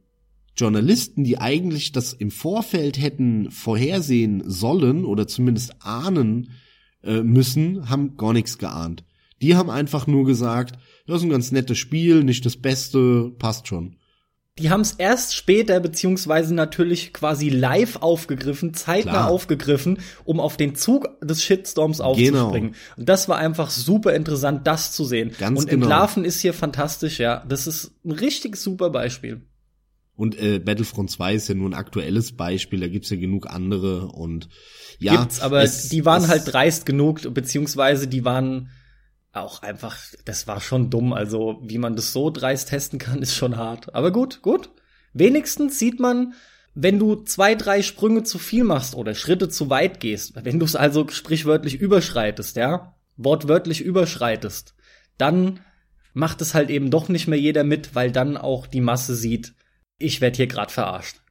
Journalisten, 0.55 1.23
die 1.23 1.39
eigentlich 1.39 1.91
das 1.91 2.13
im 2.13 2.31
Vorfeld 2.31 2.99
hätten 2.99 3.51
vorhersehen 3.51 4.43
sollen 4.45 5.03
oder 5.03 5.27
zumindest 5.27 5.75
ahnen 5.81 6.51
äh, 7.03 7.21
müssen, 7.21 7.89
haben 7.89 8.17
gar 8.17 8.33
nichts 8.33 8.57
geahnt. 8.57 9.03
Die 9.41 9.55
haben 9.55 9.69
einfach 9.69 10.07
nur 10.07 10.25
gesagt, 10.25 10.77
das 11.05 11.17
ist 11.17 11.23
ein 11.23 11.29
ganz 11.29 11.51
nettes 11.51 11.77
Spiel, 11.77 12.23
nicht 12.23 12.45
das 12.45 12.57
Beste, 12.57 13.33
passt 13.37 13.67
schon. 13.67 13.97
Die 14.59 14.69
haben 14.69 14.81
es 14.81 14.91
erst 14.91 15.35
später, 15.35 15.79
beziehungsweise 15.79 16.53
natürlich 16.53 17.11
quasi 17.11 17.49
live 17.49 17.95
aufgegriffen, 17.97 18.75
zeitnah 18.75 19.11
Klar. 19.11 19.29
aufgegriffen, 19.31 19.97
um 20.25 20.39
auf 20.39 20.57
den 20.57 20.75
Zug 20.75 21.09
des 21.21 21.41
Shitstorms 21.43 21.99
aufzuspringen. 22.01 22.75
Und 22.95 23.09
das 23.09 23.27
war 23.27 23.37
einfach 23.39 23.71
super 23.71 24.13
interessant, 24.13 24.67
das 24.67 24.91
zu 24.91 25.05
sehen. 25.05 25.31
Ganz 25.39 25.59
Und 25.61 25.69
genau. 25.69 25.85
Entlarven 25.85 26.23
ist 26.23 26.39
hier 26.39 26.53
fantastisch, 26.53 27.19
ja. 27.19 27.43
Das 27.49 27.65
ist 27.65 27.93
ein 28.05 28.11
richtig 28.11 28.55
super 28.57 28.91
Beispiel. 28.91 29.41
Und 30.15 30.39
äh, 30.39 30.59
Battlefront 30.59 31.09
2 31.09 31.33
ist 31.33 31.49
ja 31.49 31.55
nur 31.55 31.67
ein 31.71 31.73
aktuelles 31.73 32.33
Beispiel, 32.33 32.79
da 32.81 32.87
gibt's 32.87 33.09
ja 33.09 33.17
genug 33.17 33.47
andere 33.49 34.09
und 34.09 34.49
ja. 34.99 35.15
Gibt's, 35.19 35.39
aber 35.41 35.63
es- 35.63 35.89
die 35.89 36.05
waren 36.05 36.21
es- 36.25 36.29
halt 36.29 36.43
dreist 36.45 36.85
genug, 36.85 37.33
beziehungsweise 37.33 38.07
die 38.07 38.23
waren 38.23 38.69
auch 39.33 39.61
einfach, 39.61 39.97
das 40.25 40.47
war 40.47 40.61
schon 40.61 40.89
dumm. 40.89 41.11
Also, 41.11 41.59
wie 41.63 41.79
man 41.79 41.95
das 41.95 42.13
so 42.13 42.29
dreist 42.29 42.69
testen 42.69 42.99
kann, 42.99 43.21
ist 43.21 43.35
schon 43.35 43.57
hart. 43.57 43.93
Aber 43.93 44.11
gut, 44.11 44.41
gut. 44.41 44.69
Wenigstens 45.13 45.77
sieht 45.77 45.99
man, 45.99 46.33
wenn 46.75 46.97
du 46.97 47.15
zwei, 47.15 47.53
drei 47.53 47.81
Sprünge 47.81 48.23
zu 48.23 48.39
viel 48.39 48.63
machst 48.63 48.95
oder 48.95 49.13
Schritte 49.13 49.49
zu 49.49 49.69
weit 49.69 49.99
gehst, 49.99 50.33
wenn 50.43 50.59
du 50.59 50.65
es 50.65 50.75
also 50.75 51.07
sprichwörtlich 51.07 51.79
überschreitest, 51.79 52.55
ja, 52.55 52.95
wortwörtlich 53.15 53.81
überschreitest, 53.81 54.73
dann 55.19 55.59
macht 56.13 56.41
es 56.41 56.55
halt 56.55 56.71
eben 56.71 56.89
doch 56.89 57.09
nicht 57.09 57.27
mehr 57.27 57.39
jeder 57.39 57.63
mit, 57.63 57.93
weil 57.93 58.11
dann 58.11 58.37
auch 58.37 58.65
die 58.65 58.81
Masse 58.81 59.15
sieht, 59.15 59.53
ich 59.99 60.19
werd 60.19 60.35
hier 60.35 60.47
grad 60.47 60.71
verarscht. 60.71 61.21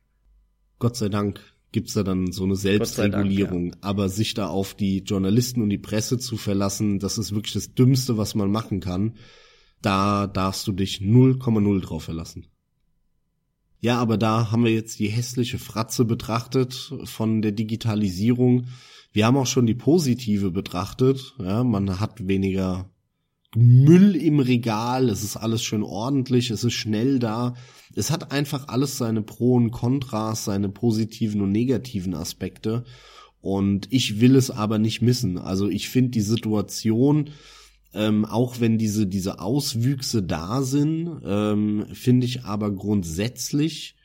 Gott 0.78 0.96
sei 0.96 1.08
Dank 1.08 1.40
gibt's 1.72 1.94
da 1.94 2.02
dann 2.02 2.32
so 2.32 2.44
eine 2.44 2.56
Selbstregulierung. 2.56 3.74
Aber 3.80 4.08
sich 4.08 4.34
da 4.34 4.48
auf 4.48 4.74
die 4.74 4.98
Journalisten 4.98 5.62
und 5.62 5.70
die 5.70 5.78
Presse 5.78 6.18
zu 6.18 6.36
verlassen, 6.36 6.98
das 6.98 7.18
ist 7.18 7.34
wirklich 7.34 7.54
das 7.54 7.74
Dümmste, 7.74 8.18
was 8.18 8.34
man 8.34 8.50
machen 8.50 8.80
kann. 8.80 9.14
Da 9.80 10.26
darfst 10.26 10.66
du 10.66 10.72
dich 10.72 11.00
0,0 11.00 11.80
drauf 11.80 12.04
verlassen. 12.04 12.46
Ja, 13.80 13.98
aber 13.98 14.16
da 14.16 14.52
haben 14.52 14.64
wir 14.64 14.72
jetzt 14.72 15.00
die 15.00 15.08
hässliche 15.08 15.58
Fratze 15.58 16.04
betrachtet 16.04 16.92
von 17.02 17.42
der 17.42 17.50
Digitalisierung. 17.50 18.66
Wir 19.12 19.26
haben 19.26 19.36
auch 19.36 19.46
schon 19.46 19.66
die 19.66 19.74
positive 19.74 20.52
betrachtet. 20.52 21.34
Ja, 21.40 21.64
man 21.64 21.98
hat 21.98 22.28
weniger 22.28 22.91
Müll 23.54 24.16
im 24.16 24.40
Regal, 24.40 25.08
es 25.08 25.22
ist 25.22 25.36
alles 25.36 25.62
schön 25.62 25.82
ordentlich, 25.82 26.50
es 26.50 26.64
ist 26.64 26.72
schnell 26.72 27.18
da. 27.18 27.54
Es 27.94 28.10
hat 28.10 28.32
einfach 28.32 28.68
alles 28.68 28.96
seine 28.96 29.22
Pro 29.22 29.54
und 29.54 29.70
Kontras, 29.70 30.44
seine 30.44 30.70
positiven 30.70 31.42
und 31.42 31.52
negativen 31.52 32.14
Aspekte. 32.14 32.84
Und 33.42 33.88
ich 33.90 34.20
will 34.20 34.36
es 34.36 34.50
aber 34.50 34.78
nicht 34.78 35.02
missen. 35.02 35.36
Also 35.36 35.68
ich 35.68 35.88
finde 35.88 36.12
die 36.12 36.22
Situation, 36.22 37.30
ähm, 37.92 38.24
auch 38.24 38.60
wenn 38.60 38.78
diese, 38.78 39.06
diese 39.06 39.40
Auswüchse 39.40 40.22
da 40.22 40.62
sind, 40.62 41.20
ähm, 41.24 41.86
finde 41.92 42.26
ich 42.26 42.44
aber 42.44 42.70
grundsätzlich 42.70 43.96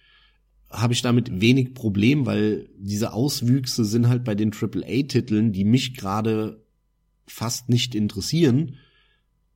habe 0.70 0.93
ich 0.93 1.02
damit 1.02 1.39
wenig 1.39 1.74
Problem, 1.74 2.26
weil 2.26 2.70
diese 2.78 3.14
Auswüchse 3.14 3.86
sind 3.86 4.10
halt 4.10 4.26
bei 4.26 4.36
den 4.36 4.52
AAA-Titeln, 4.52 5.54
die 5.54 5.64
mich 5.64 5.95
gerade 5.95 6.62
fast 7.26 7.70
nicht 7.70 7.95
interessieren. 7.95 8.76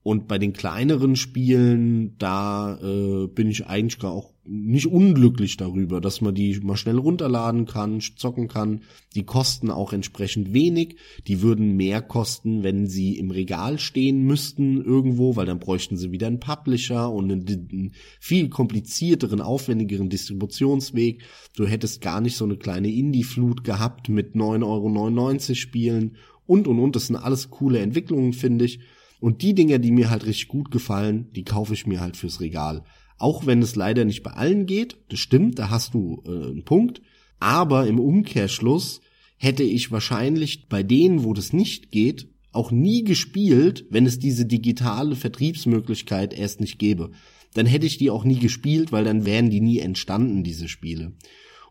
Und 0.03 0.27
bei 0.27 0.39
den 0.39 0.53
kleineren 0.53 1.15
Spielen, 1.15 2.17
da 2.17 2.79
äh, 2.81 3.27
bin 3.27 3.47
ich 3.47 3.67
eigentlich 3.67 3.99
gar 3.99 4.11
auch 4.11 4.33
nicht 4.43 4.87
unglücklich 4.87 5.57
darüber, 5.57 6.01
dass 6.01 6.21
man 6.21 6.33
die 6.33 6.59
mal 6.61 6.75
schnell 6.75 6.97
runterladen 6.97 7.67
kann, 7.67 8.01
zocken 8.01 8.47
kann. 8.47 8.81
Die 9.13 9.23
kosten 9.23 9.69
auch 9.69 9.93
entsprechend 9.93 10.53
wenig. 10.53 10.95
Die 11.27 11.43
würden 11.43 11.75
mehr 11.75 12.01
kosten, 12.01 12.63
wenn 12.63 12.87
sie 12.87 13.19
im 13.19 13.29
Regal 13.29 13.77
stehen 13.77 14.23
müssten 14.23 14.81
irgendwo, 14.83 15.35
weil 15.35 15.45
dann 15.45 15.59
bräuchten 15.59 15.97
sie 15.97 16.11
wieder 16.11 16.25
einen 16.25 16.39
Publisher 16.39 17.11
und 17.11 17.31
einen, 17.31 17.47
einen 17.47 17.93
viel 18.19 18.49
komplizierteren, 18.49 19.39
aufwendigeren 19.39 20.09
Distributionsweg. 20.09 21.21
Du 21.55 21.67
hättest 21.67 22.01
gar 22.01 22.21
nicht 22.21 22.37
so 22.37 22.45
eine 22.45 22.57
kleine 22.57 22.91
Indie-Flut 22.91 23.63
gehabt 23.63 24.09
mit 24.09 24.33
9,99 24.33 25.49
Euro 25.49 25.55
Spielen 25.55 26.17
und 26.47 26.67
und 26.67 26.79
und. 26.79 26.95
Das 26.95 27.05
sind 27.05 27.17
alles 27.17 27.51
coole 27.51 27.77
Entwicklungen, 27.77 28.33
finde 28.33 28.65
ich. 28.65 28.79
Und 29.21 29.43
die 29.43 29.53
Dinger, 29.53 29.77
die 29.77 29.91
mir 29.91 30.09
halt 30.09 30.25
richtig 30.25 30.47
gut 30.47 30.71
gefallen, 30.71 31.29
die 31.33 31.43
kaufe 31.43 31.75
ich 31.75 31.85
mir 31.85 32.01
halt 32.01 32.17
fürs 32.17 32.41
Regal. 32.41 32.83
Auch 33.19 33.45
wenn 33.45 33.61
es 33.61 33.75
leider 33.75 34.03
nicht 34.03 34.23
bei 34.23 34.31
allen 34.31 34.65
geht, 34.65 34.97
das 35.09 35.19
stimmt, 35.19 35.59
da 35.59 35.69
hast 35.69 35.93
du 35.93 36.23
äh, 36.25 36.29
einen 36.29 36.65
Punkt. 36.65 37.03
Aber 37.39 37.85
im 37.85 37.99
Umkehrschluss 37.99 38.99
hätte 39.37 39.61
ich 39.61 39.91
wahrscheinlich 39.91 40.67
bei 40.69 40.81
denen, 40.81 41.23
wo 41.23 41.33
das 41.33 41.53
nicht 41.53 41.91
geht, 41.91 42.29
auch 42.51 42.71
nie 42.71 43.03
gespielt, 43.03 43.85
wenn 43.91 44.07
es 44.07 44.17
diese 44.17 44.47
digitale 44.47 45.15
Vertriebsmöglichkeit 45.15 46.33
erst 46.33 46.59
nicht 46.59 46.79
gäbe. 46.79 47.11
Dann 47.53 47.67
hätte 47.67 47.85
ich 47.85 47.99
die 47.99 48.09
auch 48.09 48.23
nie 48.23 48.39
gespielt, 48.39 48.91
weil 48.91 49.03
dann 49.03 49.25
wären 49.25 49.51
die 49.51 49.61
nie 49.61 49.79
entstanden, 49.79 50.43
diese 50.43 50.67
Spiele. 50.67 51.13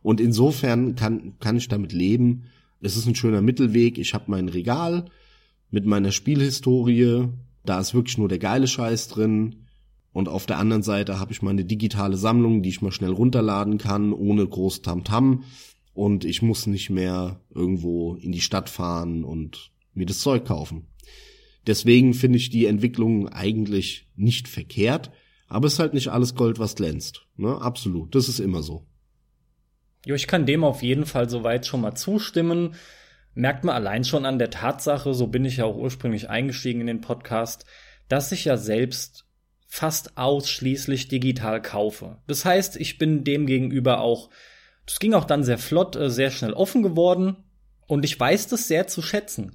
Und 0.03 0.21
insofern 0.21 0.95
kann, 0.95 1.35
kann 1.41 1.57
ich 1.57 1.67
damit 1.67 1.93
leben. 1.93 2.45
Es 2.81 2.97
ist 2.97 3.07
ein 3.07 3.17
schöner 3.17 3.43
Mittelweg. 3.43 3.99
Ich 3.99 4.15
habe 4.15 4.25
mein 4.29 4.49
Regal 4.49 5.07
mit 5.71 5.87
meiner 5.87 6.13
Spielhistorie. 6.13 7.29
Da 7.65 7.81
ist 7.81 7.95
wirklich 7.95 8.19
nur 8.19 8.29
der 8.29 8.39
geile 8.39 8.67
Scheiß 8.67 9.09
drin. 9.09 9.67
Und 10.13 10.29
auf 10.29 10.47
der 10.47 10.59
anderen 10.59 10.83
Seite 10.83 11.21
habe 11.21 11.33
ich 11.33 11.43
meine 11.43 11.65
digitale 11.65 12.17
Sammlung, 12.17 12.63
die 12.63 12.69
ich 12.69 12.83
mal 12.83 12.93
schnell 12.93 13.13
runterladen 13.13 13.79
kann, 13.79 14.13
ohne 14.13 14.47
groß 14.47 14.83
Tamtam. 14.83 15.45
Und 15.95 16.25
ich 16.25 16.43
muss 16.43 16.67
nicht 16.67 16.91
mehr 16.91 17.41
irgendwo 17.55 18.15
in 18.15 18.33
die 18.33 18.41
Stadt 18.41 18.69
fahren 18.69 19.25
und 19.25 19.71
mir 19.95 20.07
das 20.07 20.21
Zeug 20.21 20.45
kaufen. 20.45 20.87
Deswegen 21.67 22.15
finde 22.15 22.39
ich 22.39 22.51
die 22.51 22.67
Entwicklung 22.67 23.29
eigentlich 23.29 24.09
nicht 24.17 24.49
verkehrt, 24.49 25.11
aber 25.47 25.67
es 25.67 25.75
ist 25.75 25.79
halt 25.79 25.95
nicht 25.95 26.09
alles 26.09 26.35
Gold, 26.35 26.59
was 26.59 26.75
glänzt. 26.75 27.27
Ne? 27.37 27.61
Absolut, 27.61 28.15
das 28.15 28.29
ist 28.29 28.41
immer 28.41 28.63
so. 28.63 28.87
Jo, 30.07 30.15
ich 30.15 30.27
kann 30.27 30.47
dem 30.47 30.65
auf 30.65 30.83
jeden 30.83 31.05
Fall 31.05 31.29
soweit 31.29 31.67
schon 31.67 31.83
mal 31.83 31.95
zustimmen. 31.95 32.75
Merkt 33.41 33.65
man 33.65 33.75
allein 33.75 34.05
schon 34.05 34.27
an 34.27 34.39
der 34.39 34.51
Tatsache, 34.51 35.15
so 35.15 35.27
bin 35.27 35.45
ich 35.45 35.57
ja 35.57 35.65
auch 35.65 35.77
ursprünglich 35.77 36.29
eingestiegen 36.29 36.83
in 36.83 36.87
den 36.87 37.01
Podcast, 37.01 37.65
dass 38.09 38.33
ich 38.33 38.45
ja 38.45 38.57
selbst 38.57 39.25
fast 39.67 40.19
ausschließlich 40.19 41.09
digital 41.09 41.63
kaufe. 41.63 42.19
Das 42.27 42.45
heißt, 42.45 42.77
ich 42.77 42.99
bin 42.99 43.25
dem 43.25 43.47
gegenüber 43.47 44.01
auch, 44.01 44.29
das 44.85 44.99
ging 44.99 45.15
auch 45.15 45.25
dann 45.25 45.43
sehr 45.43 45.59
flott, 45.59 45.97
äh, 45.97 46.11
sehr 46.11 46.31
schnell 46.31 46.53
offen 46.53 46.83
geworden 46.83 47.37
und 47.87 48.05
ich 48.05 48.19
weiß 48.19 48.49
das 48.49 48.69
sehr 48.69 48.89
zu 48.89 49.01
schätzen. 49.01 49.55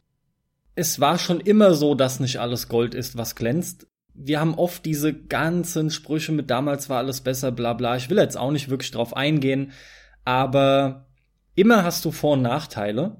Es 0.73 0.99
war 0.99 1.19
schon 1.19 1.39
immer 1.39 1.73
so, 1.73 1.95
dass 1.95 2.19
nicht 2.19 2.39
alles 2.39 2.67
Gold 2.67 2.95
ist, 2.95 3.17
was 3.17 3.35
glänzt. 3.35 3.87
Wir 4.13 4.39
haben 4.39 4.55
oft 4.55 4.85
diese 4.85 5.13
ganzen 5.13 5.91
Sprüche 5.91 6.31
mit 6.31 6.49
damals 6.49 6.89
war 6.89 6.97
alles 6.99 7.21
besser, 7.21 7.51
bla 7.51 7.73
bla. 7.73 7.97
Ich 7.97 8.09
will 8.09 8.17
jetzt 8.17 8.37
auch 8.37 8.51
nicht 8.51 8.69
wirklich 8.69 8.91
drauf 8.91 9.15
eingehen, 9.15 9.73
aber 10.23 11.07
immer 11.53 11.83
hast 11.83 12.03
du 12.05 12.11
Vor- 12.11 12.33
und 12.33 12.41
Nachteile. 12.41 13.17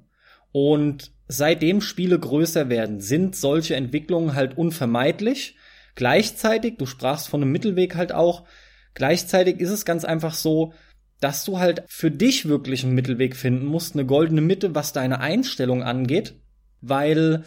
Und 0.57 1.11
seitdem 1.27 1.81
Spiele 1.81 2.17
größer 2.17 2.69
werden, 2.69 3.01
sind 3.01 3.35
solche 3.35 3.75
Entwicklungen 3.75 4.35
halt 4.35 4.57
unvermeidlich. 4.57 5.57
Gleichzeitig, 5.95 6.77
du 6.77 6.85
sprachst 6.85 7.27
von 7.27 7.41
einem 7.41 7.51
Mittelweg 7.51 7.97
halt 7.97 8.13
auch, 8.13 8.45
gleichzeitig 8.93 9.59
ist 9.59 9.71
es 9.71 9.83
ganz 9.83 10.05
einfach 10.05 10.33
so, 10.33 10.71
dass 11.19 11.43
du 11.43 11.59
halt 11.59 11.83
für 11.87 12.09
dich 12.09 12.47
wirklich 12.47 12.85
einen 12.85 12.95
Mittelweg 12.95 13.35
finden 13.35 13.65
musst, 13.65 13.95
eine 13.95 14.05
goldene 14.05 14.39
Mitte, 14.39 14.73
was 14.73 14.93
deine 14.93 15.19
Einstellung 15.19 15.83
angeht, 15.83 16.35
weil 16.79 17.43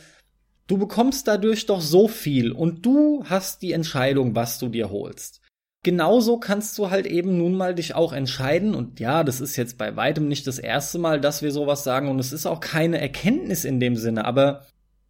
du 0.67 0.77
bekommst 0.77 1.29
dadurch 1.29 1.65
doch 1.65 1.81
so 1.81 2.09
viel 2.09 2.53
und 2.53 2.85
du 2.85 3.25
hast 3.25 3.63
die 3.63 3.73
Entscheidung, 3.73 4.35
was 4.35 4.59
du 4.59 4.69
dir 4.69 4.91
holst. 4.91 5.41
Genauso 5.89 6.37
kannst 6.37 6.77
du 6.77 6.91
halt 6.91 7.07
eben 7.07 7.39
nun 7.39 7.55
mal 7.55 7.75
dich 7.75 7.95
auch 7.95 8.13
entscheiden 8.13 8.75
und 8.75 9.01
ja, 9.01 9.25
das 9.25 9.41
ist 9.41 9.57
jetzt 9.57 9.79
bei 9.79 9.97
weitem 9.97 10.29
nicht 10.29 10.47
das 10.47 10.59
erste 10.59 10.99
Mal, 10.99 11.19
dass 11.19 11.41
wir 11.41 11.51
sowas 11.51 11.83
sagen 11.83 12.09
und 12.09 12.19
es 12.19 12.31
ist 12.31 12.45
auch 12.45 12.61
keine 12.61 13.01
Erkenntnis 13.01 13.65
in 13.65 13.81
dem 13.81 13.97
Sinne, 13.97 14.27
aber 14.27 14.67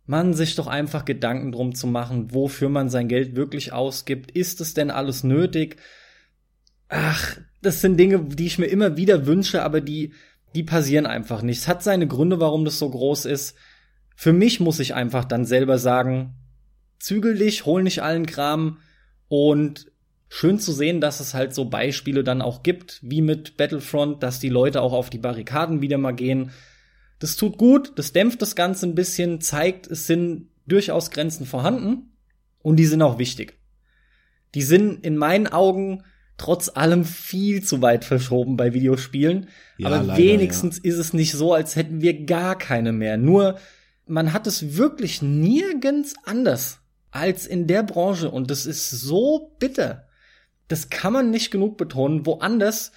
man 0.07 0.35
sich 0.35 0.55
doch 0.55 0.69
einfach 0.69 1.05
Gedanken 1.05 1.51
drum 1.51 1.75
zu 1.75 1.89
machen, 1.89 2.33
wofür 2.33 2.69
man 2.69 2.91
sein 2.91 3.09
Geld 3.09 3.35
wirklich 3.35 3.73
ausgibt. 3.73 4.31
Ist 4.31 4.61
es 4.61 4.73
denn 4.73 4.93
alles 4.93 5.25
nötig? 5.25 5.79
Ach, 6.89 7.37
das 7.61 7.81
sind 7.81 7.97
Dinge, 7.97 8.21
die 8.21 8.47
ich 8.47 8.61
mir 8.61 8.67
immer 8.67 8.97
wieder 8.97 9.27
wünsche, 9.27 9.65
aber 9.65 9.81
die, 9.81 10.13
die 10.55 10.63
passieren 10.63 11.07
einfach 11.07 11.43
nicht. 11.43 11.59
Es 11.59 11.67
hat 11.67 11.83
seine 11.83 12.07
Gründe, 12.07 12.39
warum 12.39 12.65
das 12.65 12.79
so 12.79 12.89
groß 12.89 13.25
ist. 13.25 13.57
Für 14.15 14.33
mich 14.33 14.61
muss 14.61 14.79
ich 14.79 14.95
einfach 14.95 15.25
dann 15.25 15.45
selber 15.45 15.77
sagen, 15.77 16.37
zügel 17.01 17.37
dich, 17.37 17.67
hol 17.67 17.83
nicht 17.83 18.01
allen 18.01 18.27
Kram 18.27 18.79
und 19.27 19.91
schön 20.29 20.59
zu 20.59 20.73
sehen, 20.73 21.01
dass 21.01 21.21
es 21.21 21.35
halt 21.35 21.55
so 21.55 21.67
Beispiele 21.67 22.23
dann 22.23 22.43
auch 22.43 22.63
gibt, 22.63 23.01
wie 23.03 23.23
mit 23.23 23.57
Battlefront, 23.57 24.23
dass 24.23 24.41
die 24.41 24.51
Leute 24.51 24.83
auch 24.83 24.93
auf 24.93 25.11
die 25.11 25.19
Barrikaden 25.19 25.81
wieder 25.81 25.99
mal 25.99 26.13
gehen, 26.13 26.51
das 27.19 27.37
tut 27.37 27.59
gut, 27.59 27.93
das 27.97 28.13
dämpft 28.13 28.43
das 28.43 28.55
Ganze 28.55 28.87
ein 28.87 28.95
bisschen, 28.95 29.41
zeigt, 29.41 29.87
es 29.89 30.07
sind 30.07 30.49
durchaus 30.67 31.11
Grenzen 31.11 31.47
vorhanden 31.47 32.13
und 32.63 32.77
die 32.77 32.87
sind 32.87 33.03
auch 33.03 33.19
wichtig. 33.19 33.59
Die 34.55 34.63
sind 34.63 35.05
in 35.05 35.17
meinen 35.17 35.47
Augen 35.47 36.05
trotz 36.37 36.69
allem 36.69 37.05
viel 37.05 37.65
zu 37.65 37.83
weit 37.83 38.05
verschoben 38.05 38.57
bei 38.57 38.73
Videospielen. 38.73 39.49
Ja, 39.77 39.89
aber 39.89 40.05
leider, 40.05 40.23
wenigstens 40.23 40.77
ja. 40.77 40.85
ist 40.85 40.99
es 40.99 41.13
nicht 41.13 41.33
so, 41.33 41.53
als 41.53 41.75
hätten 41.75 42.01
wir 42.01 42.25
gar 42.25 42.57
keine 42.57 42.93
mehr. 42.93 43.17
Nur, 43.17 43.59
man 44.07 44.33
hat 44.33 44.47
es 44.47 44.77
wirklich 44.77 45.21
nirgends 45.21 46.15
anders 46.25 46.79
als 47.11 47.47
in 47.47 47.67
der 47.67 47.83
Branche 47.83 48.31
und 48.31 48.51
das 48.51 48.67
ist 48.67 48.91
so 48.91 49.57
bitter. 49.59 50.08
Das 50.69 50.91
kann 50.91 51.13
man 51.13 51.31
nicht 51.31 51.51
genug 51.51 51.77
betonen. 51.77 52.27
Woanders, 52.27 52.93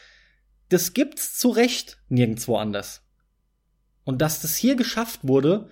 das 0.70 0.94
gibt's 0.94 1.38
zu 1.38 1.50
Recht 1.50 1.98
nirgendwo 2.10 2.58
anders. 2.58 3.04
Und 4.04 4.22
dass 4.22 4.42
das 4.42 4.56
hier 4.56 4.76
geschafft 4.76 5.22
wurde, 5.24 5.70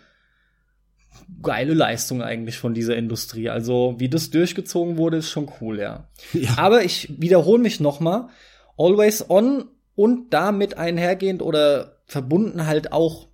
geile 1.42 1.74
Leistung 1.74 2.22
eigentlich 2.22 2.58
von 2.58 2.74
dieser 2.74 2.96
Industrie. 2.96 3.50
Also 3.50 3.96
wie 3.98 4.10
das 4.10 4.30
durchgezogen 4.30 4.98
wurde, 4.98 5.18
ist 5.18 5.30
schon 5.30 5.52
cool, 5.62 5.80
ja. 5.80 6.10
ja. 6.34 6.58
Aber 6.58 6.84
ich 6.84 7.14
wiederhole 7.20 7.62
mich 7.62 7.80
noch 7.80 8.00
mal. 8.00 8.30
Always 8.78 9.30
on 9.30 9.66
und 9.96 10.34
damit 10.34 10.78
einhergehend 10.78 11.42
oder 11.42 12.02
verbunden 12.06 12.66
halt 12.66 12.92
auch 12.94 13.28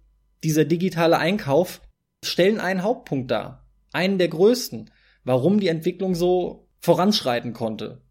dieser 0.44 0.66
digitale 0.66 1.18
Einkauf 1.18 1.82
stellen 2.24 2.60
einen 2.60 2.84
Hauptpunkt 2.84 3.30
dar. 3.30 3.68
Einen 3.94 4.18
der 4.18 4.28
größten. 4.28 4.90
Warum 5.24 5.60
die 5.60 5.68
Entwicklung 5.68 6.16
so 6.16 6.68
voranschreiten 6.80 7.54
konnte. 7.54 8.02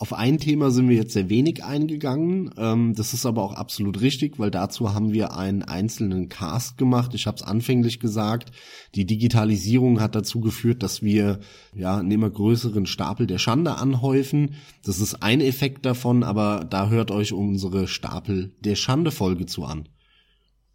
Auf 0.00 0.14
ein 0.14 0.38
Thema 0.38 0.70
sind 0.70 0.88
wir 0.88 0.96
jetzt 0.96 1.12
sehr 1.12 1.28
wenig 1.28 1.62
eingegangen. 1.62 2.54
Ähm, 2.56 2.94
das 2.94 3.12
ist 3.12 3.26
aber 3.26 3.42
auch 3.42 3.52
absolut 3.52 4.00
richtig, 4.00 4.38
weil 4.38 4.50
dazu 4.50 4.94
haben 4.94 5.12
wir 5.12 5.36
einen 5.36 5.62
einzelnen 5.62 6.30
Cast 6.30 6.78
gemacht. 6.78 7.12
Ich 7.12 7.26
habe 7.26 7.36
es 7.36 7.42
anfänglich 7.42 8.00
gesagt. 8.00 8.50
Die 8.94 9.04
Digitalisierung 9.04 10.00
hat 10.00 10.14
dazu 10.14 10.40
geführt, 10.40 10.82
dass 10.82 11.02
wir 11.02 11.40
ja 11.74 11.98
einen 11.98 12.10
immer 12.10 12.30
größeren 12.30 12.86
Stapel 12.86 13.26
der 13.26 13.36
Schande 13.36 13.74
anhäufen. 13.74 14.54
Das 14.86 15.00
ist 15.00 15.22
ein 15.22 15.42
Effekt 15.42 15.84
davon, 15.84 16.22
aber 16.22 16.64
da 16.64 16.88
hört 16.88 17.10
euch 17.10 17.34
unsere 17.34 17.86
Stapel 17.86 18.54
der 18.60 18.76
Schande 18.76 19.10
Folge 19.10 19.44
zu 19.44 19.66
an. 19.66 19.86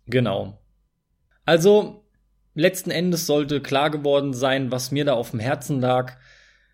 Genau. 0.05 0.59
Also 1.45 2.05
letzten 2.53 2.91
Endes 2.91 3.25
sollte 3.25 3.59
klar 3.59 3.89
geworden 3.89 4.33
sein, 4.33 4.71
was 4.71 4.91
mir 4.91 5.03
da 5.03 5.13
auf 5.13 5.31
dem 5.31 5.39
Herzen 5.39 5.81
lag. 5.81 6.15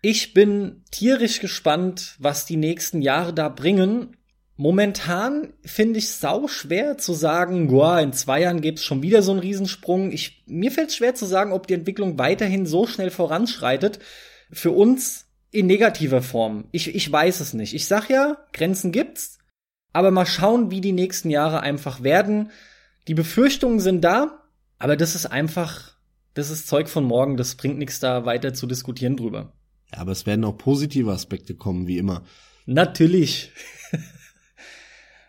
Ich 0.04 0.34
bin 0.34 0.82
tierisch 0.90 1.38
gespannt, 1.38 2.16
was 2.18 2.44
die 2.44 2.56
nächsten 2.56 3.02
Jahre 3.02 3.32
da 3.32 3.48
bringen. 3.48 4.16
Momentan 4.56 5.52
finde 5.64 6.00
ich 6.00 6.10
sau 6.10 6.48
schwer 6.48 6.98
zu 6.98 7.12
sagen, 7.12 7.68
boah, 7.68 8.00
in 8.00 8.12
zwei 8.12 8.40
Jahren 8.40 8.60
gibt's 8.60 8.82
schon 8.82 9.02
wieder 9.02 9.22
so 9.22 9.30
einen 9.30 9.40
Riesensprung. 9.40 10.10
Ich, 10.10 10.42
mir 10.46 10.72
fällt 10.72 10.92
schwer 10.92 11.14
zu 11.14 11.24
sagen, 11.24 11.52
ob 11.52 11.68
die 11.68 11.74
Entwicklung 11.74 12.18
weiterhin 12.18 12.66
so 12.66 12.88
schnell 12.88 13.10
voranschreitet. 13.10 14.00
Für 14.50 14.72
uns 14.72 15.26
in 15.52 15.66
negativer 15.66 16.20
Form. 16.20 16.64
Ich, 16.72 16.92
ich 16.92 17.10
weiß 17.10 17.38
es 17.38 17.54
nicht. 17.54 17.72
Ich 17.72 17.86
sag 17.86 18.10
ja, 18.10 18.38
Grenzen 18.52 18.90
gibt's. 18.90 19.38
Aber 19.92 20.10
mal 20.10 20.26
schauen, 20.26 20.72
wie 20.72 20.80
die 20.80 20.92
nächsten 20.92 21.30
Jahre 21.30 21.60
einfach 21.60 22.02
werden. 22.02 22.50
Die 23.06 23.14
Befürchtungen 23.14 23.78
sind 23.78 24.02
da, 24.02 24.42
aber 24.80 24.96
das 24.96 25.14
ist 25.14 25.26
einfach, 25.26 25.96
das 26.34 26.50
ist 26.50 26.66
Zeug 26.66 26.88
von 26.88 27.04
morgen. 27.04 27.36
Das 27.36 27.54
bringt 27.54 27.78
nichts 27.78 28.00
da 28.00 28.24
weiter 28.24 28.52
zu 28.52 28.66
diskutieren 28.66 29.16
drüber. 29.16 29.52
Ja, 29.92 30.00
aber 30.00 30.12
es 30.12 30.26
werden 30.26 30.44
auch 30.44 30.56
positive 30.56 31.12
Aspekte 31.12 31.54
kommen, 31.54 31.86
wie 31.86 31.98
immer. 31.98 32.22
Natürlich. 32.66 33.50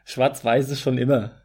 Schwarz-Weiß 0.05 0.69
ist 0.69 0.81
schon 0.81 0.97
immer. 0.97 1.41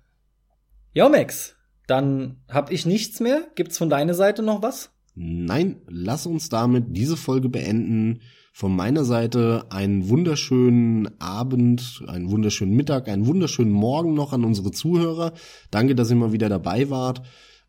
Ja, 0.92 1.08
Max, 1.08 1.56
dann 1.86 2.42
hab 2.48 2.70
ich 2.70 2.86
nichts 2.86 3.20
mehr. 3.20 3.48
Gibt's 3.54 3.78
von 3.78 3.90
deiner 3.90 4.14
Seite 4.14 4.42
noch 4.42 4.62
was? 4.62 4.90
Nein, 5.14 5.82
lass 5.88 6.26
uns 6.26 6.48
damit 6.48 6.96
diese 6.96 7.16
Folge 7.16 7.48
beenden. 7.48 8.20
Von 8.52 8.74
meiner 8.74 9.04
Seite 9.04 9.66
einen 9.70 10.08
wunderschönen 10.08 11.20
Abend, 11.20 12.02
einen 12.08 12.30
wunderschönen 12.30 12.74
Mittag, 12.74 13.08
einen 13.08 13.26
wunderschönen 13.26 13.72
Morgen 13.72 14.14
noch 14.14 14.32
an 14.32 14.44
unsere 14.44 14.72
Zuhörer. 14.72 15.32
Danke, 15.70 15.94
dass 15.94 16.10
ihr 16.10 16.16
mal 16.16 16.32
wieder 16.32 16.48
dabei 16.48 16.90
wart. 16.90 17.22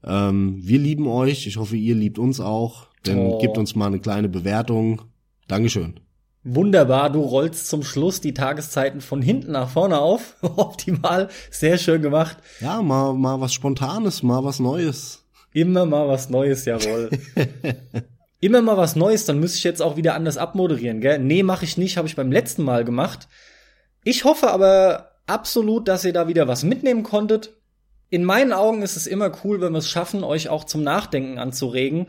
Ähm, 0.04 0.60
wir 0.62 0.80
lieben 0.80 1.08
euch. 1.08 1.48
Ich 1.48 1.58
hoffe, 1.58 1.76
ihr 1.76 1.96
liebt 1.96 2.20
uns 2.20 2.40
auch. 2.40 2.88
Denn 3.06 3.20
oh. 3.20 3.38
gebt 3.40 3.58
uns 3.58 3.76
mal 3.76 3.88
eine 3.88 4.00
kleine 4.00 4.30
Bewertung. 4.30 5.04
Dankeschön. 5.50 6.00
Wunderbar, 6.44 7.10
du 7.10 7.22
rollst 7.22 7.68
zum 7.68 7.84
Schluss 7.84 8.22
die 8.22 8.36
Tageszeiten 8.36 9.02
von 9.02 9.22
hinten 9.22 9.52
nach 9.52 9.70
vorne 9.70 10.00
auf. 10.00 10.38
Optimal, 10.42 11.28
sehr 11.50 11.78
schön 11.78 12.02
gemacht. 12.02 12.38
Ja, 12.62 12.82
mal, 12.82 13.14
mal 13.14 13.42
was 13.42 13.52
Spontanes, 13.52 14.24
mal 14.24 14.44
was 14.44 14.60
Neues. 14.60 15.26
Immer 15.52 15.88
mal 15.88 16.08
was 16.08 16.30
Neues, 16.30 16.66
jawohl. 16.66 17.10
Immer 18.40 18.62
mal 18.62 18.78
was 18.78 18.96
Neues, 18.96 19.26
dann 19.26 19.40
müsste 19.40 19.58
ich 19.58 19.64
jetzt 19.64 19.82
auch 19.82 19.98
wieder 19.98 20.14
anders 20.14 20.38
abmoderieren, 20.38 21.02
gell? 21.02 21.18
Nee, 21.18 21.42
mache 21.42 21.66
ich 21.66 21.78
nicht, 21.78 21.98
habe 21.98 22.08
ich 22.08 22.16
beim 22.16 22.32
letzten 22.32 22.64
Mal 22.64 22.86
gemacht. 22.86 23.28
Ich 24.04 24.24
hoffe 24.24 24.52
aber 24.52 25.16
absolut, 25.26 25.88
dass 25.88 26.06
ihr 26.06 26.14
da 26.14 26.28
wieder 26.28 26.48
was 26.48 26.64
mitnehmen 26.64 27.02
konntet. 27.02 27.58
In 28.12 28.24
meinen 28.24 28.54
Augen 28.54 28.84
ist 28.84 28.96
es 28.96 29.08
immer 29.08 29.32
cool, 29.44 29.62
wenn 29.62 29.74
wir 29.74 29.80
es 29.80 29.90
schaffen, 29.90 30.24
euch 30.24 30.48
auch 30.48 30.64
zum 30.64 30.84
Nachdenken 30.84 31.40
anzuregen 31.40 32.08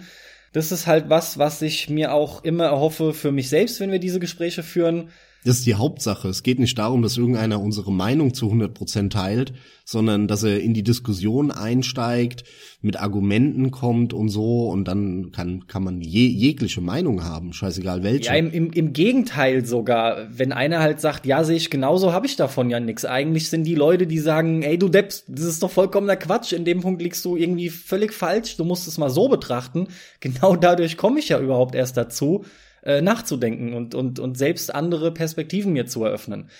das 0.53 0.73
ist 0.73 0.87
halt 0.87 1.09
was, 1.09 1.39
was 1.39 1.63
ich 1.63 1.89
mir 1.89 2.13
auch 2.13 2.43
immer 2.45 2.67
erhoffe 2.67 3.15
für 3.15 3.33
mich 3.33 3.49
selbst, 3.49 3.81
wenn 3.81 3.93
wir 3.93 4.01
diese 4.01 4.21
Gespräche 4.21 4.63
führen. 4.63 5.11
Das 5.45 5.57
ist 5.57 5.67
die 5.67 5.75
Hauptsache. 5.75 6.29
Es 6.29 6.43
geht 6.43 6.59
nicht 6.59 6.79
darum, 6.79 7.01
dass 7.01 7.17
irgendeiner 7.17 7.61
unsere 7.61 7.91
Meinung 7.91 8.35
zu 8.35 8.47
100 8.47 8.75
Prozent 8.75 9.13
teilt, 9.15 9.55
sondern 9.85 10.29
dass 10.29 10.43
er 10.43 10.61
in 10.61 10.75
die 10.75 10.83
Diskussion 10.83 11.51
einsteigt, 11.51 12.45
mit 12.83 13.01
Argumenten 13.01 13.71
kommt 13.71 14.13
und 14.13 14.29
so 14.29 14.69
und 14.69 14.87
dann 14.87 15.33
kann, 15.33 15.67
kann 15.67 15.83
man 15.83 16.03
je, 16.03 16.27
jegliche 16.27 16.83
Meinung 16.83 17.25
haben, 17.25 17.55
scheißegal 17.55 18.03
welche. 18.03 18.27
Ja, 18.27 18.35
im, 18.35 18.51
im, 18.51 18.71
im 18.73 18.93
Gegenteil 18.93 19.65
sogar. 19.65 20.29
Wenn 20.31 20.53
einer 20.53 20.81
halt 20.81 21.01
sagt, 21.01 21.25
ja, 21.25 21.43
sehe 21.43 21.57
ich 21.57 21.71
genauso, 21.71 22.13
habe 22.13 22.27
ich 22.27 22.37
davon 22.37 22.69
ja 22.69 22.79
nix. 22.79 23.07
Eigentlich 23.07 23.49
sind 23.49 23.65
die 23.65 23.75
Leute, 23.75 24.07
die 24.07 24.19
sagen, 24.19 24.63
ey, 24.63 24.79
du 24.79 24.89
Deppst, 24.89 25.25
das 25.29 25.45
ist 25.45 25.63
doch 25.63 25.71
vollkommener 25.71 26.17
Quatsch, 26.17 26.53
in 26.53 26.67
dem 26.67 26.81
Punkt 26.81 27.01
liegst 27.01 27.25
du 27.25 27.37
irgendwie 27.37 27.71
völlig 27.71 28.13
falsch, 28.13 28.57
du 28.59 28.65
musst 28.65 28.87
es 28.87 28.99
mal 28.99 29.11
so 29.11 29.29
betrachten. 29.29 29.89
Genau 30.21 30.55
dadurch 30.57 30.99
komme 30.99 31.19
ich 31.19 31.31
ja 31.31 31.41
überhaupt 31.41 31.75
erst 31.75 31.97
dazu 31.97 32.45
äh, 32.83 33.01
nachzudenken 33.01 33.75
und, 33.75 33.95
und, 33.95 34.19
und 34.19 34.37
selbst 34.37 34.75
andere 34.75 35.13
Perspektiven 35.13 35.73
mir 35.73 35.87
zu 35.87 36.05
eröffnen. 36.05 36.51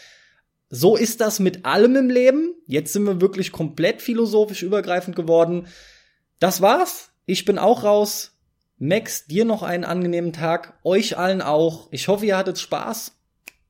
So 0.69 0.97
ist 0.97 1.21
das 1.21 1.41
mit 1.41 1.65
allem 1.65 1.97
im 1.97 2.11
Leben. 2.11 2.55
Jetzt 2.67 2.93
sind 2.93 3.05
wir 3.05 3.21
wirklich 3.21 3.51
komplett 3.51 4.01
philosophisch 4.03 4.63
übergreifend 4.63 5.17
geworden. 5.17 5.67
das 6.39 6.61
war's. 6.61 7.11
Ich 7.27 7.45
bin 7.45 7.59
auch 7.59 7.85
raus. 7.85 8.37
Max, 8.79 9.27
dir 9.27 9.45
noch 9.45 9.63
einen 9.63 9.85
angenehmen 9.85 10.33
Tag. 10.33 10.79
Euch 10.85 11.19
allen 11.19 11.43
auch. 11.43 11.89
Ich 11.91 12.09
hoffe, 12.09 12.27
ihr 12.27 12.37
hattet 12.37 12.59
Spaß. 12.59 13.17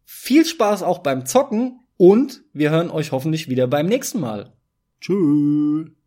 Viel 0.04 0.44
Spaß 0.44 0.82
auch 0.82 0.98
beim 0.98 1.26
Zocken. 1.26 1.80
Und 1.96 2.42
wir 2.52 2.70
hören 2.70 2.90
euch 2.90 3.12
hoffentlich 3.12 3.48
wieder 3.48 3.66
beim 3.66 3.86
nächsten 3.86 4.20
Mal. 4.20 4.52
Tschüss. 5.00 5.99